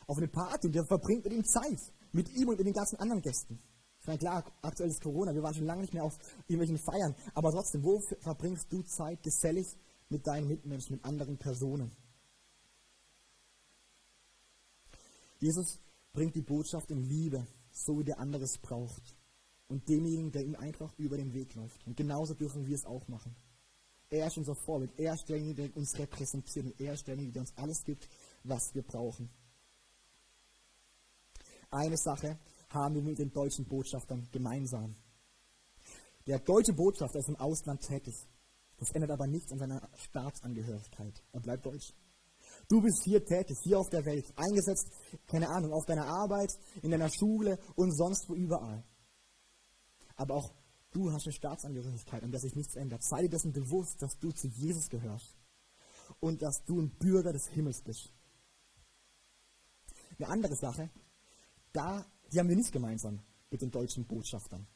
auf 0.08 0.18
eine 0.18 0.28
Party 0.28 0.68
und 0.68 0.74
der 0.74 0.86
verbringt 0.86 1.24
mit 1.24 1.34
ihm 1.34 1.46
Zeit, 1.46 1.80
mit 2.12 2.30
ihm 2.30 2.50
und 2.50 2.58
mit 2.58 2.66
den 2.66 2.74
ganzen 2.74 2.98
anderen 2.98 3.22
Gästen. 3.22 3.62
Ich 4.00 4.08
meine, 4.08 4.20
klar, 4.20 4.44
aktuell 4.62 4.90
ist 4.90 5.02
Corona, 5.02 5.34
wir 5.34 5.44
waren 5.44 5.54
schon 5.54 5.66
lange 5.66 5.82
nicht 5.82 5.94
mehr 5.94 6.04
auf 6.04 6.18
irgendwelchen 6.48 6.78
Feiern, 6.78 7.16
aber 7.34 7.52
trotzdem, 7.52 7.84
wo 7.84 8.00
verbringst 8.22 8.72
du 8.72 8.82
Zeit 8.84 9.22
gesellig 9.22 9.68
mit 10.10 10.26
deinen 10.26 10.48
Mitmenschen, 10.48 10.96
mit 10.96 11.06
anderen 11.06 11.38
Personen? 11.38 11.92
Jesus 15.40 15.80
bringt 16.13 16.36
die 16.36 16.41
Botschaft 16.41 16.89
in 16.91 17.04
Liebe, 17.04 17.46
so 17.72 18.00
wie 18.00 18.04
der 18.04 18.20
andere 18.20 18.43
es 18.43 18.58
braucht. 18.58 19.15
Und 19.67 19.88
demjenigen, 19.89 20.32
der 20.32 20.43
ihm 20.43 20.56
einfach 20.56 20.98
über 20.98 21.17
den 21.17 21.34
Weg 21.34 21.54
läuft. 21.56 21.86
Und 21.86 21.98
genauso 21.98 22.34
dürfen 22.34 22.65
wir 22.65 22.76
es 22.76 22.86
auch 22.86 23.08
machen. 23.08 23.36
Er 24.10 24.28
ist 24.28 24.38
unser 24.38 24.56
Vorbild. 24.56 24.98
Er 24.98 25.13
ist 25.13 25.28
derjenige, 25.28 25.63
der 25.63 25.76
uns 25.76 25.98
repräsentiert. 26.00 26.65
Und 26.65 26.80
er 26.80 26.93
ist 26.93 27.06
derjenige, 27.06 27.34
der 27.34 27.41
uns 27.41 27.58
alles 27.58 27.84
gibt, 27.84 28.08
was 28.43 28.74
wir 28.74 28.84
brauchen. 28.84 29.30
Eine 31.70 31.98
Sache 31.98 32.39
haben 32.70 32.96
wir 32.96 33.02
mit 33.02 33.20
den 33.20 33.32
deutschen 33.32 33.65
Botschaftern 33.65 34.28
gemeinsam. 34.32 34.96
Der 36.26 36.39
deutsche 36.39 36.74
Botschafter 36.74 37.20
ist 37.20 37.30
im 37.30 37.36
Ausland 37.36 37.82
tätig. 37.82 38.15
Das 38.78 38.91
ändert 38.91 39.12
aber 39.12 39.28
nichts 39.28 39.52
an 39.52 39.60
seiner 39.60 39.89
Staatsangehörigkeit. 39.96 41.24
Er 41.32 41.39
bleibt 41.41 41.65
deutsch. 41.65 41.93
Du 42.68 42.82
bist 42.82 43.04
hier 43.04 43.24
tätig, 43.24 43.58
hier 43.64 43.80
auf 43.80 43.90
der 43.90 44.06
Welt, 44.06 44.26
eingesetzt, 44.36 44.88
keine 45.26 45.50
Ahnung, 45.50 45.72
auf 45.72 45.86
deiner 45.86 46.06
Arbeit, 46.06 46.52
in 46.82 46.92
deiner 46.92 47.10
Schule 47.10 47.58
und 47.76 47.96
sonst 47.96 48.28
wo 48.28 48.36
überall. 48.36 48.84
Aber 50.16 50.36
auch 50.36 50.54
du 50.92 51.12
hast 51.12 51.26
eine 51.26 51.34
Staatsangehörigkeit, 51.34 52.24
an 52.24 52.32
der 52.32 52.42
sich 52.42 52.56
nichts 52.56 52.76
ändert. 52.76 53.04
Sei 53.04 53.22
dir 53.22 53.30
dessen 53.30 53.54
bewusst, 53.54 54.02
dass 54.02 54.20
du 54.20 54.32
zu 54.32 54.48
Jesus 54.48 54.90
gehörst 54.90 55.38
und 56.20 56.42
dass 56.42 56.64
du 56.66 56.82
ein 56.82 56.90
Bürger 56.98 57.32
des 57.32 57.48
Himmels 57.48 57.82
bist. 57.82 58.12
Eine 60.18 60.30
andere 60.30 60.56
Sache, 60.56 60.90
da 61.72 62.06
die 62.32 62.40
haben 62.40 62.50
wir 62.50 62.56
nicht 62.56 62.72
gemeinsam 62.72 63.22
mit 63.50 63.62
den 63.62 63.72
deutschen 63.72 64.06
Botschaftern. 64.06 64.68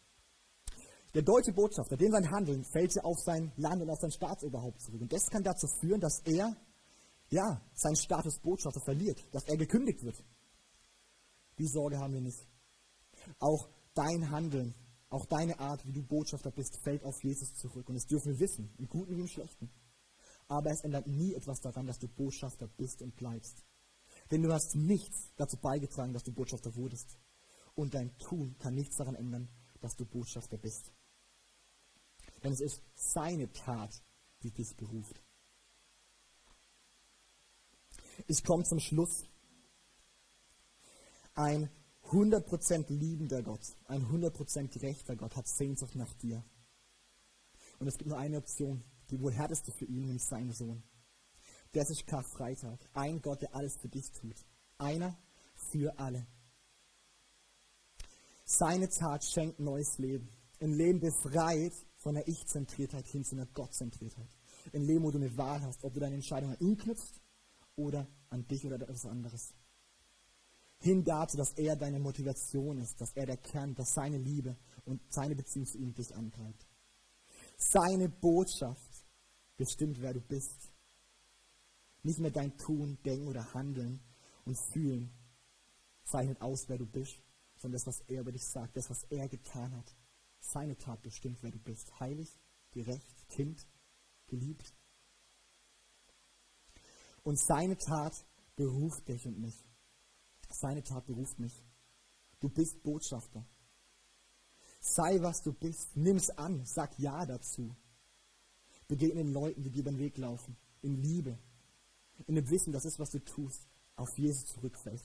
Der 1.13 1.21
deutsche 1.23 1.51
Botschafter, 1.51 1.97
dem 1.97 2.11
sein 2.11 2.31
Handeln 2.31 2.63
fällt 2.63 2.95
ja 2.95 3.03
auf 3.03 3.19
sein 3.19 3.51
Land 3.57 3.81
und 3.81 3.89
auf 3.89 3.99
sein 3.99 4.11
Staatsoberhaupt 4.11 4.81
zurück. 4.81 5.01
Und 5.01 5.11
das 5.11 5.29
kann 5.29 5.43
dazu 5.43 5.67
führen, 5.67 5.99
dass 5.99 6.21
er, 6.23 6.55
ja, 7.31 7.61
seinen 7.73 7.95
Status 7.95 8.39
Botschafter 8.39 8.81
verliert, 8.81 9.25
dass 9.33 9.47
er 9.47 9.57
gekündigt 9.57 10.03
wird. 10.03 10.23
Die 11.57 11.67
Sorge 11.67 11.97
haben 11.97 12.13
wir 12.13 12.21
nicht. 12.21 12.47
Auch 13.39 13.69
dein 13.93 14.29
Handeln, 14.29 14.75
auch 15.09 15.25
deine 15.25 15.59
Art, 15.59 15.85
wie 15.85 15.93
du 15.93 16.03
Botschafter 16.03 16.51
bist, 16.51 16.77
fällt 16.83 17.03
auf 17.03 17.23
Jesus 17.23 17.53
zurück. 17.55 17.87
Und 17.87 17.95
das 17.95 18.05
dürfen 18.05 18.33
wir 18.33 18.39
wissen, 18.39 18.73
im 18.77 18.87
Guten 18.87 19.15
wie 19.15 19.21
im 19.21 19.27
Schlechten. 19.27 19.71
Aber 20.47 20.71
es 20.71 20.83
ändert 20.83 21.07
nie 21.07 21.33
etwas 21.33 21.59
daran, 21.61 21.85
dass 21.85 21.99
du 21.99 22.07
Botschafter 22.07 22.67
bist 22.67 23.01
und 23.01 23.15
bleibst. 23.15 23.63
Denn 24.29 24.41
du 24.41 24.51
hast 24.51 24.75
nichts 24.75 25.31
dazu 25.37 25.57
beigetragen, 25.57 26.13
dass 26.13 26.23
du 26.23 26.33
Botschafter 26.33 26.75
wurdest 26.75 27.17
und 27.75 27.93
dein 27.93 28.17
Tun 28.17 28.57
kann 28.59 28.75
nichts 28.75 28.97
daran 28.97 29.15
ändern, 29.15 29.49
dass 29.79 29.95
du 29.95 30.05
Botschafter 30.05 30.57
bist. 30.57 30.91
Denn 32.43 32.51
es 32.51 32.61
ist 32.61 32.81
seine 32.95 33.51
Tat, 33.51 33.91
die 34.43 34.51
dich 34.51 34.75
beruft. 34.75 35.21
Ich 38.27 38.43
komme 38.43 38.63
zum 38.63 38.79
Schluss. 38.79 39.23
Ein 41.33 41.69
100% 42.11 42.91
liebender 42.91 43.41
Gott, 43.41 43.61
ein 43.85 44.05
100% 44.05 44.67
gerechter 44.67 45.15
Gott 45.15 45.35
hat 45.35 45.47
Sehnsucht 45.47 45.95
nach 45.95 46.13
dir. 46.15 46.43
Und 47.79 47.87
es 47.87 47.97
gibt 47.97 48.09
nur 48.09 48.19
eine 48.19 48.37
Option, 48.37 48.83
die 49.09 49.19
wohl 49.19 49.33
härteste 49.33 49.71
für 49.71 49.85
ihn, 49.85 50.05
nämlich 50.05 50.25
seinen 50.25 50.51
Sohn. 50.51 50.83
Das 51.71 51.89
ist 51.89 52.05
Karfreitag. 52.05 52.79
Ein 52.93 53.21
Gott, 53.21 53.41
der 53.41 53.55
alles 53.55 53.77
für 53.77 53.87
dich 53.87 54.11
tut. 54.11 54.35
Einer 54.77 55.17
für 55.71 55.97
alle. 55.97 56.27
Seine 58.43 58.89
Tat 58.89 59.23
schenkt 59.23 59.59
neues 59.59 59.97
Leben. 59.97 60.29
Ein 60.59 60.73
Leben 60.73 60.99
befreit 60.99 61.73
von 61.95 62.15
der 62.15 62.27
Ich-Zentriertheit 62.27 63.07
hin 63.07 63.23
zu 63.23 63.35
einer 63.35 63.45
Gott-Zentriertheit. 63.45 64.27
Ein 64.73 64.83
Leben, 64.83 65.03
wo 65.03 65.11
du 65.11 65.17
eine 65.17 65.35
Wahl 65.37 65.61
hast, 65.61 65.83
ob 65.85 65.93
du 65.93 66.01
deine 66.01 66.15
Entscheidung 66.15 66.51
an 66.51 66.59
ihn 66.59 66.77
knüpfst 66.77 67.20
oder 67.75 68.07
an 68.29 68.47
dich 68.47 68.65
oder 68.65 68.75
etwas 68.75 69.05
anderes. 69.05 69.53
Hin 70.79 71.03
dazu, 71.03 71.37
dass 71.37 71.53
er 71.57 71.75
deine 71.75 71.99
Motivation 71.99 72.79
ist, 72.79 72.99
dass 72.99 73.15
er 73.15 73.27
der 73.27 73.37
Kern, 73.37 73.75
dass 73.75 73.93
seine 73.93 74.17
Liebe 74.17 74.57
und 74.83 75.01
seine 75.13 75.35
Beziehung 75.35 75.67
zu 75.67 75.77
ihm 75.77 75.93
dich 75.93 76.15
antreibt. 76.15 76.65
Seine 77.57 78.09
Botschaft 78.09 79.05
bestimmt, 79.57 80.01
wer 80.01 80.13
du 80.13 80.21
bist. 80.21 80.71
Nicht 82.01 82.19
mehr 82.19 82.31
dein 82.31 82.57
Tun, 82.57 82.97
Denken 83.05 83.27
oder 83.27 83.53
Handeln 83.53 84.01
und 84.45 84.57
Fühlen 84.73 85.11
zeichnet 86.03 86.41
aus, 86.41 86.67
wer 86.67 86.79
du 86.79 86.87
bist, 86.87 87.21
sondern 87.57 87.79
das, 87.79 87.85
was 87.85 88.01
er 88.07 88.21
über 88.21 88.31
dich 88.31 88.43
sagt, 88.43 88.75
das, 88.75 88.89
was 88.89 89.03
er 89.11 89.29
getan 89.29 89.75
hat. 89.75 89.95
Seine 90.39 90.75
Tat 90.75 91.01
bestimmt, 91.03 91.43
wer 91.43 91.51
du 91.51 91.59
bist. 91.59 91.99
Heilig, 91.99 92.39
gerecht, 92.71 93.29
Kind, 93.29 93.67
geliebt. 94.25 94.73
Und 97.23 97.39
seine 97.39 97.77
Tat 97.77 98.25
beruft 98.55 99.07
dich 99.07 99.25
und 99.27 99.39
mich. 99.39 99.55
Seine 100.49 100.83
Tat 100.83 101.05
beruft 101.05 101.39
mich. 101.39 101.63
Du 102.39 102.49
bist 102.49 102.81
Botschafter. 102.83 103.45
Sei, 104.79 105.21
was 105.21 105.41
du 105.41 105.53
bist. 105.53 105.95
Nimm 105.95 106.17
es 106.17 106.29
an. 106.31 106.65
Sag 106.65 106.97
Ja 106.97 107.25
dazu. 107.25 107.75
Begegne 108.87 109.23
den 109.23 109.31
Leuten, 109.31 109.63
die 109.63 109.69
dir 109.69 109.81
über 109.81 109.91
den 109.91 109.99
Weg 109.99 110.17
laufen. 110.17 110.57
In 110.81 110.97
Liebe. 110.97 111.37
In 112.25 112.35
dem 112.35 112.49
Wissen, 112.49 112.73
dass 112.73 112.83
das, 112.83 112.99
was 112.99 113.11
du 113.11 113.19
tust, 113.19 113.67
auf 113.95 114.09
Jesus 114.17 114.45
zurückfällt. 114.45 115.03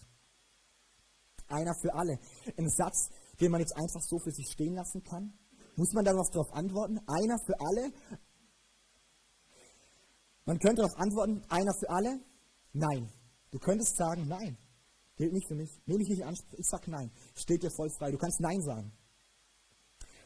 Einer 1.49 1.75
für 1.75 1.95
alle. 1.95 2.19
Ein 2.57 2.69
Satz, 2.71 3.11
den 3.41 3.53
man 3.53 3.61
jetzt 3.61 3.77
einfach 3.77 4.03
so 4.03 4.19
für 4.19 4.33
sich 4.33 4.51
stehen 4.51 4.75
lassen 4.75 5.03
kann. 5.05 5.33
Muss 5.77 5.93
man 5.93 6.05
darauf 6.05 6.53
antworten? 6.53 6.99
Einer 7.07 7.39
für 7.39 7.61
alle? 7.61 7.93
Man 10.47 10.59
könnte 10.59 10.83
darauf 10.83 10.97
antworten, 10.97 11.43
einer 11.49 11.75
für 11.75 11.91
alle? 11.91 12.21
Nein. 12.73 13.13
Du 13.51 13.59
könntest 13.59 13.97
sagen, 13.97 14.27
nein. 14.29 14.57
Gilt 15.17 15.33
nicht 15.33 15.49
für 15.49 15.55
mich. 15.55 15.71
Nehme 15.87 16.03
ich 16.03 16.09
nicht 16.09 16.21
in 16.21 16.29
Anspruch. 16.29 16.59
Ich 16.59 16.69
sage 16.69 16.91
nein. 16.91 17.11
Steht 17.35 17.63
dir 17.63 17.71
voll 17.71 17.91
frei. 17.91 18.11
Du 18.11 18.19
kannst 18.19 18.41
nein 18.41 18.61
sagen. 18.63 18.93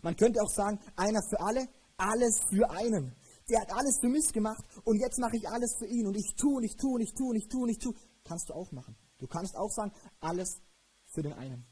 Man 0.02 0.16
könnte 0.16 0.40
auch 0.42 0.50
sagen, 0.50 0.78
einer 0.96 1.22
für 1.22 1.40
alle, 1.40 1.68
alles 1.96 2.40
für 2.48 2.70
einen. 2.70 3.14
Der 3.48 3.60
hat 3.62 3.72
alles 3.72 3.98
für 4.00 4.08
mich 4.08 4.32
gemacht 4.32 4.64
und 4.84 5.00
jetzt 5.00 5.18
mache 5.18 5.36
ich 5.36 5.48
alles 5.48 5.74
für 5.78 5.86
ihn 5.86 6.06
und 6.06 6.16
ich 6.16 6.34
tue 6.36 6.56
und 6.56 6.64
ich 6.64 6.76
tue 6.76 6.94
und 6.94 7.00
ich 7.00 7.14
tue 7.14 7.28
und 7.28 7.36
ich 7.36 7.48
tue 7.48 7.62
und 7.62 7.68
ich 7.68 7.78
tue. 7.78 7.94
Kannst 8.24 8.48
du 8.48 8.54
auch 8.54 8.70
machen. 8.72 8.96
Du 9.18 9.26
kannst 9.26 9.56
auch 9.56 9.70
sagen, 9.70 9.92
alles 10.20 10.60
für 11.06 11.22
den 11.22 11.32
einen. 11.32 11.66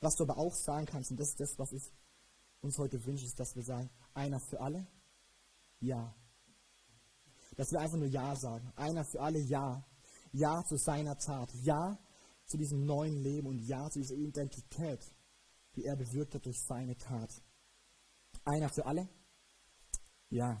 Was 0.00 0.14
du 0.16 0.24
aber 0.24 0.38
auch 0.38 0.54
sagen 0.54 0.86
kannst, 0.86 1.10
und 1.10 1.18
das 1.18 1.30
ist 1.30 1.40
das, 1.40 1.58
was 1.58 1.72
ich 1.72 1.92
uns 2.60 2.78
heute 2.78 3.04
wünsche, 3.04 3.24
ist, 3.24 3.38
dass 3.38 3.54
wir 3.56 3.62
sagen, 3.62 3.90
einer 4.14 4.40
für 4.40 4.60
alle, 4.60 4.86
ja. 5.80 6.14
Dass 7.56 7.70
wir 7.70 7.80
einfach 7.80 7.98
nur 7.98 8.08
Ja 8.08 8.34
sagen. 8.36 8.72
Einer 8.76 9.04
für 9.04 9.20
alle, 9.20 9.38
ja. 9.38 9.84
Ja 10.32 10.64
zu 10.64 10.76
seiner 10.76 11.16
Tat. 11.16 11.52
Ja 11.62 11.98
zu 12.46 12.56
diesem 12.58 12.84
neuen 12.84 13.16
Leben 13.22 13.46
und 13.46 13.58
Ja 13.60 13.88
zu 13.90 14.00
dieser 14.00 14.14
Identität, 14.14 15.00
die 15.76 15.84
er 15.84 15.96
bewirkt 15.96 16.34
hat 16.34 16.44
durch 16.44 16.60
seine 16.60 16.96
Tat. 16.96 17.30
Einer 18.44 18.68
für 18.68 18.84
alle? 18.84 19.08
Ja. 20.28 20.60